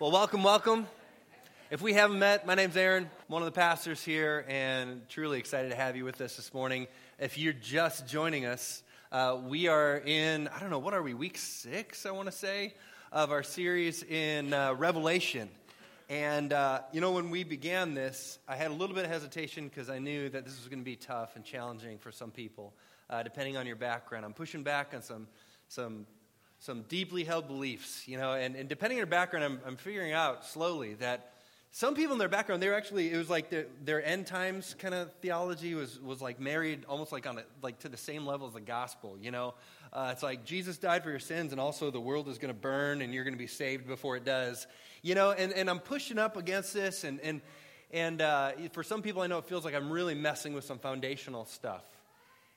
Well, 0.00 0.12
welcome, 0.12 0.44
welcome. 0.44 0.86
If 1.72 1.82
we 1.82 1.92
haven't 1.92 2.20
met, 2.20 2.46
my 2.46 2.54
name's 2.54 2.76
Aaron, 2.76 3.02
I'm 3.02 3.10
one 3.26 3.42
of 3.42 3.46
the 3.46 3.52
pastors 3.58 4.00
here, 4.00 4.44
and 4.46 5.02
truly 5.08 5.40
excited 5.40 5.70
to 5.70 5.74
have 5.74 5.96
you 5.96 6.04
with 6.04 6.20
us 6.20 6.36
this 6.36 6.54
morning. 6.54 6.86
If 7.18 7.36
you're 7.36 7.52
just 7.52 8.06
joining 8.06 8.46
us, 8.46 8.84
uh, 9.10 9.40
we 9.44 9.66
are 9.66 9.96
in, 10.06 10.46
I 10.54 10.60
don't 10.60 10.70
know, 10.70 10.78
what 10.78 10.94
are 10.94 11.02
we, 11.02 11.14
week 11.14 11.36
six, 11.36 12.06
I 12.06 12.12
want 12.12 12.26
to 12.26 12.32
say, 12.32 12.74
of 13.10 13.32
our 13.32 13.42
series 13.42 14.04
in 14.04 14.54
uh, 14.54 14.74
Revelation. 14.74 15.48
And, 16.08 16.52
uh, 16.52 16.82
you 16.92 17.00
know, 17.00 17.10
when 17.10 17.28
we 17.28 17.42
began 17.42 17.94
this, 17.94 18.38
I 18.46 18.54
had 18.54 18.70
a 18.70 18.74
little 18.74 18.94
bit 18.94 19.04
of 19.04 19.10
hesitation 19.10 19.66
because 19.66 19.90
I 19.90 19.98
knew 19.98 20.28
that 20.28 20.44
this 20.44 20.56
was 20.60 20.68
going 20.68 20.78
to 20.78 20.84
be 20.84 20.94
tough 20.94 21.34
and 21.34 21.44
challenging 21.44 21.98
for 21.98 22.12
some 22.12 22.30
people, 22.30 22.72
uh, 23.10 23.24
depending 23.24 23.56
on 23.56 23.66
your 23.66 23.74
background. 23.74 24.24
I'm 24.24 24.32
pushing 24.32 24.62
back 24.62 24.92
on 24.94 25.02
some, 25.02 25.26
some 25.66 26.06
some 26.58 26.82
deeply 26.82 27.24
held 27.24 27.46
beliefs, 27.46 28.06
you 28.08 28.18
know, 28.18 28.32
and, 28.32 28.56
and 28.56 28.68
depending 28.68 28.96
on 28.96 28.98
your 28.98 29.06
background, 29.06 29.44
I'm, 29.44 29.60
I'm 29.66 29.76
figuring 29.76 30.12
out 30.12 30.44
slowly 30.44 30.94
that 30.94 31.32
some 31.70 31.94
people 31.94 32.14
in 32.14 32.18
their 32.18 32.28
background, 32.28 32.62
they 32.62 32.68
were 32.68 32.74
actually, 32.74 33.12
it 33.12 33.16
was 33.16 33.30
like 33.30 33.50
the, 33.50 33.66
their 33.84 34.04
end 34.04 34.26
times 34.26 34.74
kind 34.78 34.94
of 34.94 35.12
theology 35.20 35.74
was, 35.74 36.00
was 36.00 36.20
like 36.20 36.40
married 36.40 36.84
almost 36.88 37.12
like 37.12 37.26
on 37.26 37.38
a, 37.38 37.44
like 37.62 37.78
to 37.80 37.88
the 37.88 37.96
same 37.96 38.26
level 38.26 38.48
as 38.48 38.54
the 38.54 38.60
gospel, 38.60 39.16
you 39.20 39.30
know. 39.30 39.54
Uh, 39.92 40.10
it's 40.12 40.22
like 40.22 40.44
Jesus 40.44 40.78
died 40.78 41.04
for 41.04 41.10
your 41.10 41.18
sins 41.18 41.52
and 41.52 41.60
also 41.60 41.90
the 41.90 42.00
world 42.00 42.28
is 42.28 42.38
going 42.38 42.52
to 42.52 42.58
burn 42.58 43.02
and 43.02 43.14
you're 43.14 43.24
going 43.24 43.34
to 43.34 43.38
be 43.38 43.46
saved 43.46 43.86
before 43.86 44.16
it 44.16 44.24
does, 44.24 44.66
you 45.02 45.14
know, 45.14 45.30
and, 45.30 45.52
and 45.52 45.70
I'm 45.70 45.78
pushing 45.78 46.18
up 46.18 46.36
against 46.36 46.74
this 46.74 47.04
and, 47.04 47.20
and, 47.20 47.40
and 47.90 48.20
uh, 48.20 48.52
for 48.72 48.82
some 48.82 49.00
people, 49.00 49.22
I 49.22 49.28
know 49.28 49.38
it 49.38 49.46
feels 49.46 49.64
like 49.64 49.74
I'm 49.74 49.90
really 49.90 50.14
messing 50.14 50.54
with 50.54 50.64
some 50.64 50.78
foundational 50.78 51.44
stuff. 51.44 51.84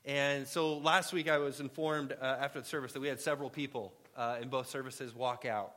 And 0.04 0.48
so 0.48 0.78
last 0.78 1.12
week 1.12 1.30
I 1.30 1.38
was 1.38 1.60
informed 1.60 2.12
uh, 2.12 2.24
after 2.40 2.60
the 2.60 2.66
service 2.66 2.92
that 2.92 3.00
we 3.00 3.06
had 3.06 3.20
several 3.20 3.48
people 3.48 3.92
uh, 4.16 4.38
in 4.42 4.48
both 4.48 4.68
services 4.68 5.14
walk 5.14 5.44
out. 5.44 5.72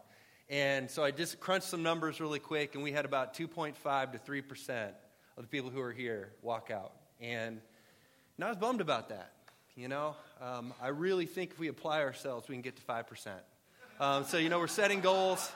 And 0.49 0.89
so 0.89 1.03
I 1.03 1.11
just 1.11 1.39
crunched 1.39 1.67
some 1.67 1.83
numbers 1.83 2.19
really 2.19 2.39
quick, 2.39 2.75
and 2.75 2.83
we 2.83 2.91
had 2.91 3.05
about 3.05 3.35
2.5 3.35 4.11
to 4.11 4.17
3% 4.19 4.89
of 5.37 5.43
the 5.43 5.47
people 5.47 5.69
who 5.69 5.79
are 5.79 5.91
here 5.91 6.33
walk 6.41 6.71
out. 6.71 6.93
And, 7.19 7.59
and 8.37 8.43
I 8.43 8.49
was 8.49 8.57
bummed 8.57 8.81
about 8.81 9.09
that. 9.09 9.31
You 9.75 9.89
know, 9.89 10.15
um, 10.41 10.73
I 10.81 10.87
really 10.87 11.25
think 11.25 11.51
if 11.51 11.59
we 11.59 11.67
apply 11.67 12.01
ourselves, 12.01 12.47
we 12.47 12.55
can 12.55 12.61
get 12.61 12.77
to 12.77 12.81
5%. 12.81 13.29
Um, 13.99 14.23
so, 14.23 14.37
you 14.37 14.49
know, 14.49 14.59
we're 14.59 14.67
setting 14.67 15.01
goals, 15.01 15.51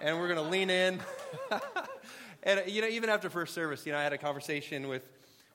and 0.00 0.18
we're 0.18 0.28
going 0.28 0.44
to 0.44 0.50
lean 0.50 0.70
in. 0.70 1.00
and, 2.42 2.62
you 2.66 2.80
know, 2.80 2.88
even 2.88 3.10
after 3.10 3.30
first 3.30 3.54
service, 3.54 3.86
you 3.86 3.92
know, 3.92 3.98
I 3.98 4.02
had 4.02 4.12
a 4.12 4.18
conversation 4.18 4.88
with 4.88 5.02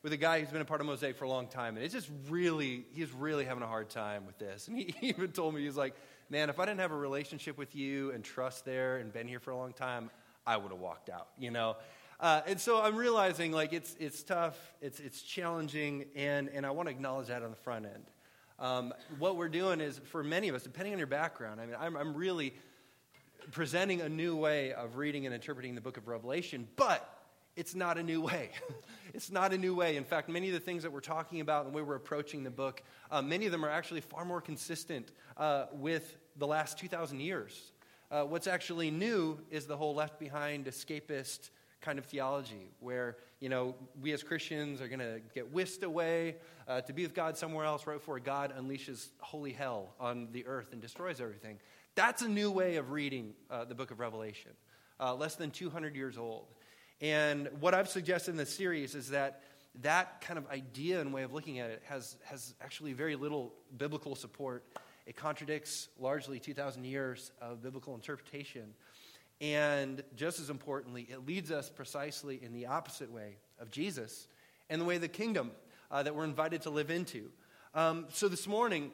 with 0.01 0.13
a 0.13 0.17
guy 0.17 0.39
who's 0.39 0.49
been 0.49 0.61
a 0.61 0.65
part 0.65 0.81
of 0.81 0.87
Mosaic 0.87 1.17
for 1.17 1.25
a 1.25 1.29
long 1.29 1.47
time, 1.47 1.75
and 1.75 1.83
it's 1.83 1.93
just 1.93 2.09
really, 2.29 2.85
he's 2.93 3.11
really 3.11 3.45
having 3.45 3.63
a 3.63 3.67
hard 3.67 3.89
time 3.89 4.25
with 4.25 4.37
this. 4.37 4.67
And 4.67 4.77
he 4.77 4.93
even 5.01 5.31
told 5.31 5.53
me, 5.53 5.63
he's 5.63 5.75
like, 5.75 5.95
man, 6.29 6.49
if 6.49 6.59
I 6.59 6.65
didn't 6.65 6.79
have 6.79 6.91
a 6.91 6.97
relationship 6.97 7.57
with 7.57 7.75
you 7.75 8.11
and 8.11 8.23
trust 8.23 8.65
there 8.65 8.97
and 8.97 9.11
been 9.11 9.27
here 9.27 9.39
for 9.39 9.51
a 9.51 9.57
long 9.57 9.73
time, 9.73 10.09
I 10.45 10.57
would 10.57 10.71
have 10.71 10.79
walked 10.79 11.09
out, 11.09 11.27
you 11.37 11.51
know? 11.51 11.75
Uh, 12.19 12.41
and 12.47 12.59
so 12.59 12.81
I'm 12.81 12.95
realizing, 12.95 13.51
like, 13.51 13.73
it's, 13.73 13.95
it's 13.99 14.23
tough, 14.23 14.57
it's, 14.81 14.99
it's 14.99 15.21
challenging, 15.21 16.05
and, 16.15 16.49
and 16.49 16.65
I 16.65 16.71
want 16.71 16.87
to 16.87 16.91
acknowledge 16.91 17.27
that 17.27 17.43
on 17.43 17.49
the 17.49 17.57
front 17.57 17.85
end. 17.85 18.03
Um, 18.57 18.93
what 19.19 19.37
we're 19.37 19.49
doing 19.49 19.79
is, 19.79 19.99
for 19.99 20.21
many 20.23 20.49
of 20.49 20.55
us, 20.55 20.63
depending 20.63 20.93
on 20.93 20.99
your 20.99 21.07
background, 21.07 21.61
I 21.61 21.65
mean, 21.65 21.75
I'm, 21.79 21.95
I'm 21.95 22.13
really 22.13 22.53
presenting 23.51 24.01
a 24.01 24.09
new 24.09 24.35
way 24.35 24.73
of 24.73 24.97
reading 24.97 25.25
and 25.25 25.33
interpreting 25.33 25.75
the 25.75 25.81
book 25.81 25.97
of 25.97 26.07
Revelation, 26.07 26.67
but 26.75 27.18
it's 27.59 27.75
not 27.75 27.97
a 27.97 28.03
new 28.03 28.21
way. 28.21 28.51
it's 29.13 29.29
not 29.29 29.51
a 29.51 29.57
new 29.57 29.75
way. 29.75 29.97
In 29.97 30.05
fact, 30.05 30.29
many 30.29 30.47
of 30.47 30.53
the 30.53 30.61
things 30.61 30.81
that 30.83 30.91
we're 30.93 31.01
talking 31.01 31.41
about 31.41 31.65
and 31.65 31.73
the 31.73 31.77
way 31.77 31.83
we're 31.83 31.95
approaching 31.95 32.41
the 32.41 32.49
book, 32.49 32.81
uh, 33.11 33.21
many 33.21 33.45
of 33.45 33.51
them 33.51 33.65
are 33.65 33.69
actually 33.69 33.99
far 33.99 34.23
more 34.23 34.39
consistent 34.39 35.11
uh, 35.35 35.65
with 35.73 36.17
the 36.37 36.47
last 36.47 36.79
2,000 36.79 37.19
years. 37.19 37.73
Uh, 38.09 38.23
what's 38.23 38.47
actually 38.47 38.89
new 38.89 39.37
is 39.51 39.67
the 39.67 39.75
whole 39.75 39.93
left 39.93 40.19
behind 40.19 40.67
escapist 40.67 41.49
kind 41.81 41.99
of 41.99 42.05
theology 42.05 42.71
where 42.81 43.15
you 43.39 43.47
know 43.47 43.73
we 44.01 44.11
as 44.11 44.21
christians 44.21 44.81
are 44.81 44.89
going 44.89 44.99
to 44.99 45.21
get 45.33 45.49
whisked 45.53 45.83
away 45.83 46.35
uh, 46.67 46.81
to 46.81 46.91
be 46.91 47.03
with 47.03 47.13
god 47.13 47.37
somewhere 47.37 47.63
else 47.63 47.87
right 47.87 47.99
before 47.99 48.19
god 48.19 48.53
unleashes 48.59 49.11
holy 49.21 49.53
hell 49.53 49.93
on 49.97 50.27
the 50.33 50.45
earth 50.45 50.73
and 50.73 50.81
destroys 50.81 51.21
everything 51.21 51.57
that's 51.95 52.21
a 52.21 52.27
new 52.27 52.51
way 52.51 52.75
of 52.75 52.91
reading 52.91 53.33
uh, 53.49 53.63
the 53.63 53.73
book 53.73 53.91
of 53.91 53.99
revelation 54.01 54.51
uh, 54.99 55.15
less 55.15 55.35
than 55.35 55.49
200 55.51 55.95
years 55.95 56.17
old 56.17 56.47
and 57.01 57.49
what 57.59 57.73
I've 57.73 57.89
suggested 57.89 58.31
in 58.31 58.37
this 58.37 58.53
series 58.53 58.93
is 58.93 59.09
that 59.09 59.41
that 59.81 60.21
kind 60.21 60.37
of 60.37 60.49
idea 60.49 60.99
and 60.99 61.13
way 61.13 61.23
of 61.23 61.33
looking 61.33 61.59
at 61.59 61.69
it 61.69 61.81
has, 61.85 62.17
has 62.25 62.53
actually 62.61 62.93
very 62.93 63.15
little 63.15 63.53
biblical 63.77 64.15
support. 64.15 64.65
It 65.05 65.15
contradicts 65.15 65.87
largely 65.97 66.39
2,000 66.39 66.83
years 66.83 67.31
of 67.41 67.61
biblical 67.61 67.95
interpretation. 67.95 68.73
And 69.39 70.03
just 70.15 70.39
as 70.39 70.49
importantly, 70.49 71.07
it 71.09 71.25
leads 71.25 71.51
us 71.51 71.69
precisely 71.69 72.43
in 72.43 72.53
the 72.53 72.65
opposite 72.65 73.11
way 73.11 73.37
of 73.59 73.71
Jesus 73.71 74.27
and 74.69 74.81
the 74.81 74.85
way 74.85 74.95
of 74.95 75.01
the 75.01 75.07
kingdom 75.07 75.51
uh, 75.91 76.03
that 76.03 76.13
we're 76.13 76.25
invited 76.25 76.61
to 76.63 76.69
live 76.69 76.91
into. 76.91 77.29
Um, 77.73 78.07
so 78.09 78.27
this 78.27 78.47
morning, 78.47 78.91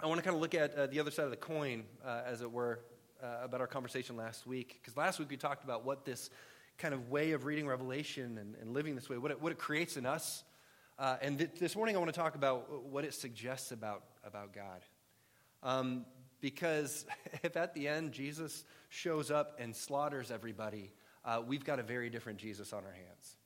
I 0.00 0.06
want 0.06 0.18
to 0.18 0.24
kind 0.24 0.34
of 0.34 0.40
look 0.40 0.54
at 0.54 0.74
uh, 0.74 0.86
the 0.86 1.00
other 1.00 1.10
side 1.10 1.24
of 1.24 1.30
the 1.30 1.36
coin, 1.36 1.84
uh, 2.04 2.22
as 2.26 2.40
it 2.40 2.50
were, 2.50 2.80
uh, 3.22 3.44
about 3.44 3.60
our 3.60 3.66
conversation 3.66 4.16
last 4.16 4.46
week. 4.46 4.78
Because 4.80 4.96
last 4.96 5.18
week 5.18 5.28
we 5.28 5.36
talked 5.36 5.64
about 5.64 5.84
what 5.84 6.06
this 6.06 6.30
kind 6.78 6.92
of 6.92 7.10
way 7.10 7.32
of 7.32 7.44
reading 7.44 7.66
Revelation 7.66 8.38
and, 8.38 8.54
and 8.60 8.72
living 8.72 8.94
this 8.94 9.08
way, 9.08 9.18
what 9.18 9.30
it, 9.30 9.40
what 9.40 9.52
it 9.52 9.58
creates 9.58 9.96
in 9.96 10.04
us. 10.06 10.44
Uh, 10.98 11.16
and 11.22 11.38
th- 11.38 11.50
this 11.58 11.76
morning 11.76 11.96
I 11.96 11.98
want 11.98 12.12
to 12.12 12.18
talk 12.18 12.34
about 12.34 12.84
what 12.84 13.04
it 13.04 13.14
suggests 13.14 13.72
about, 13.72 14.02
about 14.24 14.52
God. 14.52 14.80
Um, 15.62 16.04
because 16.40 17.06
if 17.42 17.56
at 17.56 17.74
the 17.74 17.88
end 17.88 18.12
Jesus 18.12 18.64
shows 18.88 19.30
up 19.30 19.58
and 19.58 19.74
slaughters 19.74 20.30
everybody, 20.30 20.92
uh, 21.24 21.42
we've 21.46 21.64
got 21.64 21.78
a 21.78 21.82
very 21.82 22.10
different 22.10 22.38
Jesus 22.38 22.72
on 22.72 22.84
our 22.84 22.92
hands. 22.92 23.36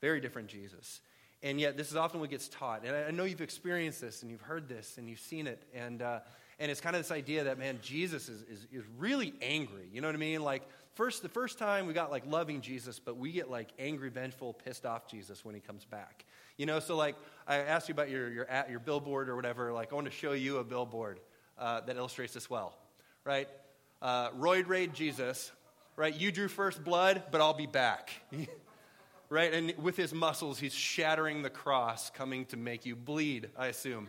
Very 0.00 0.20
different 0.20 0.48
Jesus. 0.48 1.00
And 1.42 1.58
yet, 1.58 1.76
this 1.76 1.90
is 1.90 1.96
often 1.96 2.20
what 2.20 2.30
gets 2.30 2.48
taught. 2.48 2.84
And 2.84 2.94
I, 2.94 3.10
know 3.10 3.24
you've 3.24 3.40
experienced 3.40 4.00
this 4.00 4.22
and 4.22 4.30
you've 4.30 4.42
heard 4.42 4.68
this 4.68 4.98
and 4.98 5.08
you've 5.08 5.20
seen 5.20 5.46
it. 5.46 5.62
And, 5.74 6.02
uh, 6.02 6.20
and 6.60 6.70
it's 6.70 6.80
kind 6.80 6.94
of 6.94 7.00
this 7.00 7.10
idea 7.10 7.44
that, 7.44 7.58
man, 7.58 7.78
Jesus 7.80 8.28
is, 8.28 8.42
is, 8.42 8.66
is 8.70 8.84
really 8.98 9.32
angry. 9.40 9.88
You 9.90 10.02
know 10.02 10.08
what 10.08 10.14
I 10.14 10.18
mean? 10.18 10.42
Like, 10.42 10.62
first, 10.94 11.22
the 11.22 11.28
first 11.30 11.58
time 11.58 11.86
we 11.86 11.94
got 11.94 12.10
like 12.10 12.24
loving 12.26 12.60
Jesus, 12.60 12.98
but 12.98 13.16
we 13.16 13.32
get 13.32 13.50
like 13.50 13.68
angry, 13.78 14.10
vengeful, 14.10 14.52
pissed 14.52 14.84
off 14.84 15.08
Jesus 15.08 15.42
when 15.42 15.54
he 15.54 15.60
comes 15.62 15.86
back. 15.86 16.26
You 16.58 16.66
know, 16.66 16.78
so 16.78 16.96
like 16.96 17.16
I 17.48 17.56
asked 17.56 17.88
you 17.88 17.94
about 17.94 18.10
your, 18.10 18.30
your, 18.30 18.46
your 18.68 18.78
billboard 18.78 19.30
or 19.30 19.36
whatever. 19.36 19.72
Like, 19.72 19.90
I 19.90 19.94
want 19.94 20.06
to 20.06 20.12
show 20.12 20.32
you 20.32 20.58
a 20.58 20.64
billboard 20.64 21.18
uh, 21.58 21.80
that 21.80 21.96
illustrates 21.96 22.34
this 22.34 22.50
well, 22.50 22.76
right? 23.24 23.48
Uh, 24.02 24.30
Roid 24.32 24.68
Raid 24.68 24.92
Jesus, 24.92 25.50
right? 25.96 26.14
You 26.14 26.30
drew 26.30 26.48
first 26.48 26.84
blood, 26.84 27.22
but 27.30 27.40
I'll 27.40 27.54
be 27.54 27.66
back. 27.66 28.10
right? 29.30 29.54
And 29.54 29.72
with 29.78 29.96
his 29.96 30.12
muscles, 30.12 30.58
he's 30.58 30.74
shattering 30.74 31.40
the 31.40 31.50
cross, 31.50 32.10
coming 32.10 32.44
to 32.46 32.58
make 32.58 32.84
you 32.84 32.96
bleed, 32.96 33.48
I 33.56 33.68
assume. 33.68 34.08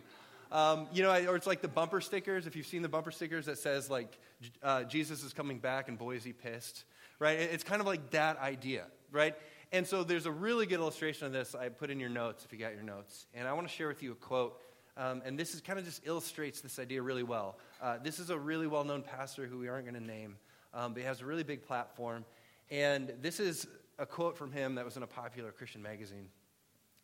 Um, 0.51 0.88
you 0.91 1.01
know, 1.01 1.12
or 1.29 1.38
it's 1.38 1.47
like 1.47 1.62
the 1.62 1.69
bumper 1.69 2.01
stickers. 2.01 2.45
If 2.45 2.57
you've 2.57 2.67
seen 2.67 2.81
the 2.81 2.89
bumper 2.89 3.12
stickers 3.12 3.45
that 3.45 3.57
says 3.57 3.89
like 3.89 4.17
uh, 4.62 4.84
Jesus 4.84 5.23
is 5.23 5.31
coming 5.31 5.59
back 5.59 5.88
and 5.88 5.97
boy 5.97 6.16
is 6.16 6.23
he 6.23 6.34
pissed, 6.34 6.84
right? 7.19 7.39
It's 7.39 7.63
kind 7.63 7.79
of 7.79 7.88
like 7.88 8.12
that 8.12 8.38
idea, 8.38 8.88
right? 9.11 9.35
And 9.72 9.88
so 9.88 10.03
there's 10.03 10.25
a 10.25 10.31
really 10.31 10.66
good 10.66 10.79
illustration 10.79 11.25
of 11.25 11.31
this 11.31 11.56
I 11.56 11.69
put 11.69 11.90
in 11.90 12.00
your 12.00 12.09
notes 12.09 12.44
if 12.44 12.51
you 12.51 12.59
got 12.59 12.73
your 12.73 12.84
notes, 12.84 13.28
and 13.34 13.47
I 13.47 13.53
want 13.53 13.67
to 13.67 13.73
share 13.73 13.88
with 13.88 14.03
you 14.03 14.11
a 14.11 14.16
quote. 14.16 14.59
Um, 14.97 15.22
and 15.23 15.40
this 15.40 15.56
is 15.56 15.61
kind 15.61 15.79
of 15.79 15.85
just 15.85 16.01
illustrates 16.06 16.59
this 16.59 16.78
idea 16.78 17.01
really 17.01 17.23
well. 17.23 17.57
Uh, 17.81 17.97
this 18.03 18.19
is 18.19 18.29
a 18.29 18.38
really 18.38 18.67
well-known 18.67 19.03
pastor 19.03 19.47
who 19.47 19.57
we 19.57 19.69
aren't 19.69 19.85
going 19.85 20.00
to 20.00 20.06
name, 20.06 20.35
um, 20.73 20.94
but 20.94 21.00
he 21.00 21.07
has 21.07 21.22
a 21.22 21.25
really 21.25 21.44
big 21.44 21.66
platform. 21.66 22.25
And 22.69 23.13
this 23.22 23.40
is 23.40 23.67
a 23.97 24.06
quote 24.06 24.38
from 24.38 24.51
him 24.51 24.75
that 24.75 24.84
was 24.84 24.97
in 24.97 25.03
a 25.03 25.07
popular 25.07 25.53
Christian 25.53 25.81
magazine. 25.81 26.28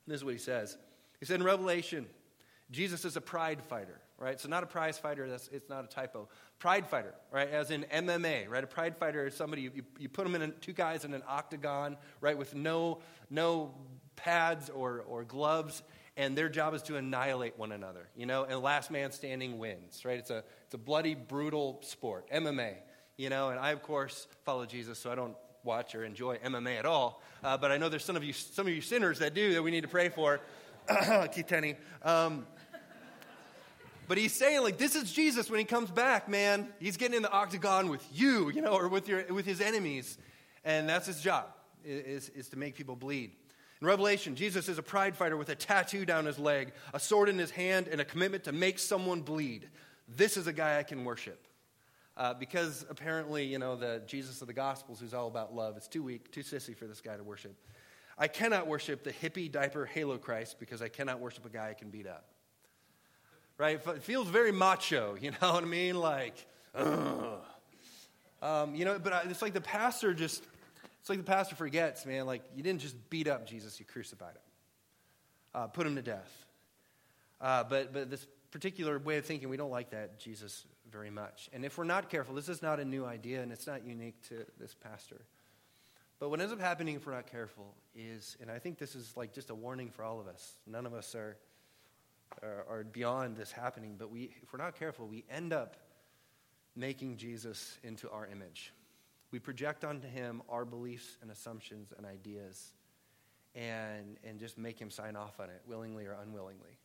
This 0.06 0.18
is 0.18 0.26
what 0.26 0.34
he 0.34 0.40
says. 0.40 0.78
He 1.22 1.26
said 1.26 1.40
in 1.40 1.46
Revelation, 1.46 2.06
Jesus 2.70 3.06
is 3.06 3.16
a 3.16 3.22
pride 3.22 3.64
fighter, 3.64 4.00
right? 4.18 4.40
So 4.40 4.50
not 4.50 4.64
a 4.64 4.68
prize 4.68 4.98
fighter, 4.98 5.30
that's, 5.30 5.48
it's 5.50 5.70
not 5.70 5.86
a 5.86 5.88
typo. 5.88 6.28
Pride 6.60 6.88
fighter, 6.88 7.14
right? 7.32 7.50
As 7.50 7.72
in 7.72 7.86
MMA, 7.94 8.50
right? 8.50 8.64
A 8.64 8.68
pride 8.68 8.98
fighter 8.98 9.26
is 9.28 9.36
somebody, 9.36 9.62
you, 9.62 9.72
you 9.98 10.10
put 10.10 10.26
them 10.26 10.36
in, 10.36 10.42
a, 10.42 10.48
two 10.50 10.74
guys 10.74 11.06
in 11.06 11.14
an 11.14 11.24
octagon, 11.28 11.98
right, 12.20 12.38
with 12.38 12.56
no, 12.56 13.00
no 13.30 13.74
pads 14.16 14.70
or, 14.70 15.06
or 15.08 15.24
gloves, 15.24 15.82
and 16.18 16.38
their 16.38 16.50
job 16.50 16.74
is 16.74 16.82
to 16.84 16.98
annihilate 16.98 17.58
one 17.58 17.72
another, 17.72 18.10
you 18.16 18.26
know? 18.26 18.44
And 18.44 18.60
last 18.60 18.92
man 18.92 19.12
standing 19.12 19.60
wins, 19.60 20.04
right? 20.04 20.18
It's 20.18 20.32
a, 20.32 20.44
it's 20.66 20.74
a 20.74 20.80
bloody, 20.80 21.16
brutal 21.16 21.80
sport, 21.84 22.30
MMA, 22.32 22.74
you 23.16 23.30
know? 23.30 23.50
And 23.50 23.60
I, 23.60 23.72
of 23.72 23.82
course, 23.82 24.28
follow 24.44 24.66
Jesus, 24.66 25.00
so 25.00 25.12
I 25.12 25.16
don't 25.16 25.38
watch 25.64 25.96
or 25.96 26.04
enjoy 26.04 26.38
MMA 26.38 26.80
at 26.80 26.86
all. 26.86 27.22
Uh, 27.44 27.56
but 27.56 27.72
I 27.72 27.78
know 27.78 27.88
there's 27.88 28.04
some 28.04 28.16
of 28.16 28.24
you, 28.24 28.34
some 28.34 28.68
of 28.68 28.74
you 28.74 28.82
sinners 28.82 29.20
that 29.20 29.34
do 29.34 29.54
that 29.54 29.64
we 29.64 29.72
need 29.72 29.82
to 29.82 29.88
pray 29.88 30.10
for. 30.10 30.42
Tenney. 31.48 31.76
Um, 32.02 32.48
but 34.08 34.18
he's 34.18 34.34
saying, 34.34 34.64
like, 34.64 34.78
this 34.78 34.96
is 34.96 35.12
Jesus 35.12 35.50
when 35.50 35.60
he 35.60 35.66
comes 35.66 35.92
back, 35.92 36.30
man. 36.30 36.70
He's 36.80 36.98
getting 36.98 37.18
in 37.18 37.24
the 37.24 37.32
octagon 37.32 37.90
with 37.90 38.06
you, 38.14 38.50
you 38.50 38.62
know, 38.62 38.72
or 38.72 38.88
with, 38.88 39.08
your, 39.08 39.26
with 39.34 39.46
his 39.46 39.60
enemies. 39.60 40.18
And 40.64 40.88
that's 40.88 41.08
his 41.08 41.22
job, 41.22 41.46
is, 41.84 42.30
is 42.30 42.50
to 42.50 42.58
make 42.58 42.76
people 42.76 42.96
bleed. 42.96 43.32
In 43.82 43.88
Revelation, 43.88 44.36
Jesus 44.36 44.70
is 44.70 44.78
a 44.78 44.84
pride 44.84 45.16
fighter 45.16 45.38
with 45.38 45.50
a 45.50 45.56
tattoo 45.56 46.06
down 46.06 46.26
his 46.26 46.40
leg, 46.40 46.74
a 46.94 47.00
sword 47.00 47.30
in 47.30 47.38
his 47.38 47.52
hand, 47.52 47.88
and 47.88 48.02
a 48.02 48.06
commitment 48.06 48.46
to 48.46 48.52
make 48.52 48.80
someone 48.80 49.22
bleed. 49.22 49.70
This 50.08 50.38
is 50.38 50.48
a 50.48 50.54
guy 50.54 50.80
I 50.80 50.84
can 50.84 51.04
worship. 51.04 51.48
Uh, 52.16 52.34
because 52.34 52.84
apparently, 52.90 53.46
you 53.46 53.60
know, 53.60 53.76
the 53.76 54.02
Jesus 54.08 54.42
of 54.42 54.48
the 54.48 54.54
Gospels, 54.54 55.00
who's 55.00 55.14
all 55.14 55.28
about 55.28 55.54
love, 55.54 55.78
is 55.78 55.88
too 55.88 56.02
weak, 56.02 56.32
too 56.32 56.42
sissy 56.42 56.76
for 56.76 56.88
this 56.88 57.02
guy 57.02 57.16
to 57.16 57.24
worship. 57.24 57.56
I 58.18 58.28
cannot 58.28 58.66
worship 58.66 59.04
the 59.04 59.12
hippie 59.12 59.52
diaper 59.52 59.86
halo 59.86 60.18
Christ 60.18 60.60
because 60.60 60.82
I 60.82 60.88
cannot 60.88 61.20
worship 61.20 61.46
a 61.46 61.50
guy 61.50 61.70
I 61.70 61.74
can 61.76 61.92
beat 61.92 62.08
up. 62.08 62.26
Right? 63.58 63.80
It 63.88 64.04
feels 64.04 64.28
very 64.28 64.52
macho, 64.52 65.16
you 65.22 65.32
know 65.32 65.54
what 65.54 65.64
I 65.64 65.68
mean? 65.68 66.00
Like, 66.00 66.46
um, 66.76 68.76
you 68.76 68.86
know, 68.86 69.00
but 69.00 69.26
it's 69.26 69.42
like 69.42 69.54
the 69.54 69.62
pastor 69.62 70.14
just, 70.14 70.44
it's 71.00 71.10
like 71.10 71.20
the 71.20 71.24
pastor 71.24 71.56
forgets, 71.56 72.06
man, 72.06 72.26
like, 72.26 72.44
you 72.56 72.64
didn't 72.64 72.82
just 72.82 73.10
beat 73.10 73.28
up 73.28 73.48
Jesus, 73.48 73.80
you 73.80 73.86
crucified 73.86 74.36
him, 74.36 74.42
uh, 75.56 75.68
put 75.68 75.88
him 75.88 75.96
to 75.96 76.02
death. 76.02 76.46
Uh, 77.40 77.64
but, 77.64 77.94
but 77.94 78.10
this 78.10 78.26
particular 78.52 79.00
way 79.00 79.18
of 79.18 79.26
thinking, 79.26 79.50
we 79.50 79.58
don't 79.58 79.72
like 79.72 79.92
that 79.92 80.20
Jesus 80.20 80.66
very 80.92 81.10
much. 81.10 81.50
And 81.54 81.66
if 81.66 81.78
we're 81.78 81.84
not 81.84 82.10
careful, 82.10 82.36
this 82.36 82.50
is 82.50 82.62
not 82.62 82.80
a 82.80 82.86
new 82.86 83.06
idea 83.06 83.42
and 83.42 83.52
it's 83.52 83.68
not 83.68 83.86
unique 83.86 84.22
to 84.30 84.46
this 84.60 84.74
pastor. 84.74 85.22
But 86.20 86.30
what 86.30 86.42
ends 86.42 86.52
up 86.52 86.60
happening 86.60 86.96
if 86.96 87.06
we're 87.06 87.14
not 87.14 87.30
careful 87.30 87.76
is, 87.96 88.38
and 88.42 88.50
I 88.50 88.60
think 88.60 88.80
this 88.80 88.96
is 88.96 89.16
like 89.16 89.34
just 89.34 89.50
a 89.50 89.56
warning 89.56 89.92
for 89.92 90.04
all 90.04 90.20
of 90.20 90.28
us. 90.28 90.54
None 90.66 90.86
of 90.86 90.94
us 90.94 91.14
are, 91.14 91.38
are, 92.42 92.66
are 92.70 92.84
beyond 92.84 93.36
this 93.36 93.52
happening, 93.52 93.96
but 93.98 94.12
we, 94.12 94.32
if 94.42 94.54
we're 94.54 94.64
not 94.64 94.78
careful, 94.78 95.08
we 95.08 95.24
end 95.30 95.54
up 95.54 95.76
making 96.76 97.18
Jesus 97.18 97.78
into 97.84 98.10
our 98.10 98.28
image. 98.28 98.74
We 99.32 99.40
project 99.40 99.84
onto 99.84 100.08
him 100.08 100.42
our 100.48 100.64
beliefs 100.64 101.18
and 101.22 101.32
assumptions 101.32 101.92
and 101.98 102.06
ideas 102.06 102.74
and, 103.56 104.18
and 104.24 104.40
just 104.40 104.58
make 104.58 104.80
him 104.80 104.90
sign 104.90 105.16
off 105.16 105.40
on 105.40 105.50
it, 105.50 105.62
willingly 105.68 106.06
or 106.06 106.16
unwillingly. 106.22 106.78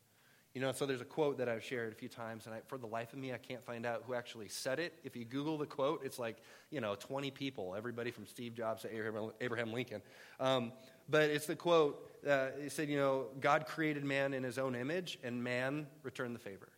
You 0.54 0.60
know, 0.60 0.72
so 0.72 0.84
there's 0.84 1.00
a 1.00 1.06
quote 1.06 1.38
that 1.38 1.48
I've 1.48 1.64
shared 1.64 1.92
a 1.92 1.94
few 1.94 2.08
times, 2.08 2.44
and 2.44 2.54
I, 2.54 2.58
for 2.66 2.76
the 2.76 2.86
life 2.86 3.14
of 3.14 3.18
me, 3.18 3.32
I 3.32 3.38
can't 3.38 3.64
find 3.64 3.86
out 3.86 4.02
who 4.06 4.12
actually 4.12 4.48
said 4.48 4.78
it. 4.78 4.92
If 5.02 5.16
you 5.16 5.24
Google 5.24 5.56
the 5.56 5.64
quote, 5.64 6.02
it's 6.04 6.18
like, 6.18 6.36
you 6.70 6.82
know, 6.82 6.94
20 6.94 7.30
people, 7.30 7.74
everybody 7.74 8.10
from 8.10 8.26
Steve 8.26 8.54
Jobs 8.54 8.82
to 8.82 8.94
Abraham, 8.94 9.30
Abraham 9.40 9.72
Lincoln. 9.72 10.02
Um, 10.38 10.72
but 11.12 11.28
it's 11.28 11.44
the 11.44 11.54
quote, 11.54 12.10
uh, 12.26 12.48
it 12.64 12.72
said, 12.72 12.88
you 12.88 12.96
know, 12.96 13.26
God 13.38 13.66
created 13.66 14.02
man 14.02 14.32
in 14.32 14.42
his 14.42 14.58
own 14.58 14.74
image, 14.74 15.18
and 15.22 15.44
man 15.44 15.86
returned 16.02 16.34
the 16.34 16.40
favor. 16.40 16.70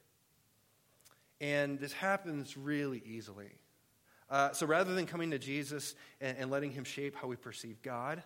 And 1.40 1.78
this 1.78 1.92
happens 1.92 2.56
really 2.56 3.00
easily. 3.06 3.52
Uh, 4.28 4.50
so 4.52 4.66
rather 4.66 4.92
than 4.92 5.06
coming 5.06 5.31
to 5.31 5.38
Jesus 5.38 5.94
and, 6.20 6.36
and 6.36 6.50
letting 6.50 6.72
him 6.72 6.82
shape 6.82 7.14
how 7.14 7.28
we 7.28 7.36
perceive 7.36 7.81
God, 7.82 8.25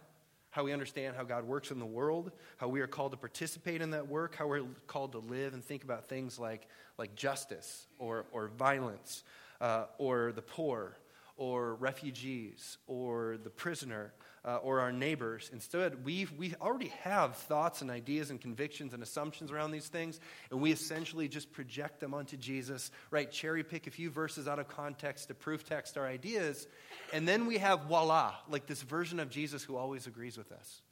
how 0.49 0.65
we 0.65 0.73
understand 0.73 1.15
how 1.15 1.25
God 1.25 1.45
works 1.45 1.71
in 1.71 1.79
the 1.79 1.85
world, 1.87 2.33
how 2.57 2.69
we 2.69 2.81
are 2.81 2.87
called 2.87 3.13
to 3.13 3.19
participate 3.19 3.83
in 3.83 3.91
that 3.91 4.09
work, 4.09 4.35
how 4.35 4.47
we're 4.47 4.65
called 4.87 5.13
to 5.13 5.19
live 5.19 5.53
and 5.53 5.63
think 5.63 5.85
about 5.85 6.09
things 6.09 6.39
like, 6.39 6.69
like 6.97 7.15
justice 7.15 7.87
or, 7.99 8.25
or 8.33 8.49
violence 8.49 9.25
uh, 9.61 9.85
or 9.99 10.33
the 10.33 10.41
poor 10.41 10.97
or 11.39 11.77
refugees 11.77 12.77
or 12.87 13.39
the 13.43 13.49
prisoner 13.49 14.13
uh, 14.45 14.57
or 14.57 14.81
our 14.81 14.93
neighbors. 14.93 15.51
Instead, 15.53 16.05
we 16.05 16.27
we 16.37 16.55
already 16.61 16.89
have 17.03 17.37
thoughts 17.37 17.81
and 17.81 17.91
ideas 17.91 18.31
and 18.31 18.41
convictions 18.41 18.93
and 18.93 19.03
assumptions 19.03 19.51
around 19.51 19.71
these 19.71 19.89
things, 19.89 20.21
and 20.51 20.61
we 20.61 20.73
essentially 20.73 21.29
just 21.29 21.51
project 21.53 22.01
them 22.01 22.13
onto 22.13 22.37
Jesus, 22.37 22.91
right? 23.11 23.31
Cherry 23.31 23.63
pick 23.63 23.87
a 23.87 23.91
few 23.91 24.11
verses 24.11 24.47
out 24.49 24.59
of 24.59 24.69
context 24.69 25.29
to 25.29 25.35
proof 25.35 25.65
text 25.65 25.97
our 25.97 26.07
ideas, 26.07 26.67
and 27.13 27.27
then 27.27 27.47
we 27.47 27.59
have 27.59 27.85
voila, 27.85 28.35
like 28.51 28.67
this 28.67 28.83
version 28.83 29.21
of 29.21 29.31
Jesus 29.31 29.63
who 29.63 29.77
always 29.77 30.07
agrees 30.07 30.37
with 30.37 30.53
us. 30.53 30.83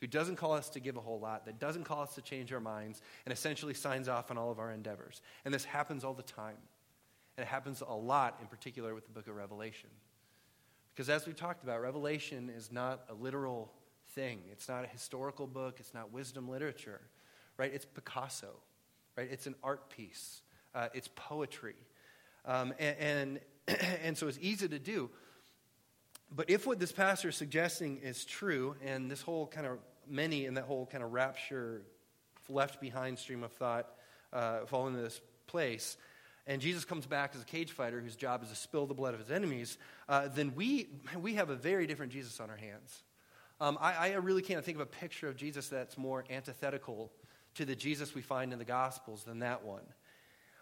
Who 0.00 0.06
doesn't 0.06 0.36
call 0.36 0.52
us 0.52 0.68
to 0.70 0.80
give 0.80 0.96
a 0.96 1.00
whole 1.00 1.18
lot, 1.18 1.46
that 1.46 1.58
doesn't 1.58 1.84
call 1.84 2.02
us 2.02 2.14
to 2.14 2.22
change 2.22 2.52
our 2.52 2.60
minds, 2.60 3.00
and 3.24 3.32
essentially 3.32 3.74
signs 3.74 4.08
off 4.08 4.30
on 4.30 4.38
all 4.38 4.52
of 4.52 4.60
our 4.60 4.70
endeavors. 4.70 5.22
And 5.44 5.52
this 5.52 5.64
happens 5.64 6.04
all 6.04 6.14
the 6.14 6.22
time. 6.22 6.58
And 7.38 7.46
it 7.46 7.48
happens 7.50 7.84
a 7.86 7.94
lot, 7.94 8.36
in 8.40 8.48
particular, 8.48 8.96
with 8.96 9.06
the 9.06 9.12
book 9.12 9.28
of 9.28 9.36
Revelation. 9.36 9.90
Because 10.92 11.08
as 11.08 11.24
we 11.24 11.32
talked 11.32 11.62
about, 11.62 11.80
Revelation 11.80 12.50
is 12.50 12.72
not 12.72 13.04
a 13.08 13.14
literal 13.14 13.70
thing. 14.08 14.40
It's 14.50 14.68
not 14.68 14.82
a 14.82 14.88
historical 14.88 15.46
book. 15.46 15.76
It's 15.78 15.94
not 15.94 16.12
wisdom 16.12 16.48
literature, 16.48 17.00
right? 17.56 17.72
It's 17.72 17.84
Picasso, 17.84 18.56
right? 19.16 19.28
It's 19.30 19.46
an 19.46 19.54
art 19.62 19.88
piece. 19.88 20.42
Uh, 20.74 20.88
it's 20.94 21.08
poetry. 21.14 21.76
Um, 22.44 22.74
and, 22.80 22.96
and, 22.98 23.40
and 24.02 24.18
so 24.18 24.26
it's 24.26 24.38
easy 24.42 24.66
to 24.66 24.80
do. 24.80 25.08
But 26.34 26.50
if 26.50 26.66
what 26.66 26.80
this 26.80 26.90
pastor 26.90 27.28
is 27.28 27.36
suggesting 27.36 27.98
is 27.98 28.24
true, 28.24 28.74
and 28.84 29.08
this 29.08 29.22
whole 29.22 29.46
kind 29.46 29.68
of 29.68 29.78
many 30.08 30.44
in 30.44 30.54
that 30.54 30.64
whole 30.64 30.86
kind 30.86 31.04
of 31.04 31.12
rapture, 31.12 31.82
left 32.48 32.80
behind 32.80 33.16
stream 33.16 33.44
of 33.44 33.52
thought 33.52 33.86
uh, 34.32 34.66
fall 34.66 34.88
into 34.88 35.00
this 35.00 35.20
place, 35.46 35.96
and 36.48 36.62
Jesus 36.62 36.84
comes 36.84 37.06
back 37.06 37.32
as 37.34 37.42
a 37.42 37.44
cage 37.44 37.70
fighter 37.70 38.00
whose 38.00 38.16
job 38.16 38.42
is 38.42 38.48
to 38.48 38.56
spill 38.56 38.86
the 38.86 38.94
blood 38.94 39.12
of 39.12 39.20
his 39.20 39.30
enemies, 39.30 39.76
uh, 40.08 40.28
then 40.28 40.54
we, 40.56 40.88
we 41.20 41.34
have 41.34 41.50
a 41.50 41.54
very 41.54 41.86
different 41.86 42.10
Jesus 42.10 42.40
on 42.40 42.48
our 42.50 42.56
hands. 42.56 43.02
Um, 43.60 43.76
I, 43.80 44.12
I 44.12 44.14
really 44.14 44.42
can't 44.42 44.64
think 44.64 44.76
of 44.76 44.80
a 44.80 44.86
picture 44.86 45.28
of 45.28 45.36
Jesus 45.36 45.68
that's 45.68 45.98
more 45.98 46.24
antithetical 46.30 47.12
to 47.56 47.64
the 47.64 47.76
Jesus 47.76 48.14
we 48.14 48.22
find 48.22 48.52
in 48.52 48.58
the 48.58 48.64
Gospels 48.64 49.24
than 49.24 49.40
that 49.40 49.62
one. 49.62 49.82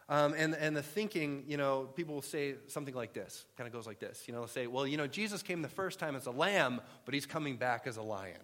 Um, 0.08 0.34
and, 0.36 0.54
and 0.54 0.76
the 0.76 0.82
thinking, 0.82 1.44
you 1.46 1.56
know, 1.56 1.84
people 1.94 2.14
will 2.14 2.22
say 2.22 2.54
something 2.66 2.94
like 2.94 3.12
this, 3.12 3.44
kind 3.56 3.66
of 3.66 3.72
goes 3.72 3.86
like 3.86 4.00
this. 4.00 4.24
You 4.26 4.34
know, 4.34 4.40
they'll 4.40 4.48
say, 4.48 4.66
well, 4.66 4.86
you 4.86 4.96
know, 4.96 5.06
Jesus 5.06 5.42
came 5.42 5.62
the 5.62 5.68
first 5.68 5.98
time 5.98 6.16
as 6.16 6.26
a 6.26 6.30
lamb, 6.30 6.80
but 7.04 7.14
he's 7.14 7.26
coming 7.26 7.56
back 7.56 7.86
as 7.86 7.96
a 7.96 8.02
lion. 8.02 8.40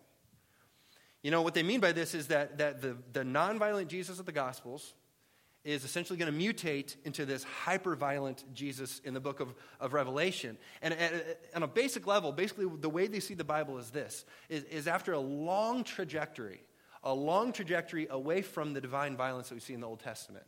You 1.23 1.31
know, 1.31 1.43
what 1.43 1.55
they 1.55 1.63
mean 1.63 1.81
by 1.81 1.93
this 1.93 2.15
is 2.15 2.29
that, 2.29 2.59
that 2.59 2.83
the, 2.83 2.97
the 3.13 3.23
nonviolent 3.23 3.89
Jesus 3.89 4.19
of 4.19 4.27
the 4.27 4.33
Gospels, 4.33 4.95
is 5.65 5.85
essentially 5.85 6.19
going 6.19 6.33
to 6.33 6.39
mutate 6.39 6.97
into 7.05 7.25
this 7.25 7.45
hyper 7.45 7.95
violent 7.95 8.45
Jesus 8.53 9.01
in 9.05 9.15
the 9.15 9.21
book 9.21 9.41
of, 9.41 9.55
of 9.79 9.93
Revelation. 9.93 10.59
And 10.81 10.97
on 11.55 11.63
a 11.63 11.69
basic 11.69 12.07
level, 12.07 12.33
basically, 12.33 12.67
the 12.81 12.91
way 12.91 13.07
they 13.07 13.21
see 13.21 13.35
the 13.35 13.45
Bible 13.45 13.79
is 13.79 13.91
this 13.91 14.25
is, 14.49 14.65
is 14.65 14.89
after 14.89 15.13
a 15.13 15.21
long 15.21 15.85
trajectory, 15.85 16.63
a 17.05 17.15
long 17.15 17.53
trajectory 17.53 18.09
away 18.11 18.43
from 18.43 18.73
the 18.73 18.81
divine 18.81 19.17
violence 19.17 19.49
that 19.51 19.55
we 19.55 19.61
see 19.61 19.75
in 19.75 19.81
the 19.81 19.87
Old 19.87 20.01
Testament, 20.01 20.47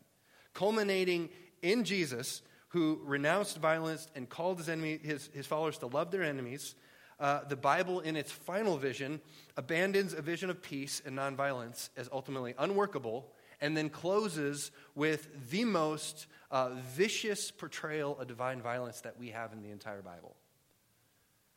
culminating 0.53 1.29
in 1.63 1.85
Jesus, 1.85 2.43
who 2.69 3.01
renounced 3.05 3.59
violence 3.59 4.09
and 4.17 4.29
called 4.29 4.59
his, 4.59 4.69
enemy, 4.69 4.99
his, 5.01 5.31
his 5.33 5.47
followers 5.47 5.79
to 5.79 5.87
love 5.87 6.11
their 6.11 6.25
enemies. 6.25 6.75
Uh, 7.21 7.45
the 7.49 7.57
Bible, 7.57 8.01
in 8.01 8.17
its 8.17 8.33
final 8.33 8.77
vision, 8.77 9.21
abandons 9.57 10.13
a 10.13 10.21
vision 10.21 10.51
of 10.51 10.61
peace 10.61 11.01
and 11.07 11.17
nonviolence 11.17 11.91
as 11.97 12.09
ultimately 12.13 12.53
unworkable 12.59 13.31
and 13.65 13.75
then 13.75 13.89
closes 13.89 14.71
with 14.95 15.51
the 15.51 15.65
most 15.65 16.27
uh, 16.51 16.69
vicious 16.95 17.51
portrayal 17.51 18.19
of 18.19 18.29
divine 18.29 18.61
violence 18.61 19.01
that 19.01 19.19
we 19.19 19.31
have 19.31 19.55
in 19.55 19.63
the 19.63 19.71
entire 19.71 20.03
Bible. 20.03 20.37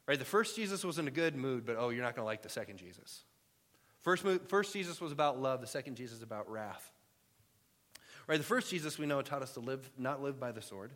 Right? 0.08 0.18
The 0.18 0.24
first 0.24 0.56
Jesus 0.56 0.86
was 0.86 1.00
in 1.00 1.10
a 1.10 1.12
good 1.12 1.36
mood, 1.36 1.66
but 1.66 1.76
oh, 1.78 1.90
you're 1.90 2.06
not 2.06 2.16
going 2.16 2.24
to 2.24 2.28
like 2.28 2.44
the 2.44 2.50
second 2.50 2.78
Jesus. 2.78 3.26
First, 4.00 4.24
first 4.48 4.72
Jesus 4.72 5.02
was 5.02 5.12
about 5.12 5.42
love, 5.42 5.60
the 5.60 5.68
second 5.68 5.96
Jesus 5.96 6.24
about 6.24 6.50
wrath. 6.50 6.94
Right? 8.26 8.38
The 8.38 8.46
first 8.46 8.70
Jesus 8.70 8.98
we 8.98 9.06
know 9.06 9.22
taught 9.22 9.42
us 9.42 9.56
to 9.56 9.60
live, 9.60 9.92
not 9.98 10.24
live 10.24 10.40
by 10.40 10.54
the 10.54 10.62
sword, 10.62 10.94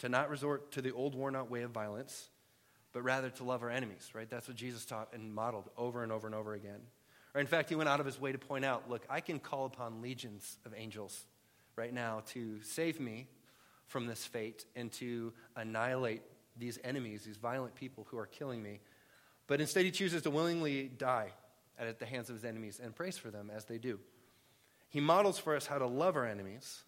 to 0.00 0.10
not 0.10 0.28
resort 0.28 0.72
to 0.72 0.82
the 0.82 0.92
old 0.92 1.14
worn 1.14 1.34
out 1.34 1.50
way 1.50 1.62
of 1.62 1.70
violence, 1.70 2.28
but 2.92 3.02
rather 3.02 3.30
to 3.30 3.44
love 3.44 3.62
our 3.62 3.70
enemies. 3.70 4.10
Right? 4.12 4.28
That's 4.28 4.46
what 4.46 4.58
Jesus 4.58 4.84
taught 4.84 5.08
and 5.14 5.34
modeled 5.34 5.70
over 5.78 6.02
and 6.02 6.12
over 6.12 6.26
and 6.26 6.36
over 6.36 6.52
again. 6.52 6.80
Or 7.34 7.40
in 7.40 7.46
fact, 7.46 7.68
he 7.68 7.74
went 7.74 7.88
out 7.88 8.00
of 8.00 8.06
his 8.06 8.20
way 8.20 8.32
to 8.32 8.38
point 8.38 8.64
out 8.64 8.88
look, 8.88 9.04
I 9.10 9.20
can 9.20 9.38
call 9.38 9.66
upon 9.66 10.00
legions 10.00 10.58
of 10.64 10.72
angels 10.76 11.24
right 11.76 11.92
now 11.92 12.22
to 12.28 12.62
save 12.62 13.00
me 13.00 13.26
from 13.86 14.06
this 14.06 14.24
fate 14.24 14.64
and 14.76 14.92
to 14.92 15.32
annihilate 15.56 16.22
these 16.56 16.78
enemies, 16.84 17.24
these 17.24 17.36
violent 17.36 17.74
people 17.74 18.06
who 18.10 18.18
are 18.18 18.26
killing 18.26 18.62
me. 18.62 18.80
But 19.46 19.60
instead, 19.60 19.84
he 19.84 19.90
chooses 19.90 20.22
to 20.22 20.30
willingly 20.30 20.84
die 20.84 21.32
at 21.78 21.98
the 21.98 22.06
hands 22.06 22.30
of 22.30 22.36
his 22.36 22.44
enemies 22.44 22.80
and 22.82 22.94
prays 22.94 23.18
for 23.18 23.30
them 23.30 23.50
as 23.54 23.64
they 23.64 23.78
do. 23.78 23.98
He 24.88 25.00
models 25.00 25.38
for 25.38 25.56
us 25.56 25.66
how 25.66 25.78
to 25.78 25.86
love 25.86 26.16
our 26.16 26.26
enemies, 26.26 26.84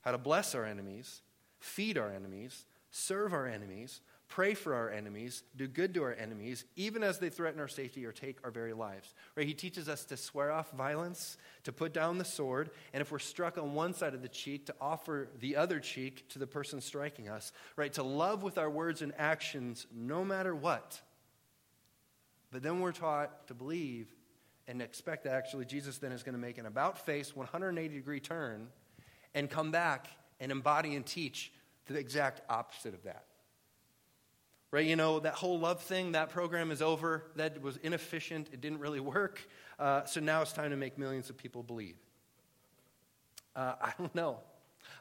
how 0.00 0.12
to 0.12 0.18
bless 0.18 0.54
our 0.54 0.64
enemies, 0.64 1.20
feed 1.58 1.98
our 1.98 2.10
enemies, 2.10 2.64
serve 2.90 3.34
our 3.34 3.46
enemies, 3.46 4.00
pray 4.30 4.54
for 4.54 4.74
our 4.74 4.88
enemies, 4.88 5.42
do 5.56 5.66
good 5.66 5.92
to 5.92 6.02
our 6.04 6.14
enemies, 6.14 6.64
even 6.76 7.02
as 7.02 7.18
they 7.18 7.28
threaten 7.28 7.60
our 7.60 7.68
safety 7.68 8.06
or 8.06 8.12
take 8.12 8.38
our 8.44 8.50
very 8.50 8.72
lives. 8.72 9.12
Right? 9.36 9.46
He 9.46 9.54
teaches 9.54 9.88
us 9.88 10.04
to 10.06 10.16
swear 10.16 10.52
off 10.52 10.70
violence, 10.70 11.36
to 11.64 11.72
put 11.72 11.92
down 11.92 12.16
the 12.16 12.24
sword, 12.24 12.70
and 12.94 13.00
if 13.00 13.10
we're 13.10 13.18
struck 13.18 13.58
on 13.58 13.74
one 13.74 13.92
side 13.92 14.14
of 14.14 14.22
the 14.22 14.28
cheek, 14.28 14.66
to 14.66 14.74
offer 14.80 15.28
the 15.40 15.56
other 15.56 15.80
cheek 15.80 16.28
to 16.30 16.38
the 16.38 16.46
person 16.46 16.80
striking 16.80 17.28
us. 17.28 17.52
Right? 17.76 17.92
To 17.94 18.04
love 18.04 18.42
with 18.42 18.56
our 18.56 18.70
words 18.70 19.02
and 19.02 19.12
actions 19.18 19.86
no 19.94 20.24
matter 20.24 20.54
what. 20.54 21.00
But 22.52 22.62
then 22.62 22.80
we're 22.80 22.92
taught 22.92 23.48
to 23.48 23.54
believe 23.54 24.08
and 24.68 24.80
expect 24.80 25.24
that 25.24 25.34
actually 25.34 25.64
Jesus 25.64 25.98
then 25.98 26.12
is 26.12 26.22
going 26.22 26.34
to 26.34 26.40
make 26.40 26.56
an 26.56 26.66
about 26.66 27.04
face 27.04 27.34
180 27.34 27.92
degree 27.92 28.20
turn 28.20 28.68
and 29.34 29.50
come 29.50 29.72
back 29.72 30.06
and 30.38 30.52
embody 30.52 30.94
and 30.94 31.04
teach 31.04 31.52
the 31.86 31.98
exact 31.98 32.42
opposite 32.48 32.94
of 32.94 33.02
that. 33.02 33.24
Right? 34.72 34.86
You 34.86 34.96
know, 34.96 35.18
that 35.20 35.34
whole 35.34 35.58
love 35.58 35.82
thing, 35.82 36.12
that 36.12 36.30
program 36.30 36.70
is 36.70 36.80
over. 36.80 37.24
That 37.36 37.60
was 37.60 37.76
inefficient. 37.78 38.48
It 38.52 38.60
didn't 38.60 38.78
really 38.78 39.00
work. 39.00 39.40
Uh, 39.78 40.04
so 40.04 40.20
now 40.20 40.42
it's 40.42 40.52
time 40.52 40.70
to 40.70 40.76
make 40.76 40.96
millions 40.96 41.28
of 41.28 41.36
people 41.36 41.62
bleed. 41.62 41.96
Uh, 43.56 43.74
I 43.80 43.92
don't 43.98 44.14
know. 44.14 44.38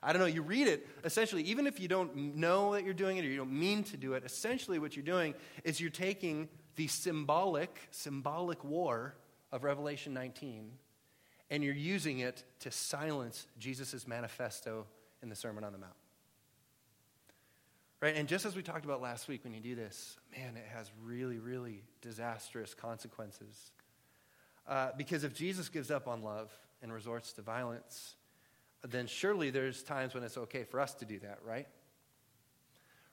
I 0.02 0.14
don't 0.14 0.22
know. 0.22 0.28
You 0.28 0.42
read 0.42 0.68
it, 0.68 0.88
essentially, 1.04 1.44
even 1.44 1.68
if 1.68 1.80
you 1.80 1.88
don't 1.88 2.36
know 2.36 2.74
that 2.74 2.84
you're 2.84 2.94
doing 2.94 3.18
it 3.18 3.26
or 3.26 3.28
you 3.28 3.38
don't 3.38 3.52
mean 3.52 3.84
to 3.86 3.98
do 3.98 4.14
it, 4.14 4.24
essentially 4.24 4.80
what 4.80 4.96
you're 4.96 5.06
doing 5.06 5.36
is 5.64 5.80
you're 5.80 5.90
taking 5.90 6.48
the 6.76 6.88
symbolic, 6.88 7.88
symbolic 7.92 8.64
war 8.64 9.16
of 9.52 9.64
Revelation 9.64 10.14
19 10.14 10.72
and 11.50 11.64
you're 11.64 11.74
using 11.74 12.20
it 12.20 12.44
to 12.60 12.72
silence 12.72 13.48
Jesus' 13.58 14.08
manifesto 14.08 14.86
in 15.22 15.30
the 15.30 15.36
Sermon 15.36 15.64
on 15.64 15.74
the 15.74 15.80
Mount. 15.80 15.94
Right? 18.02 18.16
And 18.16 18.30
just 18.30 18.46
as 18.46 18.56
we 18.56 18.62
talked 18.62 18.86
about 18.86 19.02
last 19.02 19.28
week, 19.28 19.44
when 19.44 19.54
you 19.54 19.60
do 19.60 19.76
this, 19.76 20.18
man, 20.36 20.56
it 20.56 20.66
has 20.74 20.90
really, 21.04 21.38
really 21.38 21.84
disastrous 22.02 22.74
consequences. 22.74 23.72
Uh, 24.68 24.92
because 24.98 25.24
if 25.24 25.34
Jesus 25.34 25.68
gives 25.68 25.92
up 25.92 26.08
on 26.08 26.22
love 26.22 26.52
and 26.82 26.94
resorts 26.94 27.34
to 27.34 27.42
violence, 27.42 28.16
then 28.88 29.08
surely 29.08 29.50
there's 29.50 29.84
times 29.84 30.14
when 30.14 30.24
it's 30.24 30.38
okay 30.38 30.64
for 30.64 30.80
us 30.80 30.94
to 30.96 31.06
do 31.06 31.20
that, 31.20 31.40
right? 31.46 31.68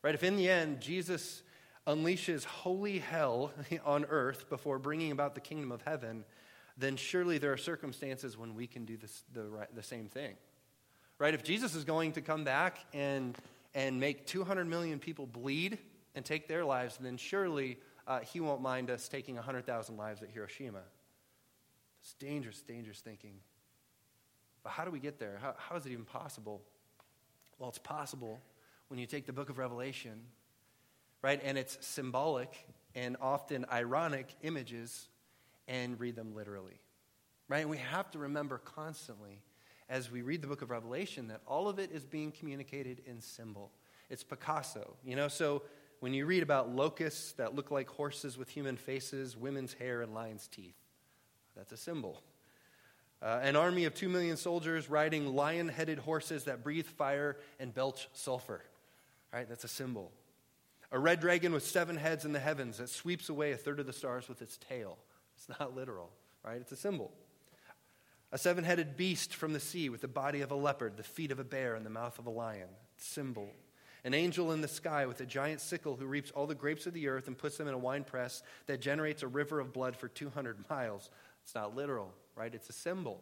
Right? 0.02 0.14
If 0.14 0.22
in 0.22 0.36
the 0.36 0.48
end 0.48 0.80
Jesus 0.80 1.42
unleashes 1.86 2.44
holy 2.44 2.98
hell 2.98 3.52
on 3.84 4.04
earth 4.04 4.48
before 4.48 4.78
bringing 4.78 5.10
about 5.10 5.34
the 5.34 5.40
kingdom 5.40 5.72
of 5.72 5.82
heaven, 5.82 6.24
then 6.78 6.96
surely 6.96 7.38
there 7.38 7.52
are 7.52 7.56
circumstances 7.56 8.36
when 8.36 8.54
we 8.54 8.68
can 8.68 8.84
do 8.84 8.96
this, 8.96 9.24
the, 9.32 9.66
the 9.74 9.82
same 9.82 10.08
thing. 10.08 10.34
Right? 11.18 11.34
If 11.34 11.42
Jesus 11.42 11.74
is 11.74 11.84
going 11.84 12.12
to 12.12 12.20
come 12.20 12.44
back 12.44 12.78
and, 12.92 13.36
and 13.76 14.00
make 14.00 14.26
200 14.26 14.66
million 14.66 14.98
people 14.98 15.26
bleed 15.26 15.76
and 16.14 16.24
take 16.24 16.48
their 16.48 16.64
lives, 16.64 16.98
then 16.98 17.18
surely 17.18 17.78
uh, 18.06 18.20
he 18.20 18.40
won't 18.40 18.62
mind 18.62 18.90
us 18.90 19.06
taking 19.06 19.34
100,000 19.34 19.98
lives 19.98 20.22
at 20.22 20.30
Hiroshima. 20.30 20.80
It's 22.00 22.14
dangerous, 22.14 22.62
dangerous 22.62 23.00
thinking. 23.00 23.34
But 24.64 24.70
how 24.70 24.86
do 24.86 24.90
we 24.90 24.98
get 24.98 25.18
there? 25.18 25.38
How, 25.42 25.54
how 25.58 25.76
is 25.76 25.84
it 25.84 25.92
even 25.92 26.06
possible? 26.06 26.62
Well, 27.58 27.68
it's 27.68 27.78
possible 27.78 28.40
when 28.88 28.98
you 28.98 29.04
take 29.04 29.26
the 29.26 29.32
book 29.34 29.50
of 29.50 29.58
Revelation, 29.58 30.22
right, 31.20 31.40
and 31.44 31.58
it's 31.58 31.76
symbolic 31.86 32.56
and 32.94 33.18
often 33.20 33.66
ironic 33.70 34.34
images 34.42 35.06
and 35.68 36.00
read 36.00 36.16
them 36.16 36.34
literally. 36.34 36.80
Right? 37.46 37.60
And 37.60 37.70
we 37.70 37.76
have 37.76 38.10
to 38.12 38.20
remember 38.20 38.56
constantly 38.56 39.42
as 39.88 40.10
we 40.10 40.22
read 40.22 40.42
the 40.42 40.48
book 40.48 40.62
of 40.62 40.70
Revelation 40.70 41.28
that 41.28 41.40
all 41.46 41.68
of 41.68 41.78
it 41.78 41.90
is 41.92 42.04
being 42.04 42.32
communicated 42.32 43.02
in 43.06 43.20
symbol. 43.20 43.72
It's 44.10 44.24
Picasso, 44.24 44.94
you 45.04 45.16
know? 45.16 45.28
So 45.28 45.62
when 46.00 46.12
you 46.12 46.26
read 46.26 46.42
about 46.42 46.74
locusts 46.74 47.32
that 47.32 47.54
look 47.54 47.70
like 47.70 47.88
horses 47.88 48.36
with 48.36 48.48
human 48.48 48.76
faces, 48.76 49.36
women's 49.36 49.72
hair, 49.74 50.02
and 50.02 50.14
lions' 50.14 50.48
teeth, 50.48 50.76
that's 51.56 51.72
a 51.72 51.76
symbol. 51.76 52.22
Uh, 53.22 53.40
an 53.42 53.56
army 53.56 53.84
of 53.86 53.94
two 53.94 54.08
million 54.08 54.36
soldiers 54.36 54.90
riding 54.90 55.34
lion 55.34 55.68
headed 55.68 55.98
horses 55.98 56.44
that 56.44 56.62
breathe 56.62 56.86
fire 56.86 57.36
and 57.58 57.72
belch 57.72 58.08
sulfur. 58.12 58.62
Right? 59.32 59.48
That's 59.48 59.64
a 59.64 59.68
symbol. 59.68 60.12
A 60.92 60.98
red 60.98 61.20
dragon 61.20 61.52
with 61.52 61.66
seven 61.66 61.96
heads 61.96 62.24
in 62.24 62.32
the 62.32 62.38
heavens 62.38 62.78
that 62.78 62.88
sweeps 62.88 63.28
away 63.28 63.52
a 63.52 63.56
third 63.56 63.80
of 63.80 63.86
the 63.86 63.92
stars 63.92 64.28
with 64.28 64.42
its 64.42 64.56
tail. 64.56 64.98
It's 65.36 65.48
not 65.60 65.74
literal, 65.74 66.10
right? 66.44 66.60
It's 66.60 66.72
a 66.72 66.76
symbol. 66.76 67.12
A 68.32 68.38
seven 68.38 68.64
headed 68.64 68.96
beast 68.96 69.34
from 69.34 69.52
the 69.52 69.60
sea 69.60 69.88
with 69.88 70.00
the 70.00 70.08
body 70.08 70.40
of 70.40 70.50
a 70.50 70.56
leopard, 70.56 70.96
the 70.96 71.02
feet 71.02 71.30
of 71.30 71.38
a 71.38 71.44
bear, 71.44 71.74
and 71.74 71.86
the 71.86 71.90
mouth 71.90 72.18
of 72.18 72.26
a 72.26 72.30
lion. 72.30 72.68
Symbol. 72.96 73.48
An 74.04 74.14
angel 74.14 74.52
in 74.52 74.60
the 74.60 74.68
sky 74.68 75.06
with 75.06 75.20
a 75.20 75.26
giant 75.26 75.60
sickle 75.60 75.96
who 75.96 76.06
reaps 76.06 76.30
all 76.30 76.46
the 76.46 76.54
grapes 76.54 76.86
of 76.86 76.92
the 76.92 77.08
earth 77.08 77.26
and 77.26 77.36
puts 77.36 77.56
them 77.56 77.66
in 77.66 77.74
a 77.74 77.78
wine 77.78 78.04
press 78.04 78.42
that 78.66 78.80
generates 78.80 79.22
a 79.22 79.28
river 79.28 79.58
of 79.58 79.72
blood 79.72 79.96
for 79.96 80.08
200 80.08 80.68
miles. 80.70 81.10
It's 81.42 81.54
not 81.54 81.74
literal, 81.74 82.12
right? 82.36 82.54
It's 82.54 82.68
a 82.68 82.72
symbol. 82.72 83.20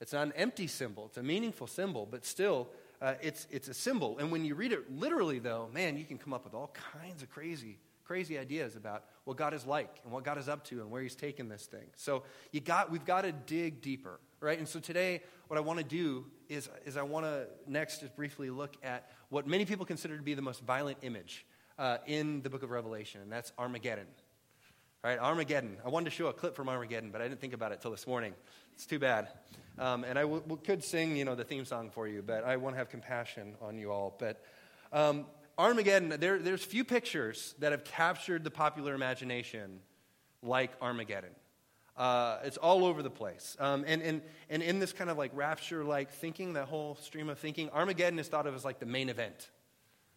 It's 0.00 0.12
not 0.12 0.26
an 0.26 0.32
empty 0.36 0.66
symbol, 0.66 1.06
it's 1.06 1.16
a 1.16 1.22
meaningful 1.22 1.66
symbol, 1.66 2.06
but 2.08 2.24
still, 2.24 2.68
uh, 3.02 3.14
it's, 3.20 3.46
it's 3.50 3.68
a 3.68 3.74
symbol. 3.74 4.18
And 4.18 4.30
when 4.30 4.44
you 4.44 4.54
read 4.54 4.72
it 4.72 4.92
literally, 4.92 5.38
though, 5.38 5.68
man, 5.74 5.96
you 5.96 6.04
can 6.04 6.18
come 6.18 6.32
up 6.32 6.44
with 6.44 6.54
all 6.54 6.72
kinds 6.92 7.22
of 7.22 7.30
crazy 7.30 7.78
crazy 8.08 8.38
ideas 8.38 8.74
about 8.74 9.04
what 9.24 9.36
God 9.36 9.52
is 9.52 9.66
like 9.66 10.00
and 10.02 10.12
what 10.12 10.24
God 10.24 10.38
is 10.38 10.48
up 10.48 10.64
to 10.64 10.80
and 10.80 10.90
where 10.90 11.02
He's 11.02 11.14
taken 11.14 11.50
this 11.50 11.66
thing. 11.66 11.86
So 11.94 12.22
you 12.50 12.60
got, 12.60 12.90
we've 12.90 13.04
got 13.04 13.22
to 13.22 13.32
dig 13.32 13.82
deeper, 13.82 14.18
right? 14.40 14.58
And 14.58 14.66
so 14.66 14.80
today, 14.80 15.22
what 15.48 15.58
I 15.58 15.60
want 15.60 15.78
to 15.78 15.84
do 15.84 16.24
is, 16.48 16.70
is 16.86 16.96
I 16.96 17.02
want 17.02 17.26
to 17.26 17.46
next 17.66 18.00
just 18.00 18.16
briefly 18.16 18.48
look 18.48 18.76
at 18.82 19.10
what 19.28 19.46
many 19.46 19.66
people 19.66 19.84
consider 19.84 20.16
to 20.16 20.22
be 20.22 20.32
the 20.32 20.42
most 20.42 20.62
violent 20.62 20.98
image 21.02 21.44
uh, 21.78 21.98
in 22.06 22.40
the 22.40 22.48
book 22.48 22.62
of 22.62 22.70
Revelation, 22.70 23.20
and 23.20 23.30
that's 23.30 23.52
Armageddon. 23.58 24.06
All 25.04 25.10
right, 25.10 25.18
Armageddon. 25.18 25.76
I 25.84 25.90
wanted 25.90 26.06
to 26.06 26.10
show 26.10 26.26
a 26.28 26.32
clip 26.32 26.56
from 26.56 26.70
Armageddon, 26.70 27.10
but 27.10 27.20
I 27.20 27.28
didn't 27.28 27.42
think 27.42 27.52
about 27.52 27.72
it 27.72 27.82
till 27.82 27.90
this 27.90 28.06
morning. 28.06 28.32
It's 28.74 28.86
too 28.86 28.98
bad. 28.98 29.28
Um, 29.78 30.02
and 30.02 30.18
I 30.18 30.24
could 30.64 30.82
sing, 30.82 31.14
you 31.14 31.26
know, 31.26 31.34
the 31.34 31.44
theme 31.44 31.66
song 31.66 31.90
for 31.90 32.08
you, 32.08 32.22
but 32.26 32.42
I 32.42 32.56
want 32.56 32.74
to 32.74 32.78
have 32.78 32.88
compassion 32.88 33.54
on 33.60 33.78
you 33.78 33.92
all. 33.92 34.16
But 34.18 34.42
um, 34.92 35.26
Armageddon, 35.58 36.20
there, 36.20 36.38
there's 36.38 36.64
few 36.64 36.84
pictures 36.84 37.54
that 37.58 37.72
have 37.72 37.84
captured 37.84 38.44
the 38.44 38.50
popular 38.50 38.94
imagination 38.94 39.80
like 40.42 40.70
Armageddon. 40.80 41.32
Uh, 41.96 42.38
it's 42.44 42.56
all 42.56 42.84
over 42.84 43.02
the 43.02 43.10
place. 43.10 43.56
Um, 43.58 43.84
and, 43.86 44.00
and, 44.00 44.22
and 44.48 44.62
in 44.62 44.78
this 44.78 44.92
kind 44.92 45.10
of 45.10 45.18
like 45.18 45.32
rapture 45.34 45.82
like 45.82 46.12
thinking, 46.12 46.52
that 46.52 46.66
whole 46.66 46.94
stream 46.94 47.28
of 47.28 47.40
thinking, 47.40 47.70
Armageddon 47.70 48.20
is 48.20 48.28
thought 48.28 48.46
of 48.46 48.54
as 48.54 48.64
like 48.64 48.78
the 48.78 48.86
main 48.86 49.08
event 49.08 49.50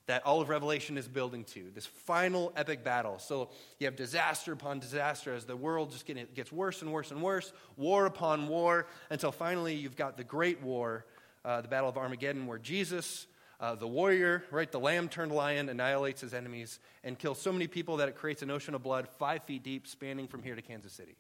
that 0.08 0.26
all 0.26 0.42
of 0.42 0.50
Revelation 0.50 0.98
is 0.98 1.08
building 1.08 1.44
to, 1.46 1.72
this 1.74 1.86
final 1.86 2.52
epic 2.56 2.84
battle. 2.84 3.18
So 3.20 3.50
you 3.80 3.86
have 3.86 3.96
disaster 3.96 4.52
upon 4.52 4.80
disaster 4.80 5.34
as 5.34 5.46
the 5.46 5.56
world 5.56 5.92
just 5.92 6.06
get, 6.06 6.36
gets 6.36 6.52
worse 6.52 6.82
and 6.82 6.92
worse 6.92 7.12
and 7.12 7.22
worse, 7.22 7.54
war 7.78 8.06
upon 8.06 8.48
war, 8.48 8.88
until 9.10 9.32
finally 9.32 9.76
you've 9.76 9.96
got 9.96 10.18
the 10.18 10.24
great 10.24 10.62
war, 10.62 11.06
uh, 11.46 11.62
the 11.62 11.68
Battle 11.68 11.90
of 11.90 11.98
Armageddon, 11.98 12.46
where 12.46 12.58
Jesus 12.58 13.28
uh, 13.62 13.76
the 13.76 13.88
warrior, 13.88 14.44
right, 14.50 14.72
the 14.72 14.80
lamb 14.80 15.08
turned 15.08 15.32
lion, 15.32 15.70
annihilates 15.70 16.22
his 16.22 16.34
enemies 16.34 16.80
and 17.04 17.18
kills 17.18 17.40
so 17.40 17.54
many 17.54 17.68
people 17.68 17.98
that 17.98 18.10
it 18.10 18.16
creates 18.16 18.42
an 18.42 18.50
ocean 18.50 18.74
of 18.74 18.82
blood 18.82 19.08
five 19.20 19.44
feet 19.44 19.62
deep, 19.62 19.86
spanning 19.86 20.28
from 20.28 20.42
here 20.42 20.56
to 20.56 20.64
Kansas 20.64 20.92
City. 20.92 21.16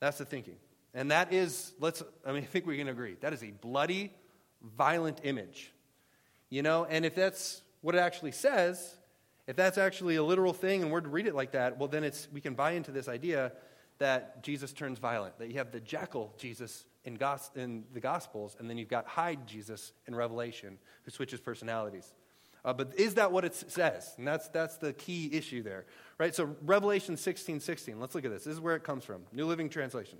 That's 0.00 0.18
the 0.18 0.26
thinking. 0.26 0.56
And 0.92 1.10
that 1.10 1.32
is, 1.32 1.72
let's, 1.80 2.02
I 2.26 2.32
mean, 2.32 2.42
I 2.42 2.46
think 2.46 2.66
we 2.66 2.76
can 2.76 2.88
agree, 2.88 3.16
that 3.20 3.32
is 3.32 3.42
a 3.42 3.50
bloody, 3.50 4.12
violent 4.62 5.20
image. 5.24 5.72
You 6.50 6.62
know, 6.62 6.84
and 6.84 7.06
if 7.06 7.14
that's 7.14 7.62
what 7.80 7.94
it 7.94 7.98
actually 7.98 8.32
says, 8.32 8.96
if 9.46 9.56
that's 9.56 9.78
actually 9.78 10.16
a 10.16 10.22
literal 10.22 10.52
thing 10.52 10.82
and 10.82 10.92
we're 10.92 11.00
to 11.00 11.08
read 11.08 11.26
it 11.26 11.34
like 11.34 11.52
that, 11.52 11.78
well, 11.78 11.88
then 11.88 12.04
it's, 12.04 12.28
we 12.32 12.42
can 12.42 12.54
buy 12.54 12.72
into 12.72 12.90
this 12.90 13.08
idea 13.08 13.52
that 13.96 14.42
Jesus 14.42 14.72
turns 14.74 14.98
violent, 14.98 15.38
that 15.38 15.48
you 15.48 15.54
have 15.54 15.72
the 15.72 15.80
Jekyll 15.80 16.34
Jesus 16.36 16.84
in, 17.08 17.14
gos- 17.14 17.50
in 17.56 17.84
the 17.94 18.00
Gospels, 18.00 18.56
and 18.60 18.68
then 18.70 18.78
you've 18.78 18.88
got 18.88 19.06
Hyde 19.06 19.46
Jesus 19.46 19.92
in 20.06 20.14
Revelation, 20.14 20.78
who 21.02 21.10
switches 21.10 21.40
personalities. 21.40 22.12
Uh, 22.64 22.72
but 22.72 22.92
is 22.98 23.14
that 23.14 23.32
what 23.32 23.44
it 23.44 23.54
says? 23.54 24.14
And 24.18 24.26
that's, 24.26 24.48
that's 24.48 24.76
the 24.76 24.92
key 24.92 25.30
issue 25.32 25.62
there, 25.62 25.86
right? 26.18 26.34
So 26.34 26.54
Revelation 26.62 27.16
16, 27.16 27.60
16, 27.60 27.98
let's 27.98 28.14
look 28.14 28.24
at 28.24 28.30
this. 28.30 28.44
This 28.44 28.54
is 28.54 28.60
where 28.60 28.76
it 28.76 28.84
comes 28.84 29.04
from. 29.04 29.22
New 29.32 29.46
Living 29.46 29.70
Translation. 29.70 30.18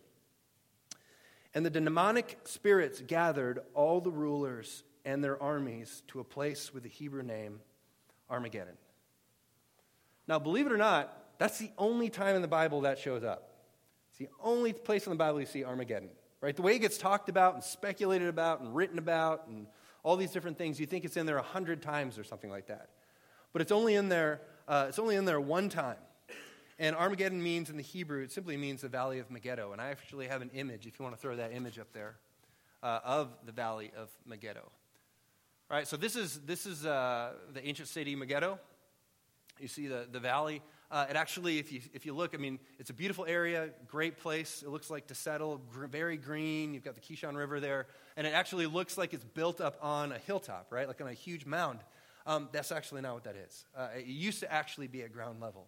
And 1.55 1.65
the 1.65 1.71
demonic 1.71 2.39
spirits 2.45 3.03
gathered 3.07 3.61
all 3.75 4.01
the 4.01 4.11
rulers 4.11 4.83
and 5.05 5.23
their 5.23 5.41
armies 5.43 6.03
to 6.09 6.21
a 6.21 6.25
place 6.25 6.73
with 6.73 6.85
the 6.85 6.89
Hebrew 6.89 7.23
name 7.23 7.61
Armageddon. 8.31 8.77
Now, 10.27 10.39
believe 10.39 10.67
it 10.67 10.73
or 10.73 10.79
not, 10.79 11.13
that's 11.39 11.59
the 11.59 11.71
only 11.77 12.09
time 12.09 12.35
in 12.35 12.43
the 12.43 12.49
Bible 12.49 12.83
that 12.83 12.99
shows 12.99 13.25
up. 13.25 13.51
It's 14.11 14.19
the 14.19 14.29
only 14.43 14.73
place 14.73 15.07
in 15.07 15.11
the 15.11 15.17
Bible 15.17 15.41
you 15.41 15.47
see 15.47 15.65
Armageddon 15.65 16.11
right? 16.41 16.55
The 16.55 16.63
way 16.63 16.77
it 16.77 16.81
gets 16.81 16.99
talked 16.99 17.29
about 17.29 17.55
and 17.55 17.63
speculated 17.63 18.29
about 18.29 18.61
and 18.61 18.75
written 18.75 18.99
about 18.99 19.47
and 19.49 19.67
all 20.03 20.17
these 20.17 20.31
different 20.31 20.59
things, 20.59 20.79
you 20.79 20.87
think 20.87 21.05
it's 21.05 21.17
in 21.17 21.27
there 21.27 21.39
a 21.39 21.43
hundred 21.43 21.83
times 21.83 22.19
or 22.19 22.25
something 22.25 22.51
like 22.51 22.67
that. 22.67 22.91
But 23.53 23.63
it's 23.63 23.73
only 23.73 23.95
in 23.95 24.09
there, 24.09 24.41
uh, 24.67 24.87
it's 24.89 24.99
only 24.99 25.17
in 25.17 25.25
there 25.25 25.41
one 25.41 25.69
time. 25.69 25.97
And 26.79 26.95
Armageddon 26.95 27.43
means 27.43 27.71
in 27.71 27.77
the 27.77 27.83
Hebrew, 27.83 28.23
it 28.23 28.31
simply 28.31 28.57
means 28.57 28.83
the 28.83 28.89
valley 28.89 29.19
of 29.19 29.31
Megiddo. 29.31 29.73
And 29.73 29.81
I 29.81 29.89
actually 29.89 30.29
have 30.29 30.43
an 30.43 30.51
image, 30.55 30.87
if 30.87 30.99
you 30.99 31.03
want 31.03 31.17
to 31.17 31.21
throw 31.21 31.35
that 31.37 31.53
image 31.53 31.79
up 31.79 31.93
there, 31.93 32.17
uh, 32.83 33.01
of 33.05 33.31
the 33.45 33.53
valley 33.53 33.91
of 33.97 34.09
Megiddo. 34.25 34.61
All 34.61 35.77
right, 35.77 35.89
so 35.89 35.97
this 35.97 36.15
is, 36.15 36.41
this 36.47 36.67
is 36.67 36.87
uh, 36.87 37.33
the 37.53 37.67
ancient 37.67 37.89
city 37.89 38.15
Megiddo. 38.15 38.61
You 39.59 39.67
see 39.67 39.89
the, 39.89 40.07
the 40.11 40.21
valley. 40.21 40.63
Uh, 40.91 41.07
it 41.11 41.17
actually, 41.17 41.59
if 41.59 41.71
you, 41.71 41.81
if 41.93 42.07
you 42.07 42.15
look, 42.15 42.35
I 42.35 42.39
mean, 42.39 42.59
it's 42.79 42.89
a 42.89 42.95
beautiful 42.95 43.27
area, 43.27 43.71
great 43.87 44.17
place. 44.19 44.63
It 44.63 44.71
looks 44.71 44.89
like 44.89 45.09
to 45.09 45.15
settle, 45.15 45.61
gr- 45.71 45.87
very 45.87 46.17
green. 46.17 46.73
You've 46.73 46.85
got 46.85 46.95
the 46.95 47.01
Kishon 47.01 47.37
River 47.37 47.61
there. 47.61 47.87
And 48.17 48.27
it 48.27 48.33
actually 48.33 48.67
looks 48.67 48.97
like 48.97 49.13
it's 49.13 49.25
built 49.25 49.61
up 49.61 49.79
on 49.83 50.13
a 50.13 50.19
hilltop, 50.19 50.69
right? 50.71 50.89
Like 50.89 51.01
on 51.03 51.09
a 51.09 51.13
huge 51.13 51.45
mound. 51.45 51.81
Um, 52.27 52.49
that's 52.53 52.73
actually 52.73 53.03
not 53.03 53.15
what 53.15 53.25
that 53.25 53.37
is. 53.37 53.67
Uh, 53.77 53.89
it 53.99 54.07
used 54.07 54.41
to 54.41 54.51
actually 54.51 54.87
be 54.87 55.03
at 55.03 55.13
ground 55.13 55.41
level. 55.41 55.67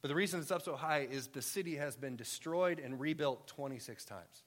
But 0.00 0.08
the 0.08 0.14
reason 0.14 0.40
it's 0.40 0.52
up 0.52 0.62
so 0.62 0.76
high 0.76 1.08
is 1.10 1.26
the 1.28 1.42
city 1.42 1.76
has 1.76 1.96
been 1.96 2.16
destroyed 2.16 2.78
and 2.78 3.00
rebuilt 3.00 3.48
26 3.48 4.04
times. 4.04 4.44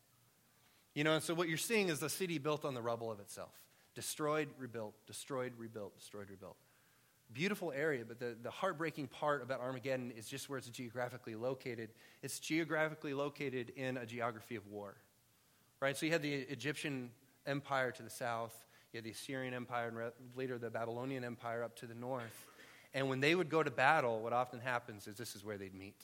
You 0.95 1.03
know, 1.03 1.13
and 1.13 1.23
so 1.23 1.33
what 1.33 1.49
you're 1.49 1.57
seeing 1.57 1.89
is 1.89 1.99
the 1.99 2.09
city 2.09 2.37
built 2.37 2.63
on 2.63 2.73
the 2.73 2.81
rubble 2.81 3.11
of 3.11 3.19
itself 3.19 3.51
destroyed, 3.95 4.49
rebuilt, 4.57 4.95
destroyed, 5.05 5.53
rebuilt, 5.57 5.95
destroyed, 5.95 6.29
rebuilt 6.29 6.55
beautiful 7.33 7.71
area, 7.71 8.03
but 8.07 8.19
the, 8.19 8.35
the 8.41 8.51
heartbreaking 8.51 9.07
part 9.07 9.41
about 9.41 9.59
Armageddon 9.59 10.11
is 10.11 10.27
just 10.27 10.49
where 10.49 10.57
it's 10.57 10.69
geographically 10.69 11.35
located. 11.35 11.89
It's 12.21 12.39
geographically 12.39 13.13
located 13.13 13.71
in 13.75 13.97
a 13.97 14.05
geography 14.05 14.55
of 14.55 14.67
war. 14.67 14.95
Right? 15.79 15.97
So 15.97 16.05
you 16.05 16.11
had 16.11 16.21
the 16.21 16.33
Egyptian 16.33 17.09
Empire 17.45 17.91
to 17.91 18.03
the 18.03 18.09
south, 18.09 18.55
you 18.91 18.97
had 18.97 19.03
the 19.03 19.11
Assyrian 19.11 19.53
Empire, 19.53 19.87
and 19.87 20.11
later 20.35 20.57
the 20.57 20.69
Babylonian 20.69 21.23
Empire 21.23 21.63
up 21.63 21.75
to 21.77 21.87
the 21.87 21.95
north. 21.95 22.45
And 22.93 23.09
when 23.09 23.19
they 23.19 23.33
would 23.33 23.49
go 23.49 23.63
to 23.63 23.71
battle, 23.71 24.21
what 24.21 24.33
often 24.33 24.59
happens 24.59 25.07
is 25.07 25.17
this 25.17 25.35
is 25.35 25.43
where 25.43 25.57
they'd 25.57 25.73
meet. 25.73 25.95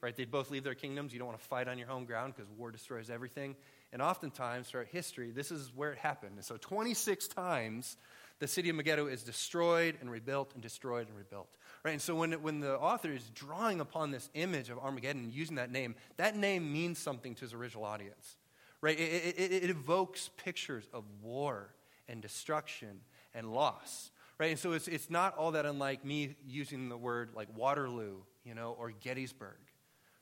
Right? 0.00 0.16
They'd 0.16 0.30
both 0.30 0.50
leave 0.50 0.64
their 0.64 0.74
kingdoms. 0.74 1.12
You 1.12 1.18
don't 1.18 1.28
want 1.28 1.38
to 1.38 1.46
fight 1.46 1.68
on 1.68 1.76
your 1.76 1.86
home 1.86 2.06
ground 2.06 2.32
because 2.34 2.50
war 2.52 2.70
destroys 2.70 3.10
everything. 3.10 3.54
And 3.92 4.00
oftentimes, 4.00 4.68
throughout 4.68 4.86
history, 4.86 5.30
this 5.30 5.50
is 5.50 5.70
where 5.74 5.92
it 5.92 5.98
happened. 5.98 6.36
And 6.36 6.44
so, 6.44 6.56
26 6.56 7.28
times, 7.28 7.96
the 8.40 8.48
city 8.48 8.70
of 8.70 8.76
Megiddo 8.76 9.06
is 9.06 9.22
destroyed 9.22 9.96
and 10.00 10.10
rebuilt 10.10 10.52
and 10.54 10.62
destroyed 10.62 11.06
and 11.08 11.16
rebuilt. 11.16 11.48
Right? 11.84 11.92
And 11.92 12.02
so, 12.02 12.14
when, 12.14 12.32
when 12.42 12.60
the 12.60 12.76
author 12.76 13.12
is 13.12 13.30
drawing 13.34 13.80
upon 13.80 14.10
this 14.10 14.28
image 14.34 14.70
of 14.70 14.78
Armageddon 14.78 15.30
using 15.30 15.56
that 15.56 15.70
name, 15.70 15.94
that 16.16 16.36
name 16.36 16.72
means 16.72 16.98
something 16.98 17.34
to 17.36 17.42
his 17.42 17.54
original 17.54 17.84
audience. 17.84 18.36
Right? 18.80 18.98
It, 18.98 19.36
it, 19.38 19.52
it 19.64 19.70
evokes 19.70 20.30
pictures 20.36 20.88
of 20.92 21.04
war 21.22 21.74
and 22.08 22.20
destruction 22.20 23.02
and 23.34 23.54
loss. 23.54 24.10
Right? 24.38 24.50
And 24.50 24.58
so 24.58 24.72
it's, 24.72 24.88
it's 24.88 25.10
not 25.10 25.36
all 25.36 25.52
that 25.52 25.66
unlike 25.66 26.04
me 26.04 26.34
using 26.46 26.88
the 26.88 26.96
word 26.96 27.30
like 27.34 27.48
Waterloo, 27.54 28.16
you 28.44 28.54
know, 28.54 28.74
or 28.78 28.90
Gettysburg. 28.90 29.58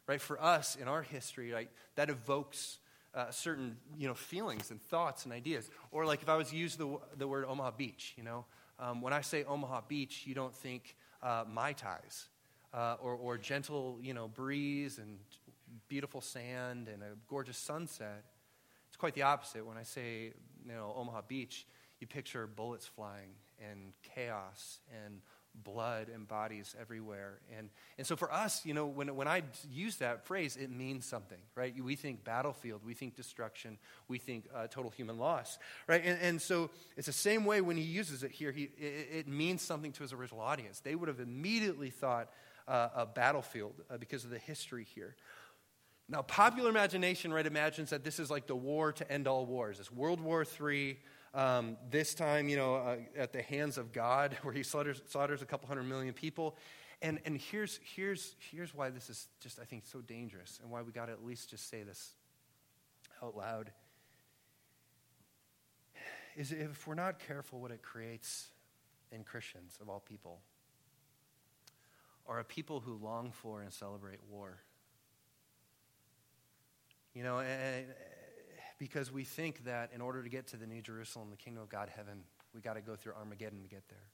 Right? 0.08 0.20
For 0.20 0.42
us 0.42 0.75
in 0.75 0.88
our 0.88 1.02
history, 1.02 1.52
right, 1.52 1.70
that 1.94 2.10
evokes 2.10 2.78
uh, 3.18 3.30
certain, 3.30 3.76
you 3.98 4.06
know, 4.06 4.14
feelings 4.14 4.70
and 4.70 4.80
thoughts 4.80 5.25
and 5.25 5.32
ideas. 5.32 5.70
Or 5.90 6.06
like 6.06 6.22
if 6.22 6.28
I 6.28 6.37
was 6.37 6.50
to 6.50 6.56
use 6.56 6.76
the, 6.76 6.98
the 7.16 7.26
word 7.26 7.44
Omaha 7.46 7.72
Beach, 7.72 8.14
you 8.16 8.22
know, 8.22 8.44
um, 8.78 9.02
when 9.02 9.12
I 9.12 9.22
say 9.22 9.42
Omaha 9.42 9.82
Beach, 9.88 10.22
you 10.25 10.34
don't 10.34 10.54
think 10.54 10.94
uh, 11.22 11.44
Mai 11.52 11.72
Tais 11.72 12.28
uh, 12.72 12.96
or, 13.00 13.14
or 13.14 13.37
gentle, 13.37 13.98
you 14.00 14.14
know, 14.14 14.28
breeze 14.28 14.98
and 14.98 15.18
beautiful 15.88 16.20
sand 16.20 16.88
and 16.88 17.02
a 17.02 17.16
gorgeous 17.28 17.58
sunset. 17.58 18.25
It's 18.87 18.96
quite 18.96 19.14
the 19.14 19.22
opposite. 19.22 19.66
When 19.66 19.76
I 19.76 19.82
say, 19.82 20.32
you 20.64 20.72
know, 20.72 20.94
Omaha 20.96 21.22
Beach, 21.26 21.66
you 22.00 22.06
picture 22.06 22.46
bullets 22.46 22.87
flying 22.87 23.30
and 23.68 23.92
chaos 24.14 24.78
and 25.04 25.20
blood 25.64 26.08
and 26.12 26.26
bodies 26.26 26.74
everywhere. 26.80 27.38
And, 27.56 27.70
and 27.96 28.06
so 28.06 28.16
for 28.16 28.32
us, 28.32 28.64
you 28.64 28.74
know, 28.74 28.86
when, 28.86 29.14
when 29.16 29.28
I 29.28 29.42
use 29.70 29.96
that 29.96 30.26
phrase, 30.26 30.56
it 30.56 30.70
means 30.70 31.04
something, 31.04 31.38
right? 31.54 31.74
We 31.82 31.96
think 31.96 32.24
battlefield, 32.24 32.82
we 32.84 32.94
think 32.94 33.16
destruction, 33.16 33.78
we 34.08 34.18
think 34.18 34.46
uh, 34.54 34.66
total 34.68 34.90
human 34.90 35.18
loss, 35.18 35.58
right? 35.86 36.02
And, 36.04 36.18
and 36.20 36.42
so 36.42 36.70
it's 36.96 37.06
the 37.06 37.12
same 37.12 37.44
way 37.44 37.60
when 37.60 37.76
he 37.76 37.82
uses 37.82 38.22
it 38.22 38.30
here, 38.30 38.52
he, 38.52 38.64
it, 38.78 39.08
it 39.12 39.28
means 39.28 39.62
something 39.62 39.92
to 39.92 40.02
his 40.02 40.12
original 40.12 40.40
audience. 40.40 40.80
They 40.80 40.94
would 40.94 41.08
have 41.08 41.20
immediately 41.20 41.90
thought 41.90 42.30
uh, 42.66 42.88
a 42.94 43.06
battlefield 43.06 43.74
uh, 43.90 43.96
because 43.96 44.24
of 44.24 44.30
the 44.30 44.38
history 44.38 44.84
here. 44.84 45.16
Now, 46.10 46.22
popular 46.22 46.70
imagination, 46.70 47.32
right, 47.32 47.46
imagines 47.46 47.90
that 47.90 48.02
this 48.02 48.18
is 48.18 48.30
like 48.30 48.46
the 48.46 48.56
war 48.56 48.92
to 48.92 49.12
end 49.12 49.28
all 49.28 49.44
wars. 49.44 49.78
It's 49.78 49.92
World 49.92 50.20
War 50.20 50.44
III 50.44 50.98
um, 51.35 51.76
this 51.90 52.14
time, 52.14 52.49
you 52.49 52.56
know, 52.56 52.76
uh, 52.76 52.97
at 53.16 53.32
the 53.32 53.42
hands 53.42 53.78
of 53.78 53.92
God, 53.92 54.37
where 54.42 54.54
he 54.54 54.62
slaughters, 54.62 55.02
slaughters 55.08 55.42
a 55.42 55.47
couple 55.47 55.68
hundred 55.68 55.85
million 55.85 56.14
people. 56.14 56.56
And, 57.00 57.20
and 57.25 57.38
here's, 57.38 57.78
here's, 57.94 58.35
here's 58.50 58.75
why 58.75 58.90
this 58.90 59.08
is 59.08 59.28
just, 59.40 59.61
I 59.61 59.64
think, 59.64 59.85
so 59.87 60.00
dangerous 60.00 60.58
and 60.62 60.70
why 60.70 60.82
we 60.82 60.90
got 60.90 61.06
to 61.06 61.12
at 61.12 61.25
least 61.25 61.50
just 61.50 61.70
say 61.70 61.82
this 61.82 62.14
out 63.23 63.37
loud. 63.37 63.70
Is 66.37 66.52
if 66.52 66.87
we're 66.87 66.94
not 66.94 67.18
careful, 67.20 67.61
what 67.61 67.70
it 67.70 67.82
creates 67.82 68.49
in 69.12 69.25
Christians, 69.25 69.78
of 69.80 69.88
all 69.88 70.00
people, 70.00 70.40
are 72.26 72.40
a 72.40 72.44
people 72.44 72.80
who 72.80 72.94
long 72.94 73.30
for 73.32 73.62
and 73.62 73.73
celebrate 73.73 74.18
war. 74.28 74.58
You 77.14 77.23
know, 77.23 77.38
and, 77.40 77.87
because 78.78 79.12
we 79.12 79.25
think 79.25 79.64
that 79.64 79.90
in 79.92 80.00
order 80.00 80.23
to 80.23 80.28
get 80.28 80.47
to 80.49 80.56
the 80.56 80.66
New 80.66 80.80
Jerusalem, 80.80 81.28
the 81.30 81.37
kingdom 81.37 81.62
of 81.62 81.68
God, 81.68 81.90
heaven, 81.94 82.23
we 82.54 82.61
got 82.61 82.75
to 82.75 82.80
go 82.80 82.97
through 82.97 83.12
Armageddon 83.14 83.62
to 83.62 83.68
get 83.68 83.82
there. 83.88 84.06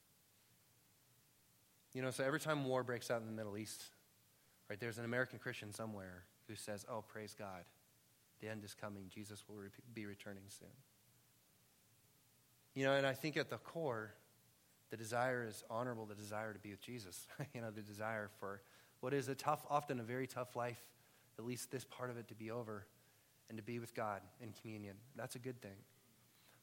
You 1.92 2.02
know, 2.02 2.10
so 2.10 2.24
every 2.24 2.40
time 2.40 2.64
war 2.64 2.82
breaks 2.82 3.10
out 3.10 3.20
in 3.20 3.26
the 3.26 3.32
Middle 3.32 3.56
East, 3.56 3.82
right, 4.68 4.80
there's 4.80 4.98
an 4.98 5.04
American 5.04 5.38
Christian 5.38 5.72
somewhere 5.72 6.24
who 6.48 6.56
says, 6.56 6.84
Oh, 6.90 7.04
praise 7.06 7.34
God. 7.38 7.64
The 8.40 8.48
end 8.48 8.64
is 8.64 8.74
coming. 8.74 9.04
Jesus 9.14 9.44
will 9.48 9.56
re- 9.56 9.68
be 9.94 10.06
returning 10.06 10.42
soon. 10.48 10.68
You 12.74 12.84
know, 12.84 12.94
and 12.94 13.06
I 13.06 13.12
think 13.12 13.36
at 13.36 13.48
the 13.48 13.58
core, 13.58 14.12
the 14.90 14.96
desire 14.96 15.46
is 15.48 15.62
honorable, 15.70 16.06
the 16.06 16.16
desire 16.16 16.52
to 16.52 16.58
be 16.58 16.70
with 16.70 16.82
Jesus. 16.82 17.26
you 17.54 17.60
know, 17.60 17.70
the 17.70 17.82
desire 17.82 18.28
for 18.40 18.60
what 19.00 19.14
is 19.14 19.28
a 19.28 19.34
tough, 19.34 19.64
often 19.70 20.00
a 20.00 20.02
very 20.02 20.26
tough 20.26 20.56
life, 20.56 20.82
at 21.38 21.44
least 21.44 21.70
this 21.70 21.84
part 21.84 22.10
of 22.10 22.16
it 22.16 22.28
to 22.28 22.34
be 22.34 22.50
over 22.50 22.86
and 23.48 23.58
to 23.58 23.62
be 23.62 23.78
with 23.78 23.94
God 23.94 24.20
in 24.40 24.52
communion. 24.60 24.96
That's 25.16 25.36
a 25.36 25.38
good 25.38 25.60
thing. 25.60 25.76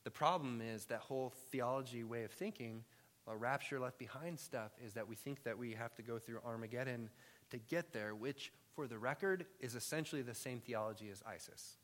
The 0.04 0.12
problem 0.12 0.62
is 0.62 0.86
that 0.86 1.00
whole 1.00 1.34
theology 1.52 2.04
way 2.04 2.24
of 2.24 2.32
thinking, 2.32 2.84
a 3.28 3.36
rapture 3.36 3.80
left 3.80 4.00
behind 4.00 4.40
stuff, 4.40 4.72
is 4.84 4.94
that 4.94 5.08
we 5.08 5.16
think 5.16 5.44
that 5.44 5.58
we 5.58 5.74
have 5.74 5.94
to 5.96 6.02
go 6.02 6.18
through 6.18 6.40
Armageddon 6.46 7.10
to 7.52 7.58
get 7.58 7.94
there, 7.94 8.16
which, 8.16 8.52
for 8.76 8.88
the 8.88 8.98
record, 8.98 9.46
is 9.60 9.76
essentially 9.76 10.22
the 10.22 10.34
same 10.34 10.60
theology 10.60 11.10
as 11.12 11.22
ISIS. 11.28 11.78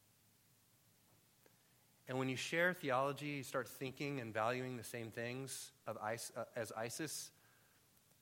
And 2.07 2.17
when 2.17 2.29
you 2.29 2.37
share 2.37 2.73
theology, 2.73 3.27
you 3.27 3.43
start 3.43 3.67
thinking 3.67 4.21
and 4.21 4.33
valuing 4.33 4.77
the 4.77 4.83
same 4.83 5.11
things 5.11 5.71
of 5.85 5.97
uh, 5.97 6.43
as 6.55 6.71
ISIS, 6.71 7.31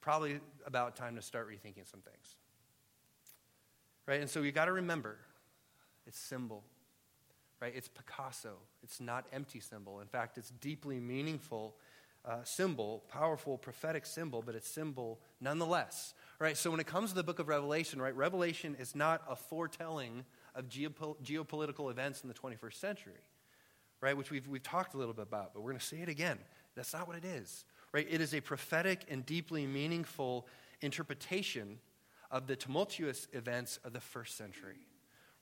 probably 0.02 0.40
about 0.66 0.96
time 0.96 1.16
to 1.16 1.22
start 1.22 1.48
rethinking 1.48 1.90
some 1.90 2.02
things. 2.02 2.36
Right? 4.08 4.22
And 4.22 4.30
so 4.30 4.42
you 4.42 4.52
got 4.52 4.66
to 4.66 4.74
remember 4.74 5.18
it's 6.08 6.20
symbol, 6.20 6.64
right? 7.62 7.74
It's 7.76 7.88
Picasso. 7.88 8.58
It's 8.84 9.00
not 9.00 9.26
empty 9.34 9.60
symbol. 9.60 10.00
In 10.00 10.08
fact, 10.08 10.38
it's 10.38 10.52
deeply 10.52 11.00
meaningful 11.00 11.76
uh, 12.26 12.44
symbol, 12.44 13.04
powerful 13.08 13.58
prophetic 13.58 14.06
symbol, 14.06 14.42
but 14.42 14.56
it's 14.56 14.68
symbol 14.68 15.20
nonetheless, 15.40 16.14
right? 16.40 16.58
So 16.58 16.72
when 16.72 16.80
it 16.80 16.88
comes 16.88 17.12
to 17.12 17.16
the 17.16 17.24
book 17.24 17.40
of 17.40 17.48
Revelation, 17.48 18.02
right, 18.02 18.16
Revelation 18.16 18.76
is 18.80 18.96
not 18.96 19.22
a 19.30 19.36
foretelling 19.36 20.26
of 20.56 20.68
geopol- 20.68 21.18
geopolitical 21.24 21.92
events 21.92 22.22
in 22.22 22.28
the 22.28 22.34
21st 22.34 22.74
century, 22.74 23.14
right? 24.02 24.18
Which 24.18 24.32
we've, 24.32 24.48
we've 24.48 24.64
talked 24.64 24.96
a 24.96 24.98
little 24.98 25.14
bit 25.14 25.24
about, 25.24 25.54
but 25.54 25.62
we're 25.62 25.72
going 25.72 25.80
to 25.80 25.86
say 25.86 25.98
it 25.98 26.10
again. 26.10 26.40
That's 26.76 26.94
not 26.94 27.08
what 27.08 27.16
it 27.16 27.26
is, 27.26 27.66
right? 27.92 28.08
It 28.10 28.22
is 28.22 28.34
a 28.34 28.42
prophetic 28.42 29.06
and 29.08 29.26
deeply 29.26 29.68
meaningful 29.68 30.48
interpretation 30.82 31.78
of 32.32 32.48
the 32.48 32.56
tumultuous 32.56 33.28
events 33.34 33.80
of 33.84 33.94
the 33.94 34.02
first 34.02 34.36
century 34.36 34.88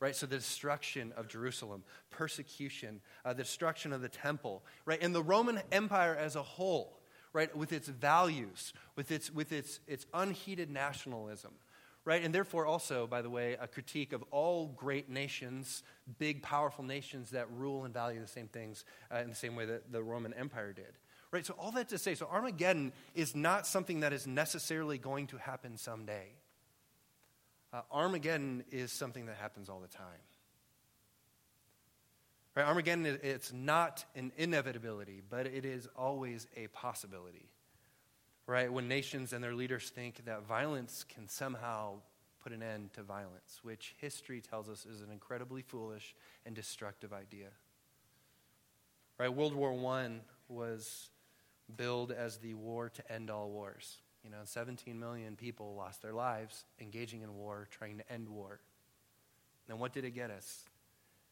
right? 0.03 0.17
So 0.17 0.25
the 0.25 0.35
destruction 0.35 1.13
of 1.15 1.29
Jerusalem, 1.29 1.81
persecution, 2.09 2.99
uh, 3.23 3.31
the 3.31 3.43
destruction 3.43 3.93
of 3.93 4.01
the 4.01 4.09
temple, 4.09 4.61
right? 4.83 5.01
And 5.01 5.15
the 5.15 5.23
Roman 5.23 5.61
Empire 5.71 6.13
as 6.13 6.35
a 6.35 6.43
whole, 6.43 6.99
right? 7.31 7.55
With 7.55 7.71
its 7.71 7.87
values, 7.87 8.73
with 8.97 9.11
its, 9.11 9.31
with 9.31 9.53
its, 9.53 9.79
its 9.87 10.05
unheeded 10.13 10.69
nationalism, 10.69 11.51
right? 12.03 12.21
And 12.21 12.35
therefore, 12.35 12.65
also, 12.65 13.07
by 13.07 13.21
the 13.21 13.29
way, 13.29 13.55
a 13.61 13.65
critique 13.65 14.11
of 14.11 14.25
all 14.29 14.73
great 14.75 15.09
nations, 15.09 15.83
big, 16.19 16.43
powerful 16.43 16.83
nations 16.83 17.29
that 17.29 17.49
rule 17.49 17.85
and 17.85 17.93
value 17.93 18.19
the 18.19 18.27
same 18.27 18.49
things 18.49 18.83
uh, 19.09 19.19
in 19.19 19.29
the 19.29 19.35
same 19.35 19.55
way 19.55 19.63
that 19.67 19.93
the 19.93 20.03
Roman 20.03 20.33
Empire 20.33 20.73
did. 20.73 20.97
Right? 21.31 21.45
So, 21.45 21.55
all 21.57 21.71
that 21.71 21.87
to 21.89 21.97
say, 21.97 22.13
so 22.13 22.27
Armageddon 22.29 22.91
is 23.15 23.37
not 23.37 23.65
something 23.65 24.01
that 24.01 24.11
is 24.11 24.27
necessarily 24.27 24.97
going 24.97 25.27
to 25.27 25.37
happen 25.37 25.77
someday. 25.77 26.33
Uh, 27.73 27.81
Armageddon 27.91 28.63
is 28.71 28.91
something 28.91 29.25
that 29.25 29.38
happens 29.38 29.67
all 29.67 29.79
the 29.79 29.88
time. 29.88 30.05
Right? 32.55 32.67
Armageddon, 32.67 33.19
it's 33.23 33.51
not 33.51 34.05
an 34.15 34.31
inevitability, 34.38 35.23
but 35.27 35.47
it 35.47 35.65
is 35.65 35.89
always 35.97 36.45
a 36.55 36.67
possibility. 36.67 37.49
Right? 38.45 38.71
When 38.71 38.88
nations 38.88 39.33
and 39.33 39.43
their 39.43 39.55
leaders 39.55 39.89
think 39.89 40.23
that 40.25 40.45
violence 40.45 41.03
can 41.03 41.27
somehow 41.27 41.95
put 42.43 42.51
an 42.51 42.62
end 42.62 42.93
to 42.93 43.01
violence, 43.01 43.59
which 43.63 43.95
history 43.99 44.39
tells 44.39 44.69
us 44.69 44.86
is 44.86 45.01
an 45.01 45.09
incredibly 45.12 45.63
foolish 45.63 46.13
and 46.45 46.53
destructive 46.53 47.12
idea. 47.12 47.47
Right? 49.17 49.33
World 49.33 49.55
War 49.55 49.73
I 49.95 50.09
was 50.47 51.09
billed 51.75 52.12
as 52.12 52.38
the 52.38 52.53
war 52.53 52.89
to 52.89 53.12
end 53.12 53.31
all 53.31 53.49
wars. 53.49 53.97
You 54.23 54.29
know, 54.29 54.38
17 54.43 54.97
million 54.97 55.36
people 55.36 55.75
lost 55.75 56.01
their 56.01 56.13
lives 56.13 56.65
engaging 56.79 57.21
in 57.21 57.36
war, 57.36 57.67
trying 57.71 57.97
to 57.97 58.12
end 58.12 58.29
war. 58.29 58.59
And 59.69 59.79
what 59.79 59.93
did 59.93 60.05
it 60.05 60.12
get 60.12 60.31
us? 60.31 60.63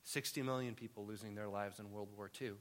60 0.03 0.41
million 0.41 0.75
people 0.75 1.05
losing 1.05 1.35
their 1.35 1.47
lives 1.47 1.79
in 1.79 1.91
World 1.91 2.09
War 2.15 2.29
II. 2.41 2.51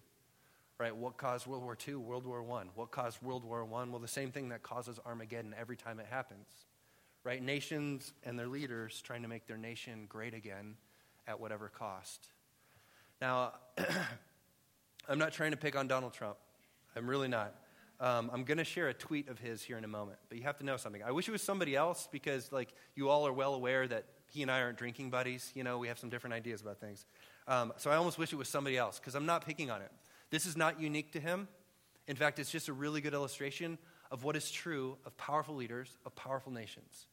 Right? 0.78 0.94
What 0.94 1.16
caused 1.16 1.46
World 1.46 1.62
War 1.62 1.76
II? 1.86 1.96
World 1.96 2.26
War 2.26 2.42
I. 2.58 2.64
What 2.74 2.90
caused 2.90 3.20
World 3.22 3.44
War 3.44 3.62
I? 3.62 3.84
Well, 3.84 3.98
the 3.98 4.08
same 4.08 4.30
thing 4.30 4.48
that 4.50 4.62
causes 4.62 4.98
Armageddon 5.04 5.54
every 5.58 5.76
time 5.76 6.00
it 6.00 6.06
happens. 6.08 6.48
Right? 7.22 7.42
Nations 7.42 8.12
and 8.24 8.38
their 8.38 8.48
leaders 8.48 9.02
trying 9.02 9.22
to 9.22 9.28
make 9.28 9.46
their 9.46 9.58
nation 9.58 10.06
great 10.08 10.32
again 10.32 10.76
at 11.26 11.38
whatever 11.38 11.68
cost. 11.68 12.28
Now, 13.20 13.54
I'm 15.08 15.18
not 15.18 15.32
trying 15.32 15.50
to 15.50 15.56
pick 15.56 15.76
on 15.76 15.86
Donald 15.86 16.14
Trump. 16.14 16.36
I'm 16.96 17.08
really 17.08 17.28
not. 17.28 17.54
Um, 18.00 18.30
I'm 18.32 18.44
going 18.44 18.58
to 18.58 18.64
share 18.64 18.88
a 18.88 18.94
tweet 18.94 19.28
of 19.28 19.38
his 19.38 19.62
here 19.62 19.76
in 19.76 19.84
a 19.84 19.88
moment, 19.88 20.18
but 20.30 20.38
you 20.38 20.44
have 20.44 20.56
to 20.58 20.64
know 20.64 20.78
something. 20.78 21.02
I 21.02 21.10
wish 21.10 21.28
it 21.28 21.32
was 21.32 21.42
somebody 21.42 21.76
else 21.76 22.08
because, 22.10 22.50
like, 22.50 22.72
you 22.94 23.10
all 23.10 23.26
are 23.26 23.32
well 23.32 23.52
aware 23.52 23.86
that 23.86 24.06
he 24.30 24.40
and 24.40 24.50
I 24.50 24.62
aren't 24.62 24.78
drinking 24.78 25.10
buddies. 25.10 25.52
You 25.54 25.64
know, 25.64 25.76
we 25.76 25.88
have 25.88 25.98
some 25.98 26.08
different 26.08 26.32
ideas 26.32 26.62
about 26.62 26.80
things. 26.80 27.04
Um, 27.46 27.74
so 27.76 27.90
I 27.90 27.96
almost 27.96 28.16
wish 28.16 28.32
it 28.32 28.36
was 28.36 28.48
somebody 28.48 28.78
else 28.78 28.98
because 28.98 29.14
I'm 29.14 29.26
not 29.26 29.44
picking 29.44 29.70
on 29.70 29.82
it. 29.82 29.90
This 30.30 30.46
is 30.46 30.56
not 30.56 30.80
unique 30.80 31.12
to 31.12 31.20
him. 31.20 31.46
In 32.08 32.16
fact, 32.16 32.38
it's 32.38 32.50
just 32.50 32.68
a 32.68 32.72
really 32.72 33.02
good 33.02 33.12
illustration 33.12 33.76
of 34.10 34.24
what 34.24 34.34
is 34.34 34.50
true 34.50 34.96
of 35.04 35.16
powerful 35.16 35.54
leaders 35.54 35.98
of 36.06 36.14
powerful 36.16 36.52
nations. 36.52 37.06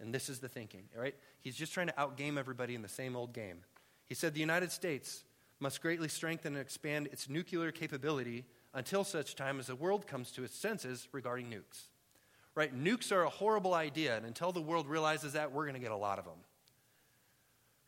And 0.00 0.14
this 0.14 0.30
is 0.30 0.38
the 0.38 0.48
thinking, 0.48 0.84
right? 0.96 1.14
He's 1.42 1.54
just 1.54 1.74
trying 1.74 1.88
to 1.88 1.92
outgame 1.92 2.38
everybody 2.38 2.74
in 2.74 2.82
the 2.82 2.88
same 2.88 3.14
old 3.14 3.34
game. 3.34 3.58
He 4.06 4.14
said 4.14 4.32
the 4.32 4.40
United 4.40 4.72
States 4.72 5.24
must 5.60 5.82
greatly 5.82 6.08
strengthen 6.08 6.54
and 6.54 6.62
expand 6.62 7.08
its 7.08 7.28
nuclear 7.28 7.70
capability 7.70 8.46
until 8.74 9.04
such 9.04 9.34
time 9.34 9.58
as 9.58 9.66
the 9.66 9.76
world 9.76 10.06
comes 10.06 10.30
to 10.32 10.44
its 10.44 10.56
senses 10.56 11.08
regarding 11.12 11.46
nukes. 11.46 11.88
Right? 12.54 12.76
Nukes 12.76 13.12
are 13.12 13.22
a 13.22 13.28
horrible 13.28 13.74
idea, 13.74 14.16
and 14.16 14.26
until 14.26 14.52
the 14.52 14.60
world 14.60 14.88
realizes 14.88 15.34
that, 15.34 15.52
we're 15.52 15.64
going 15.64 15.74
to 15.74 15.80
get 15.80 15.92
a 15.92 15.96
lot 15.96 16.18
of 16.18 16.24
them. 16.24 16.38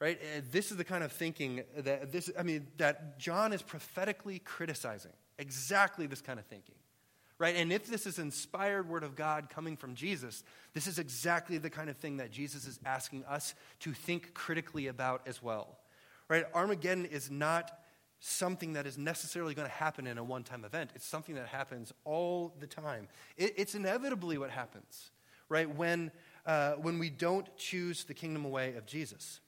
Right? 0.01 0.21
And 0.35 0.45
this 0.51 0.71
is 0.71 0.77
the 0.77 0.85
kind 0.85 1.05
of 1.05 1.13
thinking 1.13 1.63
that 1.77 2.11
this 2.11 2.31
I 2.39 2.43
mean 2.43 2.67
that 2.79 3.19
John 3.19 3.53
is 3.53 3.63
prophetically 3.63 4.41
criticizing. 4.41 5.13
Exactly 5.39 6.07
this 6.07 6.21
kind 6.21 6.39
of 6.39 6.47
thinking. 6.47 6.75
Right? 7.39 7.57
And 7.57 7.73
if 7.73 7.87
this 7.87 8.07
is 8.07 8.19
inspired 8.19 8.89
word 8.89 9.03
of 9.03 9.17
God 9.17 9.49
coming 9.51 9.77
from 9.77 9.95
Jesus, 9.95 10.45
this 10.75 10.87
is 10.87 10.99
exactly 10.99 11.59
the 11.59 11.71
kind 11.71 11.91
of 11.91 11.97
thing 11.97 12.19
that 12.19 12.31
Jesus 12.31 12.67
is 12.67 12.79
asking 12.85 13.25
us 13.25 13.55
to 13.81 13.93
think 13.93 14.35
critically 14.35 14.87
about 14.87 15.23
as 15.27 15.43
well. 15.43 15.79
Right? 16.29 16.45
Armageddon 16.55 17.05
is 17.07 17.31
not 17.31 17.71
something 18.25 18.75
that 18.75 18.87
is 18.87 18.97
necessarily 18.97 19.53
going 19.53 19.67
to 19.67 19.75
happen 19.75 20.07
in 20.07 20.17
a 20.17 20.23
one 20.23 20.45
time 20.45 20.65
event. 20.65 20.91
It's 20.95 21.07
something 21.07 21.35
that 21.35 21.49
happens 21.49 21.93
all 22.05 22.55
the 22.61 22.69
time. 22.69 23.09
It, 23.37 23.55
it's 23.57 23.75
inevitably 23.75 24.39
what 24.39 24.51
happens, 24.51 25.11
right, 25.49 25.69
when, 25.69 26.13
uh, 26.47 26.75
when 26.75 27.01
we 27.01 27.11
don't 27.11 27.55
choose 27.57 28.05
the 28.05 28.15
kingdom 28.15 28.45
away 28.45 28.77
of 28.77 28.87
Jesus. 28.87 29.41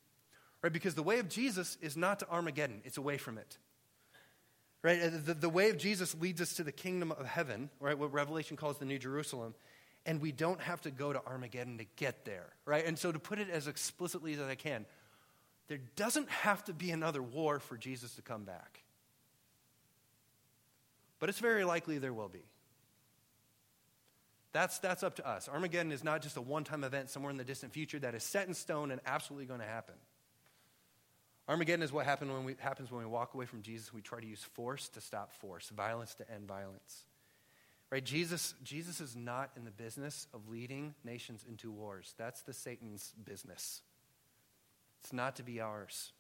Right? 0.61 0.73
Because 0.73 0.97
the 0.97 1.05
way 1.05 1.21
of 1.21 1.29
Jesus 1.29 1.79
is 1.83 1.97
not 1.97 2.19
to 2.19 2.29
Armageddon, 2.29 2.83
it's 2.85 2.97
away 2.97 3.17
from 3.17 3.39
it. 3.39 3.59
Right? 4.83 5.01
The, 5.25 5.35
the 5.35 5.49
way 5.49 5.71
of 5.71 5.79
Jesus 5.79 6.15
leads 6.21 6.41
us 6.41 6.55
to 6.55 6.65
the 6.65 6.73
kingdom 6.73 7.13
of 7.13 7.27
heaven, 7.27 7.71
right? 7.81 7.97
What 7.97 8.13
Revelation 8.13 8.57
calls 8.57 8.79
the 8.79 8.85
New 8.85 8.99
Jerusalem. 8.99 9.55
And 10.05 10.21
we 10.21 10.33
don't 10.33 10.61
have 10.61 10.83
to 10.83 10.91
go 10.91 11.13
to 11.13 11.25
Armageddon 11.25 11.79
to 11.79 11.87
get 11.97 12.27
there, 12.27 12.49
right? 12.67 12.85
And 12.85 12.99
so, 12.99 13.11
to 13.11 13.19
put 13.19 13.39
it 13.39 13.49
as 13.49 13.67
explicitly 13.67 14.35
as 14.35 14.41
I 14.41 14.55
can, 14.55 14.85
there 15.69 15.81
doesn't 15.97 16.29
have 16.29 16.65
to 16.65 16.73
be 16.73 16.91
another 16.91 17.23
war 17.23 17.59
for 17.59 17.77
Jesus 17.77 18.15
to 18.17 18.23
come 18.23 18.45
back. 18.45 18.83
But 21.19 21.29
it's 21.29 21.39
very 21.39 21.65
likely 21.65 21.99
there 21.99 22.13
will 22.13 22.29
be. 22.29 22.43
That's, 24.53 24.79
that's 24.79 25.03
up 25.03 25.17
to 25.17 25.29
us. 25.29 25.49
Armageddon 25.49 25.91
is 25.91 26.05
not 26.05 26.23
just 26.23 26.37
a 26.37 26.41
one 26.41 26.65
time 26.65 26.85
event 26.85 27.11
somewhere 27.11 27.31
in 27.31 27.37
the 27.37 27.45
distant 27.45 27.73
future 27.73 27.99
that 27.99 28.15
is 28.15 28.23
set 28.23 28.47
in 28.47 28.55
stone 28.55 28.91
and 28.91 29.01
absolutely 29.07 29.47
going 29.47 29.61
to 29.61 29.67
happen. 29.67 29.97
Armageddon 31.49 31.83
is 31.83 31.93
what 31.93 32.07
happen 32.07 32.33
when 32.33 32.45
we, 32.45 32.55
happens 32.59 32.91
when 32.91 33.01
we 33.01 33.07
walk 33.07 33.35
away 33.35 33.47
from 33.47 33.63
Jesus. 33.63 33.93
We 33.93 34.01
try 34.01 34.21
to 34.21 34.27
use 34.27 34.43
force 34.43 34.89
to 34.91 35.01
stop 35.01 35.33
force, 35.33 35.71
violence 35.71 36.15
to 36.17 36.31
end 36.31 36.47
violence. 36.47 37.05
Right? 37.91 38.05
Jesus, 38.05 38.55
Jesus 38.63 39.01
is 39.01 39.15
not 39.15 39.51
in 39.57 39.65
the 39.65 39.71
business 39.71 40.27
of 40.33 40.49
leading 40.49 40.95
nations 41.05 41.45
into 41.49 41.71
wars. 41.71 42.15
That's 42.17 42.43
the 42.43 42.53
Satan's 42.53 43.13
business. 43.25 43.83
It's 45.05 45.13
not 45.13 45.37
to 45.37 45.43
be 45.43 45.61
ours. 45.61 46.13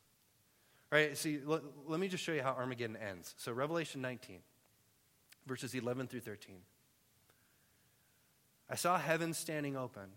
All 0.92 0.99
right, 0.99 1.16
see, 1.16 1.40
let, 1.42 1.62
let 1.87 1.99
me 1.99 2.07
just 2.07 2.23
show 2.23 2.33
you 2.33 2.42
how 2.42 2.53
Armageddon 2.53 2.99
ends. 2.99 3.35
So, 3.38 3.51
Revelation 3.51 4.03
19, 4.03 4.40
verses 5.47 5.75
11 5.75 6.09
through 6.09 6.20
13. 6.20 6.57
I 8.68 8.75
saw 8.75 8.99
heaven 8.99 9.33
standing 9.33 9.75
open, 9.75 10.11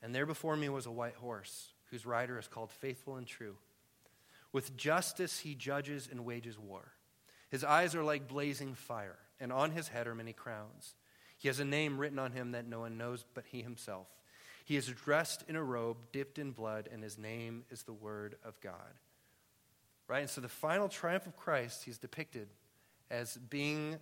and 0.00 0.14
there 0.14 0.26
before 0.26 0.56
me 0.56 0.68
was 0.68 0.86
a 0.86 0.92
white 0.92 1.16
horse, 1.16 1.72
whose 1.90 2.06
rider 2.06 2.38
is 2.38 2.46
called 2.46 2.70
Faithful 2.70 3.16
and 3.16 3.26
True. 3.26 3.56
With 4.52 4.76
justice 4.76 5.40
he 5.40 5.56
judges 5.56 6.08
and 6.08 6.24
wages 6.24 6.56
war. 6.56 6.92
His 7.50 7.64
eyes 7.64 7.96
are 7.96 8.04
like 8.04 8.28
blazing 8.28 8.74
fire, 8.74 9.18
and 9.40 9.52
on 9.52 9.72
his 9.72 9.88
head 9.88 10.06
are 10.06 10.14
many 10.14 10.32
crowns. 10.32 10.94
He 11.36 11.48
has 11.48 11.58
a 11.58 11.64
name 11.64 11.98
written 11.98 12.20
on 12.20 12.30
him 12.30 12.52
that 12.52 12.68
no 12.68 12.78
one 12.78 12.96
knows 12.96 13.24
but 13.34 13.44
he 13.50 13.62
himself. 13.62 14.06
He 14.68 14.76
is 14.76 14.86
dressed 14.86 15.44
in 15.48 15.56
a 15.56 15.64
robe 15.64 15.96
dipped 16.12 16.38
in 16.38 16.50
blood, 16.50 16.90
and 16.92 17.02
his 17.02 17.16
name 17.16 17.64
is 17.70 17.84
the 17.84 17.94
Word 17.94 18.36
of 18.44 18.60
God. 18.60 18.98
Right? 20.08 20.20
And 20.20 20.28
so 20.28 20.42
the 20.42 20.48
final 20.50 20.90
triumph 20.90 21.26
of 21.26 21.38
Christ, 21.38 21.84
he's 21.84 21.96
depicted 21.96 22.48
as 23.10 23.38
being 23.48 23.96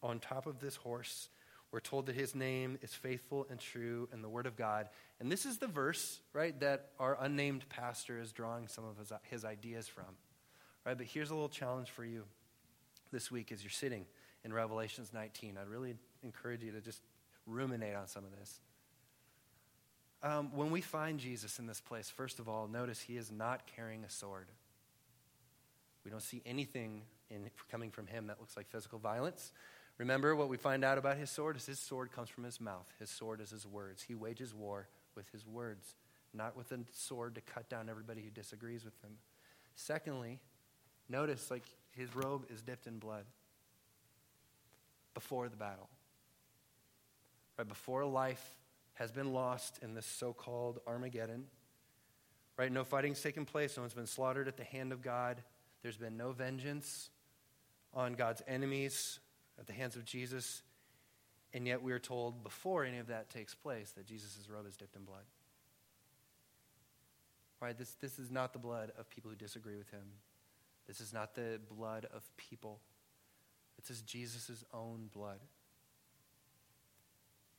on 0.00 0.20
top 0.20 0.46
of 0.46 0.60
this 0.60 0.76
horse. 0.76 1.28
We're 1.72 1.80
told 1.80 2.06
that 2.06 2.14
his 2.14 2.36
name 2.36 2.78
is 2.82 2.94
faithful 2.94 3.48
and 3.50 3.58
true 3.58 4.08
and 4.12 4.22
the 4.22 4.28
Word 4.28 4.46
of 4.46 4.54
God. 4.54 4.90
And 5.18 5.30
this 5.30 5.44
is 5.44 5.58
the 5.58 5.66
verse, 5.66 6.20
right, 6.32 6.58
that 6.60 6.90
our 7.00 7.18
unnamed 7.20 7.68
pastor 7.68 8.20
is 8.20 8.30
drawing 8.30 8.68
some 8.68 8.84
of 8.84 8.98
his, 8.98 9.12
his 9.24 9.44
ideas 9.44 9.88
from. 9.88 10.04
Right? 10.86 10.96
But 10.96 11.08
here's 11.08 11.30
a 11.30 11.34
little 11.34 11.48
challenge 11.48 11.90
for 11.90 12.04
you 12.04 12.22
this 13.10 13.32
week 13.32 13.50
as 13.50 13.64
you're 13.64 13.70
sitting 13.70 14.06
in 14.44 14.52
Revelations 14.52 15.10
19. 15.12 15.58
I'd 15.60 15.66
really 15.66 15.96
encourage 16.22 16.62
you 16.62 16.70
to 16.70 16.80
just 16.80 17.02
ruminate 17.44 17.96
on 17.96 18.06
some 18.06 18.22
of 18.22 18.30
this. 18.38 18.60
Um, 20.22 20.50
when 20.54 20.70
we 20.70 20.80
find 20.80 21.18
Jesus 21.18 21.58
in 21.58 21.66
this 21.66 21.80
place, 21.80 22.08
first 22.08 22.38
of 22.38 22.48
all, 22.48 22.68
notice 22.68 23.00
he 23.00 23.16
is 23.16 23.32
not 23.32 23.66
carrying 23.74 24.04
a 24.04 24.10
sword. 24.10 24.46
We 26.04 26.10
don't 26.10 26.22
see 26.22 26.42
anything 26.46 27.02
in, 27.30 27.50
coming 27.70 27.90
from 27.90 28.06
him 28.06 28.28
that 28.28 28.38
looks 28.38 28.56
like 28.56 28.68
physical 28.68 28.98
violence. 28.98 29.52
Remember, 29.98 30.34
what 30.36 30.48
we 30.48 30.56
find 30.56 30.84
out 30.84 30.96
about 30.96 31.16
his 31.16 31.30
sword 31.30 31.56
is 31.56 31.66
his 31.66 31.78
sword 31.78 32.12
comes 32.12 32.28
from 32.28 32.44
his 32.44 32.60
mouth. 32.60 32.86
His 32.98 33.10
sword 33.10 33.40
is 33.40 33.50
his 33.50 33.66
words. 33.66 34.02
He 34.02 34.14
wages 34.14 34.54
war 34.54 34.88
with 35.16 35.30
his 35.32 35.46
words, 35.46 35.96
not 36.32 36.56
with 36.56 36.70
a 36.72 36.78
sword 36.92 37.34
to 37.34 37.40
cut 37.40 37.68
down 37.68 37.88
everybody 37.88 38.22
who 38.22 38.30
disagrees 38.30 38.84
with 38.84 39.00
him. 39.02 39.18
Secondly, 39.74 40.38
notice 41.08 41.50
like 41.50 41.64
his 41.90 42.14
robe 42.14 42.46
is 42.48 42.62
dipped 42.62 42.86
in 42.86 42.98
blood 42.98 43.24
before 45.14 45.48
the 45.48 45.56
battle. 45.56 45.88
Right 47.58 47.68
before 47.68 48.04
life 48.06 48.56
has 49.02 49.10
been 49.10 49.32
lost 49.32 49.80
in 49.82 49.94
this 49.94 50.06
so 50.06 50.32
called 50.32 50.78
Armageddon. 50.86 51.46
Right? 52.56 52.70
No 52.70 52.84
fighting's 52.84 53.20
taken 53.20 53.44
place. 53.44 53.76
No 53.76 53.82
one's 53.82 53.94
been 53.94 54.06
slaughtered 54.06 54.46
at 54.46 54.56
the 54.56 54.62
hand 54.62 54.92
of 54.92 55.02
God. 55.02 55.42
There's 55.82 55.96
been 55.96 56.16
no 56.16 56.30
vengeance 56.30 57.10
on 57.92 58.12
God's 58.12 58.42
enemies 58.46 59.18
at 59.58 59.66
the 59.66 59.72
hands 59.72 59.96
of 59.96 60.04
Jesus. 60.04 60.62
And 61.52 61.66
yet 61.66 61.82
we 61.82 61.90
are 61.90 61.98
told 61.98 62.44
before 62.44 62.84
any 62.84 62.98
of 62.98 63.08
that 63.08 63.28
takes 63.28 63.56
place 63.56 63.90
that 63.96 64.06
Jesus' 64.06 64.48
robe 64.48 64.68
is 64.68 64.76
dipped 64.76 64.94
in 64.94 65.02
blood. 65.02 65.24
Right? 67.60 67.76
This, 67.76 67.96
this 68.00 68.20
is 68.20 68.30
not 68.30 68.52
the 68.52 68.60
blood 68.60 68.92
of 68.96 69.10
people 69.10 69.32
who 69.32 69.36
disagree 69.36 69.76
with 69.76 69.90
him. 69.90 70.06
This 70.86 71.00
is 71.00 71.12
not 71.12 71.34
the 71.34 71.58
blood 71.76 72.06
of 72.14 72.22
people. 72.36 72.78
This 73.80 73.90
is 73.90 74.02
Jesus' 74.02 74.64
own 74.72 75.10
blood 75.12 75.40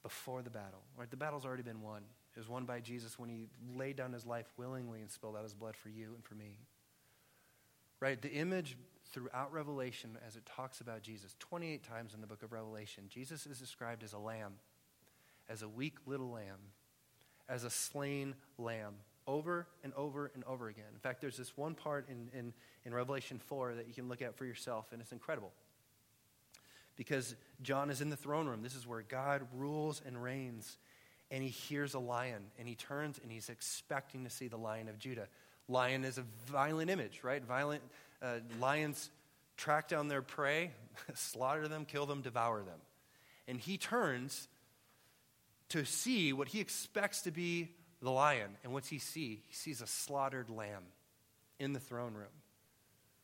before 0.03 0.41
the 0.41 0.49
battle. 0.49 0.83
Right? 0.97 1.09
The 1.09 1.17
battle's 1.17 1.45
already 1.45 1.63
been 1.63 1.81
won. 1.81 2.03
It 2.35 2.39
was 2.39 2.49
won 2.49 2.65
by 2.65 2.81
Jesus 2.81 3.17
when 3.17 3.29
he 3.29 3.47
laid 3.75 3.95
down 3.95 4.11
his 4.11 4.25
life 4.25 4.47
willingly 4.57 5.01
and 5.01 5.09
spilled 5.09 5.35
out 5.35 5.43
his 5.43 5.53
blood 5.53 5.75
for 5.75 5.89
you 5.89 6.11
and 6.13 6.23
for 6.23 6.35
me. 6.35 6.59
Right? 7.99 8.21
The 8.21 8.31
image 8.31 8.77
throughout 9.11 9.53
Revelation, 9.53 10.17
as 10.27 10.35
it 10.35 10.45
talks 10.45 10.81
about 10.81 11.01
Jesus, 11.01 11.35
28 11.39 11.83
times 11.83 12.13
in 12.13 12.21
the 12.21 12.27
book 12.27 12.43
of 12.43 12.51
Revelation, 12.51 13.05
Jesus 13.07 13.45
is 13.45 13.59
described 13.59 14.03
as 14.03 14.13
a 14.13 14.17
lamb, 14.17 14.53
as 15.47 15.61
a 15.61 15.69
weak 15.69 15.95
little 16.05 16.31
lamb, 16.31 16.59
as 17.47 17.63
a 17.63 17.69
slain 17.69 18.35
lamb, 18.57 18.95
over 19.25 19.67
and 19.83 19.93
over 19.93 20.31
and 20.33 20.43
over 20.45 20.67
again. 20.67 20.85
In 20.93 20.99
fact, 20.99 21.21
there's 21.21 21.37
this 21.37 21.55
one 21.55 21.75
part 21.75 22.09
in, 22.09 22.29
in, 22.37 22.53
in 22.83 22.93
Revelation 22.93 23.39
4 23.39 23.75
that 23.75 23.87
you 23.87 23.93
can 23.93 24.09
look 24.09 24.21
at 24.21 24.35
for 24.35 24.45
yourself, 24.45 24.87
and 24.91 25.01
it's 25.01 25.11
incredible 25.13 25.51
because 26.95 27.35
John 27.61 27.89
is 27.89 28.01
in 28.01 28.09
the 28.09 28.15
throne 28.15 28.47
room. 28.47 28.61
This 28.61 28.75
is 28.75 28.87
where 28.87 29.01
God 29.01 29.47
rules 29.55 30.01
and 30.05 30.21
reigns. 30.21 30.77
And 31.31 31.43
he 31.43 31.49
hears 31.49 31.93
a 31.93 31.99
lion 31.99 32.43
and 32.59 32.67
he 32.67 32.75
turns 32.75 33.19
and 33.21 33.31
he's 33.31 33.49
expecting 33.49 34.23
to 34.23 34.29
see 34.29 34.47
the 34.47 34.57
lion 34.57 34.89
of 34.89 34.99
Judah. 34.99 35.27
Lion 35.67 36.03
is 36.03 36.17
a 36.17 36.25
violent 36.45 36.89
image, 36.89 37.21
right? 37.23 37.43
Violent 37.43 37.81
uh, 38.21 38.39
lions 38.59 39.09
track 39.57 39.87
down 39.87 40.07
their 40.07 40.21
prey, 40.21 40.71
slaughter 41.13 41.67
them, 41.67 41.85
kill 41.85 42.05
them, 42.05 42.21
devour 42.21 42.61
them. 42.61 42.79
And 43.47 43.59
he 43.59 43.77
turns 43.77 44.47
to 45.69 45.85
see 45.85 46.33
what 46.33 46.49
he 46.49 46.59
expects 46.59 47.21
to 47.23 47.31
be 47.31 47.69
the 48.01 48.11
lion. 48.11 48.51
And 48.63 48.73
what's 48.73 48.89
he 48.89 48.99
see? 48.99 49.41
He 49.47 49.55
sees 49.55 49.81
a 49.81 49.87
slaughtered 49.87 50.49
lamb 50.49 50.83
in 51.59 51.73
the 51.73 51.79
throne 51.79 52.13
room. 52.13 52.27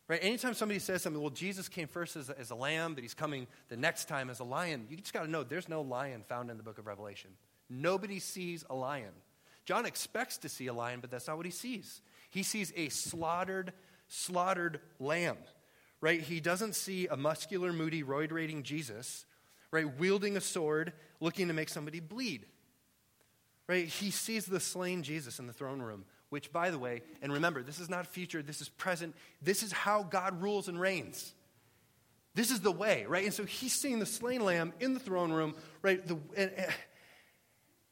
Right? 0.10 0.20
Anytime 0.24 0.56
somebody 0.56 0.80
says 0.80 1.04
something, 1.04 1.22
well, 1.22 1.30
Jesus 1.30 1.70
came 1.70 1.88
first 1.88 2.16
as 2.16 2.32
a, 2.32 2.40
as 2.40 2.50
a 2.50 2.56
lamb, 2.56 2.96
but 2.96 3.04
he's 3.04 3.14
coming 3.14 3.46
the 3.70 3.78
next 3.78 4.06
time 4.06 4.32
as 4.32 4.40
a 4.40 4.44
lion, 4.44 4.88
you 4.90 4.98
just 4.98 5.14
got 5.14 5.24
to 5.24 5.30
know 5.30 5.44
there's 5.44 5.70
no 5.70 5.82
lion 5.82 6.24
found 6.28 6.50
in 6.50 6.58
the 6.58 6.64
book 6.64 6.80
of 6.80 6.88
Revelation. 6.88 7.30
Nobody 7.70 8.18
sees 8.18 8.66
a 8.72 8.76
lion. 8.76 9.12
John 9.66 9.86
expects 9.86 10.40
to 10.40 10.50
see 10.50 10.66
a 10.66 10.74
lion, 10.74 11.00
but 11.00 11.12
that's 11.12 11.28
not 11.28 11.38
what 11.38 11.46
he 11.46 11.52
sees. 11.52 12.02
He 12.32 12.42
sees 12.42 12.74
a 12.76 12.90
slaughtered, 12.90 13.72
slaughtered 14.08 14.80
lamb. 15.00 15.38
Right? 16.02 16.22
He 16.22 16.40
doesn't 16.40 16.74
see 16.74 17.06
a 17.06 17.16
muscular, 17.16 17.72
moody, 17.72 18.02
roid 18.02 18.64
Jesus, 18.64 19.26
right, 19.70 20.00
wielding 20.00 20.38
a 20.38 20.42
sword, 20.42 20.94
looking 21.20 21.50
to 21.50 21.54
make 21.54 21.70
somebody 21.70 22.00
bleed. 22.00 22.48
Right? 23.68 23.86
He 23.86 24.10
sees 24.10 24.48
the 24.48 24.60
slain 24.60 25.04
Jesus 25.04 25.38
in 25.38 25.46
the 25.46 25.54
throne 25.54 25.84
room, 25.84 26.06
which, 26.30 26.52
by 26.52 26.70
the 26.70 26.78
way, 26.78 27.02
and 27.22 27.34
remember, 27.34 27.64
this 27.64 27.80
is 27.80 27.90
not 27.90 28.08
future, 28.08 28.42
this 28.42 28.62
is 28.62 28.70
present. 28.70 29.16
This 29.42 29.64
is 29.64 29.72
how 29.72 30.04
God 30.04 30.42
rules 30.42 30.68
and 30.68 30.80
reigns. 30.80 31.34
This 32.36 32.52
is 32.52 32.62
the 32.62 32.72
way, 32.72 33.06
right? 33.08 33.26
And 33.26 33.34
so 33.34 33.44
he's 33.44 33.74
seeing 33.74 34.00
the 34.00 34.06
slain 34.06 34.46
lamb 34.46 34.74
in 34.80 34.94
the 34.94 35.00
throne 35.00 35.32
room, 35.32 35.56
right? 35.82 36.06
The, 36.06 36.18
and, 36.38 36.52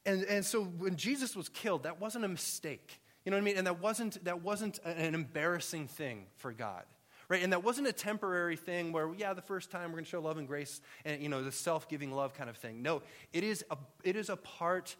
and, 0.05 0.23
and 0.23 0.45
so 0.45 0.63
when 0.63 0.95
Jesus 0.95 1.35
was 1.35 1.49
killed, 1.49 1.83
that 1.83 1.99
wasn't 1.99 2.25
a 2.25 2.29
mistake. 2.29 3.01
You 3.25 3.31
know 3.31 3.37
what 3.37 3.41
I 3.41 3.45
mean? 3.45 3.57
And 3.57 3.67
that 3.67 3.81
wasn't, 3.81 4.23
that 4.23 4.41
wasn't 4.41 4.79
an 4.85 5.15
embarrassing 5.15 5.87
thing 5.87 6.27
for 6.37 6.53
God. 6.53 6.83
Right? 7.29 7.43
And 7.43 7.51
that 7.51 7.61
wasn't 7.61 7.87
a 7.87 7.91
temporary 7.91 8.55
thing 8.55 8.93
where, 8.93 9.13
yeah, 9.13 9.33
the 9.33 9.41
first 9.41 9.69
time 9.69 9.89
we're 9.89 9.97
going 9.97 10.05
to 10.05 10.09
show 10.09 10.21
love 10.21 10.37
and 10.37 10.47
grace 10.47 10.79
and, 11.03 11.21
you 11.21 11.27
know, 11.27 11.43
the 11.43 11.51
self 11.51 11.89
giving 11.89 12.13
love 12.13 12.33
kind 12.33 12.49
of 12.49 12.55
thing. 12.55 12.81
No, 12.81 13.01
it 13.33 13.43
is, 13.43 13.65
a, 13.69 13.77
it 14.05 14.15
is 14.15 14.29
a 14.29 14.37
part 14.37 14.95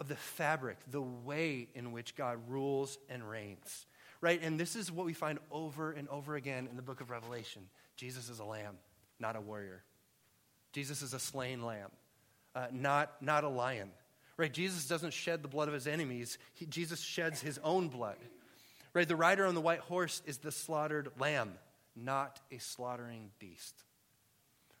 of 0.00 0.08
the 0.08 0.16
fabric, 0.16 0.78
the 0.90 1.02
way 1.02 1.68
in 1.74 1.92
which 1.92 2.16
God 2.16 2.38
rules 2.48 2.98
and 3.08 3.28
reigns. 3.28 3.86
Right? 4.20 4.40
And 4.42 4.58
this 4.58 4.74
is 4.74 4.90
what 4.90 5.06
we 5.06 5.12
find 5.12 5.38
over 5.50 5.92
and 5.92 6.08
over 6.08 6.34
again 6.34 6.66
in 6.70 6.76
the 6.76 6.82
book 6.82 7.00
of 7.00 7.10
Revelation 7.10 7.62
Jesus 7.96 8.28
is 8.28 8.40
a 8.40 8.44
lamb, 8.44 8.76
not 9.20 9.36
a 9.36 9.40
warrior. 9.40 9.82
Jesus 10.72 11.02
is 11.02 11.14
a 11.14 11.20
slain 11.20 11.62
lamb, 11.62 11.90
uh, 12.56 12.66
not, 12.72 13.22
not 13.22 13.44
a 13.44 13.48
lion. 13.48 13.90
Right? 14.36 14.52
Jesus 14.52 14.88
doesn't 14.88 15.12
shed 15.12 15.42
the 15.42 15.48
blood 15.48 15.68
of 15.68 15.74
his 15.74 15.86
enemies, 15.86 16.38
he, 16.54 16.66
Jesus 16.66 17.00
sheds 17.00 17.40
his 17.40 17.58
own 17.62 17.88
blood. 17.88 18.16
Right? 18.92 19.06
The 19.06 19.16
rider 19.16 19.46
on 19.46 19.54
the 19.54 19.60
white 19.60 19.80
horse 19.80 20.22
is 20.26 20.38
the 20.38 20.50
slaughtered 20.50 21.10
lamb, 21.18 21.52
not 21.94 22.40
a 22.50 22.58
slaughtering 22.58 23.30
beast. 23.38 23.84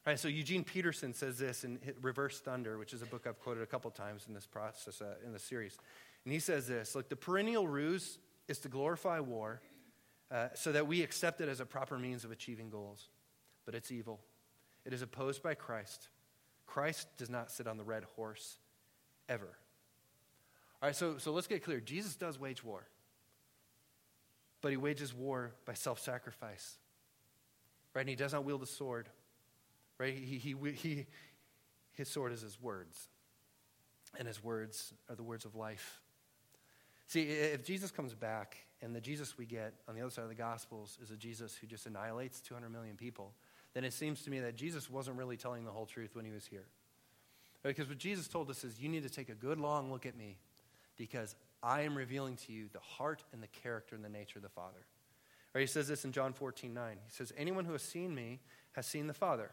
Right, 0.06 0.18
so 0.18 0.28
Eugene 0.28 0.64
Peterson 0.64 1.14
says 1.14 1.38
this 1.38 1.64
in 1.64 1.78
Reverse 2.02 2.38
Thunder, 2.40 2.76
which 2.76 2.92
is 2.92 3.00
a 3.00 3.06
book 3.06 3.26
I've 3.26 3.40
quoted 3.40 3.62
a 3.62 3.66
couple 3.66 3.90
times 3.90 4.26
in 4.28 4.34
this 4.34 4.46
process, 4.46 5.00
uh, 5.00 5.14
in 5.24 5.32
the 5.32 5.38
series. 5.38 5.78
And 6.24 6.32
he 6.32 6.40
says 6.40 6.66
this 6.66 6.94
Look, 6.94 7.08
the 7.08 7.16
perennial 7.16 7.66
ruse 7.66 8.18
is 8.46 8.58
to 8.60 8.68
glorify 8.68 9.20
war 9.20 9.62
uh, 10.30 10.48
so 10.54 10.72
that 10.72 10.86
we 10.86 11.02
accept 11.02 11.40
it 11.40 11.48
as 11.48 11.60
a 11.60 11.66
proper 11.66 11.98
means 11.98 12.24
of 12.24 12.30
achieving 12.30 12.68
goals. 12.68 13.08
But 13.64 13.74
it's 13.74 13.90
evil. 13.90 14.20
It 14.84 14.92
is 14.92 15.00
opposed 15.00 15.42
by 15.42 15.54
Christ. 15.54 16.08
Christ 16.66 17.08
does 17.16 17.30
not 17.30 17.50
sit 17.50 17.66
on 17.66 17.78
the 17.78 17.84
red 17.84 18.04
horse 18.16 18.58
ever. 19.28 19.56
All 20.82 20.88
right, 20.88 20.96
so, 20.96 21.16
so 21.16 21.32
let's 21.32 21.46
get 21.46 21.64
clear. 21.64 21.80
Jesus 21.80 22.14
does 22.14 22.38
wage 22.38 22.62
war, 22.62 22.86
but 24.60 24.70
he 24.70 24.76
wages 24.76 25.14
war 25.14 25.52
by 25.64 25.72
self 25.72 25.98
sacrifice. 25.98 26.76
Right? 27.94 28.02
And 28.02 28.10
he 28.10 28.16
does 28.16 28.34
not 28.34 28.44
wield 28.44 28.62
a 28.62 28.66
sword. 28.66 29.08
Right? 29.98 30.14
He, 30.14 30.38
he, 30.38 30.54
he, 30.74 31.06
his 31.92 32.08
sword 32.08 32.32
is 32.32 32.40
his 32.40 32.60
words, 32.60 33.08
and 34.18 34.26
his 34.26 34.42
words 34.42 34.92
are 35.08 35.14
the 35.14 35.22
words 35.22 35.44
of 35.44 35.54
life. 35.54 36.00
See, 37.06 37.22
if 37.22 37.64
Jesus 37.64 37.90
comes 37.90 38.14
back 38.14 38.56
and 38.82 38.94
the 38.94 39.00
Jesus 39.00 39.36
we 39.38 39.46
get 39.46 39.74
on 39.88 39.94
the 39.94 40.00
other 40.00 40.10
side 40.10 40.22
of 40.22 40.28
the 40.28 40.34
Gospels 40.34 40.98
is 41.02 41.10
a 41.10 41.16
Jesus 41.16 41.54
who 41.54 41.66
just 41.66 41.86
annihilates 41.86 42.40
200 42.40 42.70
million 42.70 42.96
people, 42.96 43.32
then 43.74 43.84
it 43.84 43.92
seems 43.92 44.22
to 44.22 44.30
me 44.30 44.40
that 44.40 44.56
Jesus 44.56 44.90
wasn't 44.90 45.16
really 45.16 45.36
telling 45.36 45.64
the 45.64 45.70
whole 45.70 45.86
truth 45.86 46.16
when 46.16 46.24
he 46.24 46.30
was 46.30 46.46
here. 46.46 46.66
Because 47.62 47.88
what 47.88 47.98
Jesus 47.98 48.28
told 48.28 48.50
us 48.50 48.64
is 48.64 48.80
you 48.80 48.88
need 48.88 49.02
to 49.02 49.08
take 49.08 49.28
a 49.28 49.34
good 49.34 49.58
long 49.58 49.90
look 49.90 50.06
at 50.06 50.16
me 50.16 50.38
because 50.96 51.34
I 51.62 51.82
am 51.82 51.96
revealing 51.96 52.36
to 52.46 52.52
you 52.52 52.66
the 52.72 52.80
heart 52.80 53.22
and 53.32 53.42
the 53.42 53.48
character 53.48 53.94
and 53.94 54.04
the 54.04 54.08
nature 54.08 54.38
of 54.38 54.42
the 54.42 54.48
Father. 54.48 54.86
Or 55.54 55.60
he 55.60 55.66
says 55.66 55.88
this 55.88 56.04
in 56.04 56.12
John 56.12 56.32
14, 56.32 56.74
9. 56.74 56.96
He 57.04 57.12
says, 57.12 57.32
Anyone 57.36 57.64
who 57.64 57.72
has 57.72 57.82
seen 57.82 58.14
me 58.14 58.40
has 58.72 58.86
seen 58.86 59.06
the 59.06 59.14
Father. 59.14 59.50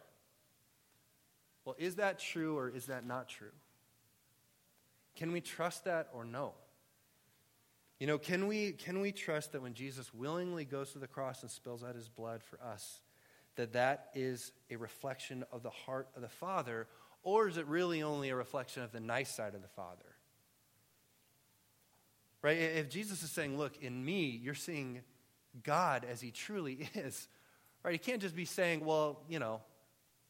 Well, 1.66 1.76
is 1.78 1.96
that 1.96 2.20
true 2.20 2.58
or 2.58 2.70
is 2.70 2.88
that 2.88 3.06
not 3.06 3.30
true? 3.30 3.52
Can 5.16 5.32
we 5.32 5.42
trust 5.42 5.86
that 5.86 6.10
or 6.14 6.26
no? 6.26 6.54
You 8.00 8.08
know, 8.08 8.18
can 8.18 8.48
we, 8.48 8.72
can 8.72 9.00
we 9.00 9.12
trust 9.12 9.52
that 9.52 9.62
when 9.62 9.76
Jesus 9.76 10.12
willingly 10.14 10.66
goes 10.66 10.94
to 10.94 11.00
the 11.00 11.08
cross 11.08 11.44
and 11.44 11.52
spills 11.52 11.84
out 11.84 11.94
his 11.94 12.10
blood 12.10 12.42
for 12.42 12.60
us, 12.60 13.02
that 13.58 13.74
that 13.74 14.10
is 14.16 14.52
a 14.72 14.76
reflection 14.76 15.46
of 15.52 15.62
the 15.62 15.70
heart 15.70 16.08
of 16.16 16.24
the 16.24 16.30
Father, 16.30 16.88
or 17.22 17.48
is 17.48 17.58
it 17.58 17.68
really 17.68 18.02
only 18.02 18.30
a 18.30 18.36
reflection 18.36 18.82
of 18.82 18.92
the 18.92 19.00
nice 19.00 19.30
side 19.30 19.54
of 19.54 19.62
the 19.62 19.68
Father? 19.68 20.16
Right? 22.42 22.58
If 22.58 22.90
Jesus 22.90 23.22
is 23.22 23.30
saying, 23.30 23.56
look, 23.56 23.78
in 23.84 24.04
me, 24.04 24.40
you're 24.42 24.56
seeing 24.56 25.02
God 25.62 26.04
as 26.10 26.22
he 26.22 26.32
truly 26.32 26.90
is, 26.96 27.28
right? 27.84 27.92
He 27.92 28.00
can't 28.00 28.22
just 28.22 28.36
be 28.36 28.46
saying, 28.46 28.84
well, 28.84 29.22
you 29.30 29.38
know, 29.38 29.62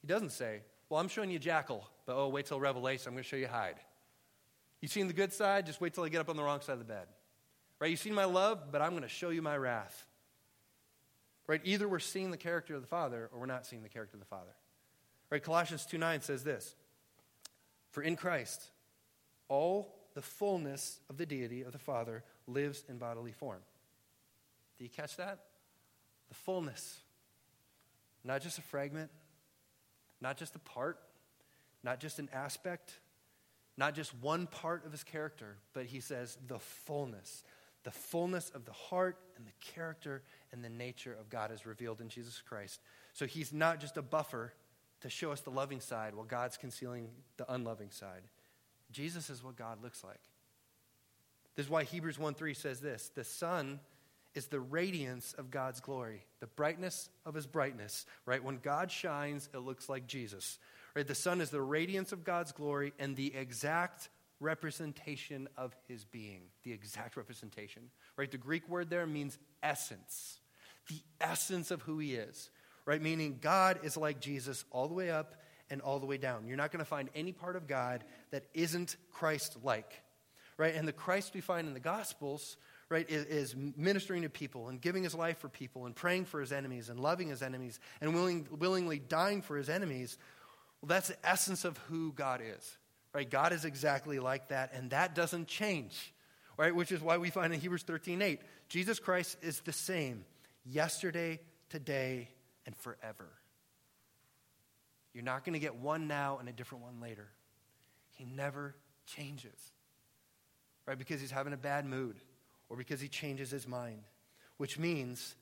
he 0.02 0.08
doesn't 0.08 0.32
say, 0.32 0.62
well, 0.92 1.00
I'm 1.00 1.08
showing 1.08 1.32
you 1.32 1.40
Jekyll, 1.40 1.88
but 2.06 2.18
oh, 2.18 2.28
wait 2.28 2.48
till 2.48 2.60
Revelation, 2.60 3.08
I'm 3.08 3.14
going 3.14 3.24
to 3.24 3.30
show 3.30 3.38
you 3.38 3.48
Hyde. 3.48 3.78
You've 4.82 4.92
seen 4.92 5.08
the 5.08 5.14
good 5.14 5.32
side, 5.32 5.66
just 5.66 5.80
wait 5.80 5.94
till 5.94 6.04
I 6.04 6.10
get 6.10 6.20
up 6.20 6.28
on 6.28 6.36
the 6.36 6.44
wrong 6.44 6.60
side 6.60 6.74
of 6.74 6.80
the 6.80 6.86
bed. 6.86 7.08
Right? 7.80 7.90
You've 7.90 8.02
seen 8.02 8.14
my 8.14 8.26
love, 8.26 8.74
but 8.74 8.82
I'm 8.82 8.90
going 8.90 9.04
to 9.04 9.08
show 9.08 9.30
you 9.30 9.42
my 9.42 9.56
wrath. 9.56 10.06
Right? 11.48 11.62
Either 11.64 11.88
we're 11.88 12.00
seeing 12.00 12.30
the 12.30 12.38
character 12.38 12.76
of 12.76 12.82
the 12.82 12.90
Father 12.90 13.30
or 13.32 13.40
we're 13.40 13.46
not 13.46 13.66
seeing 13.66 13.84
the 13.84 13.90
character 13.90 14.18
of 14.18 14.20
the 14.20 14.26
Father. 14.26 14.52
Right? 15.30 15.42
Colossians 15.42 15.86
2 15.86 15.98
9 15.98 16.20
says 16.20 16.44
this 16.44 16.76
For 17.92 18.04
in 18.04 18.18
Christ, 18.18 18.62
all 19.48 19.96
the 20.14 20.22
fullness 20.22 21.00
of 21.10 21.16
the 21.16 21.26
deity 21.26 21.62
of 21.62 21.72
the 21.72 21.80
Father 21.80 22.22
lives 22.48 22.84
in 22.90 22.98
bodily 22.98 23.32
form. 23.32 23.62
Do 24.78 24.84
you 24.84 24.90
catch 24.90 25.16
that? 25.16 25.40
The 26.28 26.36
fullness. 26.36 27.00
Not 28.26 28.42
just 28.42 28.58
a 28.58 28.62
fragment, 28.62 29.10
not 30.22 30.38
just 30.38 30.56
a 30.56 30.60
part, 30.60 31.00
not 31.84 32.00
just 32.00 32.20
an 32.20 32.30
aspect, 32.32 33.00
not 33.78 33.96
just 33.96 34.14
one 34.16 34.48
part 34.48 34.86
of 34.86 34.92
his 34.92 35.04
character, 35.04 35.58
but 35.74 35.86
he 35.86 36.00
says 36.00 36.38
the 36.48 36.60
fullness. 36.60 37.44
The 37.84 37.92
fullness 37.92 38.52
of 38.52 38.66
the 38.66 38.74
heart 38.74 39.18
and 39.36 39.48
the 39.48 39.54
character 39.60 40.22
and 40.52 40.64
the 40.64 40.70
nature 40.70 41.16
of 41.20 41.30
God 41.30 41.52
is 41.52 41.66
revealed 41.66 42.00
in 42.00 42.10
Jesus 42.10 42.42
Christ. 42.42 42.80
So 43.14 43.26
he's 43.26 43.52
not 43.52 43.80
just 43.80 43.98
a 43.98 44.04
buffer 44.04 44.54
to 45.02 45.10
show 45.10 45.32
us 45.32 45.42
the 45.42 45.50
loving 45.50 45.82
side 45.82 46.14
while 46.14 46.26
God's 46.26 46.58
concealing 46.58 47.10
the 47.38 47.52
unloving 47.52 47.90
side. 47.90 48.22
Jesus 48.92 49.30
is 49.30 49.44
what 49.44 49.56
God 49.56 49.82
looks 49.82 50.04
like. 50.04 50.20
This 51.56 51.66
is 51.66 51.70
why 51.70 51.84
Hebrews 51.84 52.20
1 52.20 52.36
3 52.36 52.54
says 52.54 52.80
this 52.80 53.10
The 53.16 53.24
Son 53.24 53.80
is 54.34 54.48
the 54.48 54.60
radiance 54.60 55.34
of 55.38 55.52
God's 55.52 55.80
glory, 55.80 56.26
the 56.40 56.48
brightness 56.48 57.10
of 57.26 57.34
his 57.34 57.48
brightness, 57.48 58.06
right? 58.26 58.44
When 58.44 58.58
God 58.58 58.92
shines, 58.92 59.50
it 59.54 59.60
looks 59.60 59.90
like 59.90 60.08
Jesus, 60.08 60.58
right? 60.96 61.08
The 61.08 61.16
sun 61.16 61.42
is 61.42 61.50
the 61.50 61.62
radiance 61.62 62.12
of 62.12 62.24
God's 62.24 62.52
glory 62.52 62.94
and 63.00 63.16
the 63.16 63.36
exact 63.36 64.10
representation 64.40 65.48
of 65.58 65.76
his 65.88 66.06
being, 66.06 66.42
the 66.64 66.72
exact 66.72 67.18
representation, 67.18 67.84
right? 68.18 68.32
The 68.32 68.38
Greek 68.38 68.68
word 68.68 68.90
there 68.90 69.06
means 69.06 69.38
essence, 69.62 70.40
the 70.90 71.00
essence 71.20 71.70
of 71.70 71.82
who 71.84 72.00
he 72.00 72.16
is, 72.16 72.50
right? 72.86 73.02
Meaning 73.02 73.38
God 73.42 73.80
is 73.84 73.98
like 73.98 74.20
Jesus 74.20 74.66
all 74.72 74.88
the 74.88 74.94
way 74.94 75.12
up 75.12 75.36
and 75.70 75.82
all 75.82 76.00
the 76.00 76.06
way 76.06 76.18
down. 76.18 76.48
You're 76.48 76.58
not 76.58 76.72
going 76.72 76.84
to 76.84 76.90
find 76.90 77.10
any 77.16 77.32
part 77.32 77.56
of 77.56 77.68
God 77.68 78.04
that 78.32 78.46
isn't 78.54 78.98
Christ 79.12 79.58
like, 79.64 80.02
right? 80.58 80.76
And 80.76 80.88
the 80.88 80.94
Christ 80.94 81.34
we 81.34 81.42
find 81.42 81.68
in 81.68 81.74
the 81.74 81.80
Gospels 81.80 82.58
right, 82.92 83.10
is, 83.10 83.26
is, 83.26 83.56
ministering 83.56 84.24
to 84.24 84.30
people 84.30 84.68
and 84.68 84.82
giving 84.82 85.04
his 85.04 85.16
life 85.16 85.38
for 85.38 85.50
people 85.50 85.86
and 85.86 85.96
praying 85.96 86.26
for 86.26 86.42
his 86.42 86.52
enemies 86.52 86.90
and 86.90 87.00
loving 87.00 87.30
his 87.30 87.42
enemies 87.42 87.80
and 88.02 88.14
willing, 88.14 88.48
willingly 88.52 89.00
dying 89.00 89.42
for 89.42 89.58
his 89.58 89.70
enemies, 89.70 90.18
well, 90.82 90.88
that's 90.88 91.08
the 91.08 91.16
essence 91.26 91.64
of 91.64 91.78
who 91.90 92.12
God 92.12 92.42
is. 92.44 92.78
Right? 93.14 93.30
God 93.30 93.54
is 93.54 93.66
exactly 93.66 94.20
like 94.20 94.50
that, 94.50 94.74
and 94.74 94.92
that 94.92 95.16
doesn't 95.16 95.48
change. 95.48 96.14
Right? 96.58 96.76
Which 96.76 96.92
is 96.92 97.02
why 97.02 97.18
we 97.18 97.30
find 97.30 97.54
in 97.54 97.60
Hebrews 97.60 97.84
13 97.84 98.22
8, 98.22 98.42
Jesus 98.70 99.00
Christ 99.00 99.38
is 99.42 99.62
the 99.62 99.74
same 99.74 100.26
yesterday, 100.66 101.40
today, 101.70 102.30
and 102.66 102.76
forever. 102.76 103.30
You're 105.14 105.24
not 105.24 105.44
going 105.44 105.54
to 105.54 105.60
get 105.60 105.76
one 105.76 106.08
now 106.08 106.38
and 106.40 106.48
a 106.48 106.54
different 106.54 106.84
one 106.84 107.02
later. 107.02 107.28
He 108.16 108.26
never 108.26 108.76
changes. 109.06 109.58
Right? 110.86 110.98
Because 110.98 111.20
he's 111.20 111.32
having 111.32 111.54
a 111.54 111.58
bad 111.58 111.86
mood 111.86 112.16
or 112.72 112.78
because 112.78 113.02
he 113.02 113.10
changes 113.10 113.52
his 113.52 113.68
mind, 113.68 114.02
which 114.56 114.80
means 114.80 115.36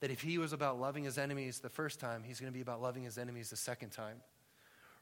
that 0.00 0.12
if 0.12 0.20
he 0.20 0.38
was 0.38 0.52
about 0.52 0.78
loving 0.78 1.02
his 1.02 1.18
enemies 1.18 1.58
the 1.58 1.68
first 1.68 1.98
time, 1.98 2.22
he's 2.22 2.38
going 2.38 2.52
to 2.52 2.54
be 2.54 2.62
about 2.62 2.80
loving 2.80 3.02
his 3.02 3.18
enemies 3.18 3.50
the 3.50 3.56
second 3.56 3.90
time. 3.90 4.18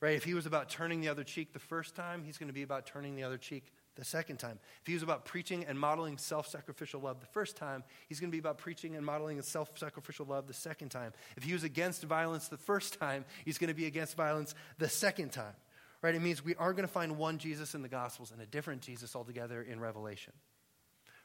Right? 0.00 0.16
If 0.16 0.24
he 0.24 0.32
was 0.32 0.46
about 0.46 0.70
turning 0.70 1.02
the 1.02 1.10
other 1.10 1.24
cheek 1.24 1.52
the 1.52 1.58
first 1.58 1.94
time, 1.94 2.24
he's 2.24 2.38
going 2.38 2.48
to 2.48 2.54
be 2.54 2.62
about 2.62 2.86
turning 2.86 3.16
the 3.16 3.22
other 3.22 3.36
cheek 3.36 3.70
the 3.96 4.04
second 4.04 4.38
time. 4.38 4.58
If 4.80 4.86
he 4.86 4.94
was 4.94 5.02
about 5.02 5.26
preaching 5.26 5.66
and 5.66 5.78
modeling 5.78 6.16
self 6.16 6.48
sacrificial 6.48 7.02
love 7.02 7.20
the 7.20 7.26
first 7.26 7.56
time, 7.56 7.84
he's 8.08 8.18
going 8.18 8.30
to 8.30 8.34
be 8.34 8.40
about 8.40 8.56
preaching 8.56 8.96
and 8.96 9.04
modeling 9.04 9.40
self 9.42 9.76
sacrificial 9.76 10.24
love 10.24 10.46
the 10.46 10.54
second 10.54 10.88
time. 10.88 11.12
If 11.36 11.42
he 11.42 11.52
was 11.52 11.64
against 11.64 12.02
violence 12.04 12.48
the 12.48 12.56
first 12.56 12.98
time, 12.98 13.26
he's 13.44 13.58
going 13.58 13.68
to 13.68 13.74
be 13.74 13.84
against 13.84 14.16
violence 14.16 14.54
the 14.78 14.88
second 14.88 15.32
time. 15.32 15.54
Right? 16.00 16.14
It 16.14 16.22
means 16.22 16.42
we 16.42 16.54
aren't 16.54 16.76
going 16.76 16.88
to 16.88 16.92
find 16.92 17.18
one 17.18 17.36
Jesus 17.36 17.74
in 17.74 17.82
the 17.82 17.88
Gospels 17.90 18.32
and 18.32 18.40
a 18.40 18.46
different 18.46 18.80
Jesus 18.80 19.14
altogether 19.14 19.60
in 19.60 19.78
Revelation. 19.78 20.32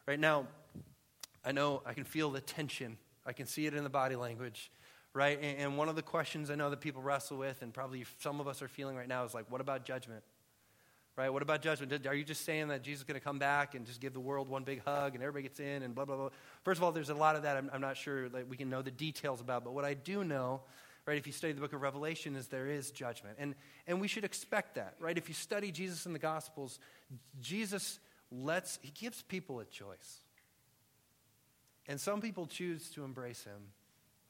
Right 0.07 0.19
now, 0.19 0.47
I 1.43 1.51
know 1.51 1.81
I 1.85 1.93
can 1.93 2.05
feel 2.05 2.31
the 2.31 2.39
tension. 2.39 2.97
I 3.25 3.33
can 3.33 3.45
see 3.45 3.65
it 3.65 3.73
in 3.73 3.83
the 3.83 3.89
body 3.89 4.15
language, 4.15 4.71
right? 5.13 5.37
And, 5.41 5.59
and 5.59 5.77
one 5.77 5.89
of 5.89 5.97
the 5.97 6.01
questions 6.01 6.49
I 6.49 6.55
know 6.55 6.69
that 6.69 6.79
people 6.79 7.01
wrestle 7.01 7.37
with, 7.37 7.61
and 7.61 7.73
probably 7.73 8.05
some 8.19 8.39
of 8.39 8.47
us 8.47 8.61
are 8.61 8.69
feeling 8.69 8.95
right 8.95 9.07
now, 9.07 9.25
is 9.25 9.33
like, 9.33 9.51
what 9.51 9.59
about 9.59 9.83
judgment? 9.83 10.23
Right? 11.17 11.29
What 11.29 11.41
about 11.41 11.61
judgment? 11.61 12.05
Are 12.07 12.13
you 12.13 12.23
just 12.23 12.45
saying 12.45 12.69
that 12.69 12.83
Jesus 12.83 13.01
is 13.01 13.03
going 13.03 13.19
to 13.19 13.23
come 13.23 13.37
back 13.37 13.75
and 13.75 13.85
just 13.85 13.99
give 13.99 14.13
the 14.13 14.19
world 14.19 14.47
one 14.47 14.63
big 14.63 14.81
hug 14.85 15.13
and 15.13 15.21
everybody 15.21 15.43
gets 15.43 15.59
in 15.59 15.83
and 15.83 15.93
blah, 15.93 16.05
blah, 16.05 16.15
blah? 16.15 16.29
First 16.63 16.77
of 16.77 16.83
all, 16.83 16.93
there's 16.93 17.09
a 17.09 17.15
lot 17.15 17.35
of 17.35 17.41
that 17.41 17.57
I'm, 17.57 17.69
I'm 17.73 17.81
not 17.81 17.97
sure 17.97 18.29
that 18.29 18.47
we 18.47 18.55
can 18.55 18.69
know 18.69 18.81
the 18.81 18.91
details 18.91 19.41
about. 19.41 19.65
But 19.65 19.73
what 19.73 19.83
I 19.83 19.95
do 19.95 20.23
know, 20.23 20.61
right? 21.05 21.17
If 21.17 21.25
you 21.25 21.33
study 21.33 21.53
the 21.53 21.59
book 21.59 21.73
of 21.73 21.81
Revelation, 21.81 22.35
is 22.35 22.47
there 22.47 22.67
is 22.67 22.91
judgment. 22.91 23.37
And, 23.39 23.55
and 23.87 23.99
we 23.99 24.07
should 24.07 24.23
expect 24.23 24.75
that, 24.75 24.93
right? 24.99 25.17
If 25.17 25.27
you 25.27 25.33
study 25.33 25.71
Jesus 25.71 26.05
in 26.05 26.13
the 26.13 26.19
Gospels, 26.19 26.79
Jesus 27.41 27.99
lets, 28.31 28.79
he 28.81 28.91
gives 28.91 29.21
people 29.23 29.59
a 29.59 29.65
choice. 29.65 30.21
And 31.87 31.99
some 31.99 32.21
people 32.21 32.45
choose 32.45 32.89
to 32.91 33.03
embrace 33.03 33.43
him, 33.43 33.71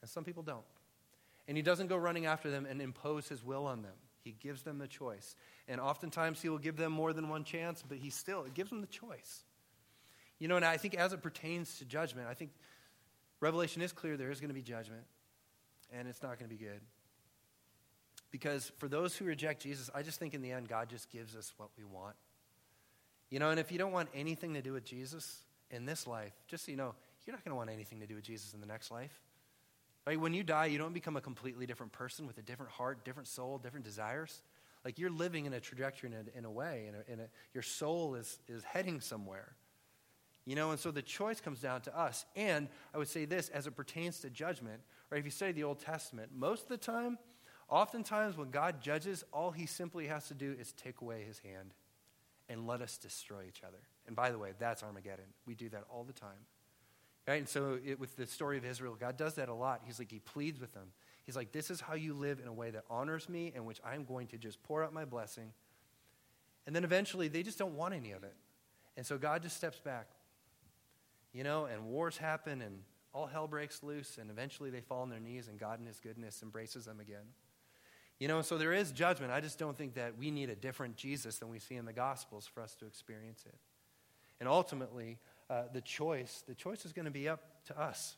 and 0.00 0.08
some 0.08 0.24
people 0.24 0.42
don't. 0.42 0.64
And 1.48 1.56
he 1.56 1.62
doesn't 1.62 1.88
go 1.88 1.96
running 1.96 2.26
after 2.26 2.50
them 2.50 2.66
and 2.66 2.80
impose 2.80 3.28
his 3.28 3.42
will 3.44 3.66
on 3.66 3.82
them. 3.82 3.94
He 4.22 4.36
gives 4.38 4.62
them 4.62 4.78
the 4.78 4.86
choice. 4.86 5.34
And 5.66 5.80
oftentimes 5.80 6.42
he 6.42 6.48
will 6.48 6.58
give 6.58 6.76
them 6.76 6.92
more 6.92 7.12
than 7.12 7.28
one 7.28 7.44
chance, 7.44 7.82
but 7.86 7.98
he 7.98 8.10
still 8.10 8.44
gives 8.54 8.70
them 8.70 8.80
the 8.80 8.86
choice. 8.86 9.44
You 10.38 10.46
know, 10.46 10.56
and 10.56 10.64
I 10.64 10.76
think 10.76 10.94
as 10.94 11.12
it 11.12 11.22
pertains 11.22 11.78
to 11.78 11.84
judgment, 11.84 12.28
I 12.28 12.34
think 12.34 12.50
Revelation 13.40 13.82
is 13.82 13.92
clear 13.92 14.16
there 14.16 14.30
is 14.30 14.40
going 14.40 14.50
to 14.50 14.54
be 14.54 14.62
judgment, 14.62 15.04
and 15.90 16.06
it's 16.06 16.22
not 16.22 16.38
going 16.38 16.50
to 16.50 16.56
be 16.56 16.62
good. 16.62 16.80
Because 18.30 18.70
for 18.78 18.88
those 18.88 19.16
who 19.16 19.24
reject 19.24 19.62
Jesus, 19.62 19.90
I 19.94 20.02
just 20.02 20.18
think 20.18 20.34
in 20.34 20.42
the 20.42 20.52
end, 20.52 20.68
God 20.68 20.90
just 20.90 21.10
gives 21.10 21.34
us 21.34 21.52
what 21.56 21.70
we 21.78 21.84
want. 21.84 22.14
You 23.30 23.38
know, 23.38 23.50
and 23.50 23.60
if 23.60 23.70
you 23.70 23.78
don't 23.78 23.92
want 23.92 24.08
anything 24.14 24.54
to 24.54 24.62
do 24.62 24.72
with 24.72 24.84
Jesus 24.84 25.42
in 25.70 25.84
this 25.84 26.06
life, 26.06 26.32
just 26.46 26.64
so 26.64 26.70
you 26.70 26.76
know, 26.76 26.94
you're 27.26 27.34
not 27.34 27.44
going 27.44 27.52
to 27.52 27.56
want 27.56 27.70
anything 27.70 28.00
to 28.00 28.06
do 28.06 28.14
with 28.14 28.24
Jesus 28.24 28.54
in 28.54 28.60
the 28.60 28.66
next 28.66 28.90
life. 28.90 29.20
Right? 30.06 30.18
When 30.18 30.32
you 30.32 30.42
die, 30.42 30.66
you 30.66 30.78
don't 30.78 30.94
become 30.94 31.16
a 31.16 31.20
completely 31.20 31.66
different 31.66 31.92
person 31.92 32.26
with 32.26 32.38
a 32.38 32.42
different 32.42 32.72
heart, 32.72 33.04
different 33.04 33.28
soul, 33.28 33.58
different 33.58 33.84
desires. 33.84 34.40
Like 34.82 34.98
you're 34.98 35.10
living 35.10 35.44
in 35.44 35.52
a 35.52 35.60
trajectory 35.60 36.10
in 36.10 36.16
a, 36.16 36.38
in 36.38 36.44
a 36.46 36.50
way, 36.50 36.86
in 36.88 36.94
a, 36.94 37.12
in 37.12 37.20
a, 37.20 37.28
your 37.52 37.62
soul 37.62 38.14
is, 38.14 38.38
is 38.48 38.64
heading 38.64 39.00
somewhere. 39.00 39.52
You 40.46 40.56
know, 40.56 40.70
and 40.70 40.80
so 40.80 40.90
the 40.90 41.02
choice 41.02 41.42
comes 41.42 41.60
down 41.60 41.82
to 41.82 41.98
us. 41.98 42.24
And 42.34 42.68
I 42.94 42.98
would 42.98 43.08
say 43.08 43.26
this 43.26 43.50
as 43.50 43.66
it 43.66 43.72
pertains 43.72 44.20
to 44.20 44.30
judgment, 44.30 44.80
right? 45.10 45.18
If 45.18 45.26
you 45.26 45.30
study 45.30 45.52
the 45.52 45.64
Old 45.64 45.80
Testament, 45.80 46.30
most 46.34 46.62
of 46.62 46.68
the 46.68 46.78
time, 46.78 47.18
oftentimes 47.68 48.38
when 48.38 48.48
God 48.48 48.80
judges, 48.80 49.24
all 49.30 49.50
he 49.50 49.66
simply 49.66 50.06
has 50.06 50.28
to 50.28 50.34
do 50.34 50.56
is 50.58 50.72
take 50.72 51.02
away 51.02 51.22
his 51.24 51.40
hand 51.40 51.74
and 52.48 52.66
let 52.66 52.80
us 52.80 52.96
destroy 52.96 53.44
each 53.46 53.62
other. 53.62 53.78
And 54.06 54.16
by 54.16 54.30
the 54.30 54.38
way, 54.38 54.52
that's 54.58 54.82
Armageddon. 54.82 55.26
We 55.46 55.54
do 55.54 55.68
that 55.70 55.84
all 55.90 56.04
the 56.04 56.12
time. 56.12 56.46
Right? 57.26 57.38
And 57.38 57.48
so 57.48 57.78
it, 57.84 58.00
with 58.00 58.16
the 58.16 58.26
story 58.26 58.56
of 58.56 58.64
Israel, 58.64 58.96
God 58.98 59.18
does 59.18 59.34
that 59.34 59.50
a 59.50 59.54
lot. 59.54 59.82
He's 59.84 59.98
like, 59.98 60.10
He 60.10 60.18
pleads 60.18 60.58
with 60.58 60.72
them. 60.72 60.92
He's 61.26 61.36
like, 61.36 61.52
This 61.52 61.70
is 61.70 61.80
how 61.80 61.94
you 61.94 62.14
live 62.14 62.40
in 62.40 62.48
a 62.48 62.52
way 62.52 62.70
that 62.70 62.84
honors 62.88 63.28
me, 63.28 63.52
in 63.54 63.66
which 63.66 63.80
I'm 63.84 64.04
going 64.04 64.28
to 64.28 64.38
just 64.38 64.62
pour 64.62 64.82
out 64.82 64.94
my 64.94 65.04
blessing. 65.04 65.52
And 66.66 66.74
then 66.74 66.84
eventually 66.84 67.28
they 67.28 67.42
just 67.42 67.58
don't 67.58 67.74
want 67.74 67.94
any 67.94 68.12
of 68.12 68.24
it. 68.24 68.34
And 68.96 69.04
so 69.04 69.18
God 69.18 69.42
just 69.42 69.56
steps 69.56 69.78
back. 69.78 70.08
You 71.34 71.44
know, 71.44 71.66
and 71.66 71.84
wars 71.84 72.16
happen 72.16 72.62
and 72.62 72.80
all 73.12 73.26
hell 73.26 73.46
breaks 73.46 73.82
loose, 73.82 74.18
and 74.18 74.30
eventually 74.30 74.70
they 74.70 74.80
fall 74.80 75.02
on 75.02 75.10
their 75.10 75.20
knees, 75.20 75.48
and 75.48 75.58
God 75.58 75.80
in 75.80 75.86
His 75.86 75.98
goodness 76.00 76.42
embraces 76.42 76.84
them 76.84 77.00
again. 77.00 77.24
You 78.18 78.26
know, 78.26 78.42
so 78.42 78.58
there 78.58 78.72
is 78.72 78.90
judgment. 78.90 79.32
I 79.32 79.40
just 79.40 79.58
don't 79.58 79.76
think 79.76 79.94
that 79.94 80.18
we 80.18 80.30
need 80.30 80.50
a 80.50 80.56
different 80.56 80.96
Jesus 80.96 81.38
than 81.38 81.50
we 81.50 81.60
see 81.60 81.76
in 81.76 81.84
the 81.84 81.92
Gospels 81.92 82.46
for 82.46 82.62
us 82.62 82.74
to 82.76 82.86
experience 82.86 83.44
it. 83.46 83.54
And 84.40 84.48
ultimately, 84.48 85.18
uh, 85.48 85.64
the 85.72 85.80
choice, 85.80 86.42
the 86.48 86.54
choice 86.54 86.84
is 86.84 86.92
going 86.92 87.04
to 87.04 87.12
be 87.12 87.28
up 87.28 87.64
to 87.66 87.80
us. 87.80 88.16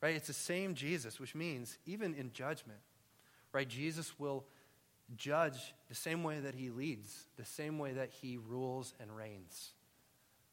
Right? 0.00 0.14
It's 0.14 0.28
the 0.28 0.32
same 0.32 0.74
Jesus, 0.74 1.18
which 1.18 1.34
means 1.34 1.78
even 1.86 2.14
in 2.14 2.32
judgment, 2.32 2.78
right? 3.52 3.68
Jesus 3.68 4.18
will 4.18 4.44
judge 5.16 5.74
the 5.88 5.94
same 5.94 6.22
way 6.22 6.40
that 6.40 6.54
he 6.54 6.70
leads, 6.70 7.26
the 7.36 7.44
same 7.44 7.78
way 7.78 7.92
that 7.92 8.10
he 8.10 8.36
rules 8.36 8.94
and 9.00 9.14
reigns. 9.14 9.72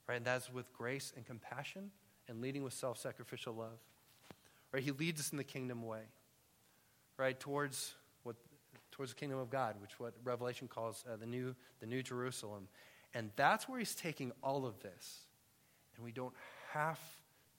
Right? 0.08 0.18
And 0.18 0.26
that's 0.26 0.52
with 0.52 0.72
grace 0.74 1.14
and 1.16 1.26
compassion 1.26 1.92
and 2.28 2.42
leading 2.42 2.64
with 2.64 2.74
self 2.74 2.98
sacrificial 2.98 3.54
love. 3.54 3.80
Right? 4.72 4.84
He 4.84 4.92
leads 4.92 5.20
us 5.20 5.32
in 5.32 5.38
the 5.38 5.44
kingdom 5.44 5.86
way. 5.86 6.04
Right? 7.18 7.40
Towards 7.40 7.94
towards 8.94 9.12
the 9.12 9.20
kingdom 9.20 9.40
of 9.40 9.50
God, 9.50 9.76
which 9.82 10.00
what 10.00 10.14
Revelation 10.24 10.68
calls 10.68 11.04
uh, 11.12 11.16
the 11.16 11.26
new 11.26 11.56
the 11.80 11.88
new 11.88 12.04
Jerusalem. 12.04 12.68
And 13.14 13.32
that's 13.36 13.68
where 13.68 13.80
he's 13.80 13.96
taking 13.96 14.32
all 14.42 14.66
of 14.66 14.80
this. 14.82 15.26
And 15.96 16.06
we 16.06 16.12
don't 16.12 16.34
have 16.72 17.00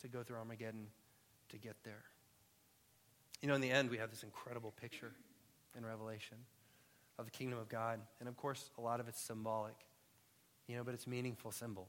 to 0.01 0.09
go 0.09 0.23
through 0.23 0.37
Armageddon 0.37 0.87
to 1.51 1.59
get 1.59 1.77
there. 1.85 2.03
You 3.41 3.49
know, 3.49 3.55
in 3.55 3.61
the 3.61 3.71
end, 3.71 3.91
we 3.91 3.99
have 3.99 4.11
this 4.11 4.23
incredible 4.23 4.73
picture 4.81 5.13
in 5.77 5.85
Revelation 5.85 6.39
of 7.19 7.25
the 7.27 7.31
kingdom 7.31 7.59
of 7.59 7.69
God. 7.69 8.01
And 8.21 8.29
of 8.29 8.37
course, 8.37 8.71
a 8.79 8.81
lot 8.81 9.01
of 9.01 9.09
it's 9.09 9.21
symbolic, 9.21 9.75
you 10.67 10.77
know, 10.77 10.85
but 10.85 10.95
it's 10.95 11.07
meaningful 11.07 11.53
symbol. 11.53 11.89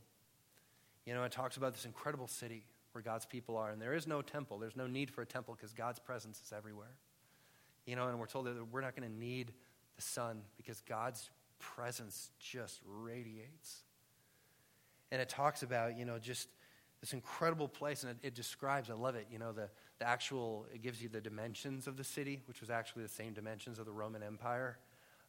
You 1.06 1.14
know, 1.14 1.24
it 1.24 1.32
talks 1.32 1.58
about 1.58 1.74
this 1.74 1.86
incredible 1.86 2.28
city 2.28 2.66
where 2.92 3.02
God's 3.02 3.26
people 3.26 3.58
are. 3.58 3.70
And 3.70 3.82
there 3.82 3.94
is 3.94 4.08
no 4.08 4.22
temple, 4.22 4.58
there's 4.60 4.76
no 4.76 4.88
need 4.88 5.12
for 5.12 5.22
a 5.22 5.26
temple 5.26 5.56
because 5.56 5.74
God's 5.74 6.00
presence 6.00 6.42
is 6.46 6.52
everywhere. 6.52 6.96
You 7.86 7.96
know, 7.96 8.08
and 8.08 8.20
we're 8.20 8.26
told 8.26 8.46
that 8.48 8.56
we're 8.72 8.82
not 8.82 8.96
going 8.96 9.10
to 9.10 9.16
need 9.16 9.54
the 9.96 10.02
sun 10.02 10.42
because 10.58 10.82
God's 10.82 11.30
presence 11.60 12.32
just 12.40 12.82
radiates. 12.86 13.84
And 15.12 15.22
it 15.22 15.30
talks 15.30 15.64
about, 15.64 15.98
you 15.98 16.06
know, 16.06 16.18
just 16.20 16.50
this 17.02 17.14
incredible 17.14 17.68
place, 17.68 18.04
and 18.04 18.12
it, 18.12 18.28
it, 18.28 18.36
describes, 18.36 18.90
I 18.90 18.94
love 18.94 19.16
it, 19.16 19.28
you 19.32 19.38
know, 19.38 19.52
the, 19.52 19.70
the 20.00 20.08
actual, 20.08 20.66
it 20.74 20.82
gives 20.82 21.02
you 21.02 21.10
the 21.10 21.22
dimensions 21.22 21.88
of 21.88 21.98
the 21.98 22.04
city, 22.04 22.42
which 22.48 22.62
was 22.62 22.70
actually 22.70 23.04
the 23.04 23.10
same 23.10 23.34
dimensions 23.34 23.78
of 23.78 23.86
the 23.86 23.92
Roman 23.92 24.24
Empire. 24.24 24.80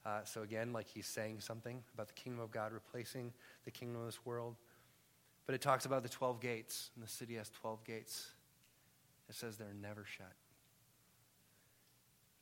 Uh, 0.04 0.22
so 0.24 0.42
again, 0.42 0.72
like 0.72 0.86
he's 0.86 1.06
saying 1.06 1.40
something 1.40 1.82
about 1.92 2.06
the 2.06 2.14
kingdom 2.14 2.40
of 2.40 2.50
God 2.50 2.72
replacing 2.72 3.32
the 3.64 3.70
kingdom 3.70 4.00
of 4.00 4.06
this 4.06 4.24
world. 4.24 4.56
But 5.44 5.54
it 5.54 5.60
talks 5.60 5.84
about 5.84 6.02
the 6.02 6.08
12 6.08 6.40
gates, 6.40 6.90
and 6.94 7.04
the 7.04 7.08
city 7.08 7.34
has 7.34 7.50
12 7.50 7.84
gates. 7.84 8.30
It 9.28 9.34
says 9.34 9.56
they're 9.56 9.68
never 9.80 10.04
shut. 10.04 10.32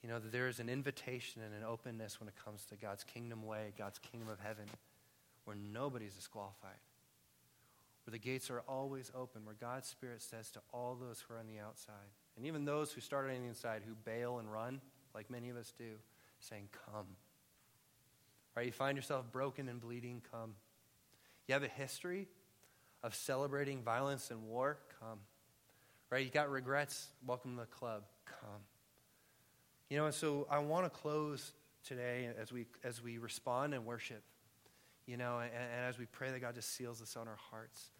You 0.04 0.10
know, 0.10 0.20
that 0.20 0.30
there 0.30 0.48
is 0.48 0.60
an 0.60 0.68
invitation 0.68 1.40
and 1.42 1.52
an 1.54 1.64
openness 1.66 2.20
when 2.20 2.28
it 2.28 2.34
comes 2.44 2.64
to 2.66 2.76
God's 2.76 3.02
kingdom 3.02 3.42
way, 3.44 3.72
God's 3.76 3.98
kingdom 3.98 4.28
of 4.28 4.38
heaven, 4.38 4.66
where 5.46 5.56
nobody's 5.56 6.12
disqualified 6.14 6.76
where 8.04 8.12
the 8.12 8.18
gates 8.18 8.50
are 8.50 8.60
always 8.68 9.10
open, 9.14 9.44
where 9.44 9.56
God's 9.58 9.88
Spirit 9.88 10.20
says 10.20 10.50
to 10.50 10.60
all 10.72 10.94
those 10.94 11.20
who 11.20 11.34
are 11.34 11.38
on 11.38 11.46
the 11.46 11.58
outside, 11.58 11.94
and 12.36 12.46
even 12.46 12.64
those 12.64 12.92
who 12.92 13.00
started 13.00 13.34
on 13.34 13.42
the 13.42 13.48
inside 13.48 13.82
who 13.86 13.94
bail 14.04 14.38
and 14.38 14.52
run, 14.52 14.80
like 15.14 15.30
many 15.30 15.48
of 15.48 15.56
us 15.56 15.72
do, 15.76 15.92
saying, 16.38 16.68
Come. 16.86 17.06
Right? 18.54 18.66
You 18.66 18.72
find 18.72 18.96
yourself 18.96 19.32
broken 19.32 19.68
and 19.68 19.80
bleeding, 19.80 20.22
come. 20.30 20.54
You 21.48 21.54
have 21.54 21.64
a 21.64 21.68
history 21.68 22.28
of 23.02 23.14
celebrating 23.14 23.82
violence 23.82 24.30
and 24.30 24.44
war, 24.44 24.78
come. 25.00 25.20
Right? 26.10 26.24
You 26.24 26.30
got 26.30 26.50
regrets, 26.50 27.08
welcome 27.26 27.56
to 27.56 27.62
the 27.62 27.66
club, 27.66 28.02
come. 28.26 28.60
You 29.90 29.98
know, 29.98 30.06
and 30.06 30.14
so 30.14 30.46
I 30.50 30.58
want 30.58 30.84
to 30.84 30.90
close 30.90 31.52
today 31.86 32.30
as 32.40 32.52
we 32.52 32.66
as 32.82 33.02
we 33.02 33.18
respond 33.18 33.74
and 33.74 33.84
worship 33.84 34.22
you 35.06 35.16
know, 35.16 35.38
and, 35.38 35.50
and, 35.52 35.86
as 35.86 35.98
we 35.98 36.06
pray 36.06 36.30
that 36.30 36.40
God 36.40 36.54
just 36.54 36.74
seals 36.74 37.00
this 37.00 37.16
on 37.16 37.28
our 37.28 37.38
hearts, 37.50 37.90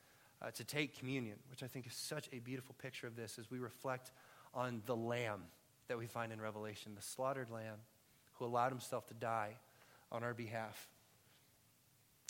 uh, 0.42 0.50
to 0.52 0.64
take 0.64 0.98
communion, 0.98 1.36
which 1.50 1.62
I 1.62 1.66
think 1.66 1.86
is 1.86 1.94
such 1.94 2.28
a 2.32 2.38
beautiful 2.38 2.74
picture 2.78 3.06
of 3.06 3.16
this 3.16 3.38
as 3.38 3.50
we 3.50 3.58
reflect 3.58 4.10
on 4.54 4.82
the 4.86 4.96
Lamb 4.96 5.42
that 5.88 5.98
we 5.98 6.06
find 6.06 6.32
in 6.32 6.40
Revelation, 6.40 6.92
the 6.94 7.02
slaughtered 7.02 7.50
Lamb 7.50 7.78
who 8.34 8.46
allowed 8.46 8.70
himself 8.70 9.06
to 9.08 9.14
die 9.14 9.56
on 10.10 10.24
our 10.24 10.34
behalf. 10.34 10.88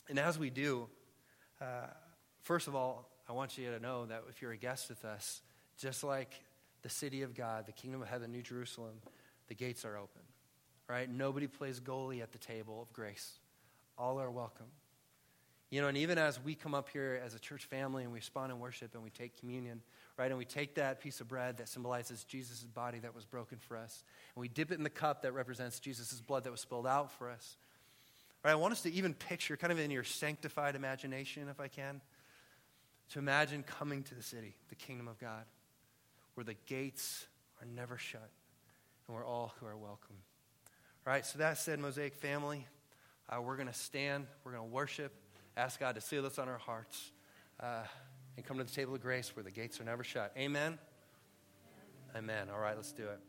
And 0.08 0.18
as 0.18 0.38
we 0.38 0.50
do, 0.50 0.88
uh, 1.60 1.86
first 2.42 2.68
of 2.68 2.74
all, 2.74 3.08
I 3.28 3.32
want 3.32 3.56
you 3.56 3.70
to 3.70 3.80
know 3.80 4.06
that 4.06 4.24
if 4.28 4.42
you're 4.42 4.52
a 4.52 4.56
guest 4.56 4.88
with 4.90 5.04
us, 5.04 5.40
just 5.78 6.04
like 6.04 6.32
the 6.82 6.90
city 6.90 7.22
of 7.22 7.34
God, 7.34 7.66
the 7.66 7.72
kingdom 7.72 8.02
of 8.02 8.08
heaven, 8.08 8.30
New 8.30 8.42
Jerusalem, 8.42 8.96
the 9.48 9.54
gates 9.54 9.84
are 9.84 9.96
open. 9.96 10.22
Right? 10.88 11.10
Nobody 11.10 11.46
plays 11.46 11.80
goalie 11.80 12.22
at 12.22 12.32
the 12.32 12.38
table 12.38 12.82
of 12.82 12.92
grace. 12.92 13.38
All 13.96 14.20
are 14.20 14.30
welcome. 14.30 14.66
You 15.70 15.80
know, 15.80 15.88
and 15.88 15.96
even 15.96 16.18
as 16.18 16.38
we 16.40 16.54
come 16.54 16.74
up 16.74 16.88
here 16.88 17.20
as 17.24 17.34
a 17.34 17.38
church 17.38 17.64
family 17.64 18.04
and 18.04 18.12
we 18.12 18.18
respond 18.18 18.52
in 18.52 18.60
worship 18.60 18.94
and 18.94 19.02
we 19.02 19.10
take 19.10 19.38
communion, 19.40 19.80
right, 20.16 20.30
and 20.30 20.38
we 20.38 20.44
take 20.44 20.76
that 20.76 21.00
piece 21.00 21.20
of 21.20 21.26
bread 21.26 21.56
that 21.56 21.68
symbolizes 21.68 22.22
Jesus' 22.22 22.62
body 22.62 23.00
that 23.00 23.12
was 23.14 23.24
broken 23.24 23.58
for 23.58 23.76
us, 23.76 24.04
and 24.36 24.40
we 24.40 24.46
dip 24.46 24.70
it 24.70 24.78
in 24.78 24.84
the 24.84 24.90
cup 24.90 25.22
that 25.22 25.32
represents 25.32 25.80
Jesus' 25.80 26.20
blood 26.20 26.44
that 26.44 26.52
was 26.52 26.60
spilled 26.60 26.86
out 26.86 27.10
for 27.10 27.28
us, 27.28 27.56
right, 28.44 28.52
I 28.52 28.54
want 28.54 28.72
us 28.72 28.82
to 28.82 28.92
even 28.92 29.14
picture, 29.14 29.56
kind 29.56 29.72
of 29.72 29.80
in 29.80 29.90
your 29.90 30.04
sanctified 30.04 30.76
imagination, 30.76 31.48
if 31.48 31.58
I 31.58 31.66
can, 31.66 32.00
to 33.10 33.18
imagine 33.18 33.64
coming 33.64 34.04
to 34.04 34.14
the 34.14 34.22
city, 34.22 34.54
the 34.68 34.76
kingdom 34.76 35.08
of 35.08 35.18
God, 35.18 35.44
where 36.34 36.44
the 36.44 36.54
gates 36.66 37.26
are 37.60 37.66
never 37.66 37.98
shut 37.98 38.30
and 39.06 39.14
where 39.14 39.24
all 39.24 39.54
who 39.60 39.66
are 39.66 39.76
welcome. 39.76 40.16
All 41.06 41.12
right, 41.12 41.24
so 41.24 41.38
that 41.38 41.58
said, 41.58 41.78
Mosaic 41.78 42.14
family, 42.14 42.66
uh, 43.28 43.40
we're 43.40 43.56
going 43.56 43.68
to 43.68 43.74
stand, 43.74 44.26
we're 44.44 44.52
going 44.52 44.66
to 44.66 44.74
worship 44.74 45.12
ask 45.56 45.78
God 45.78 45.94
to 45.94 46.00
seal 46.00 46.22
this 46.22 46.38
on 46.38 46.48
our 46.48 46.58
hearts 46.58 47.12
uh, 47.60 47.82
and 48.36 48.44
come 48.44 48.58
to 48.58 48.64
the 48.64 48.70
table 48.70 48.94
of 48.94 49.00
grace 49.00 49.34
where 49.36 49.44
the 49.44 49.50
gates 49.50 49.80
are 49.80 49.84
never 49.84 50.02
shut. 50.02 50.32
Amen? 50.36 50.78
Amen. 52.16 52.48
All 52.52 52.60
right, 52.60 52.76
let's 52.76 52.92
do 52.92 53.04
it. 53.04 53.20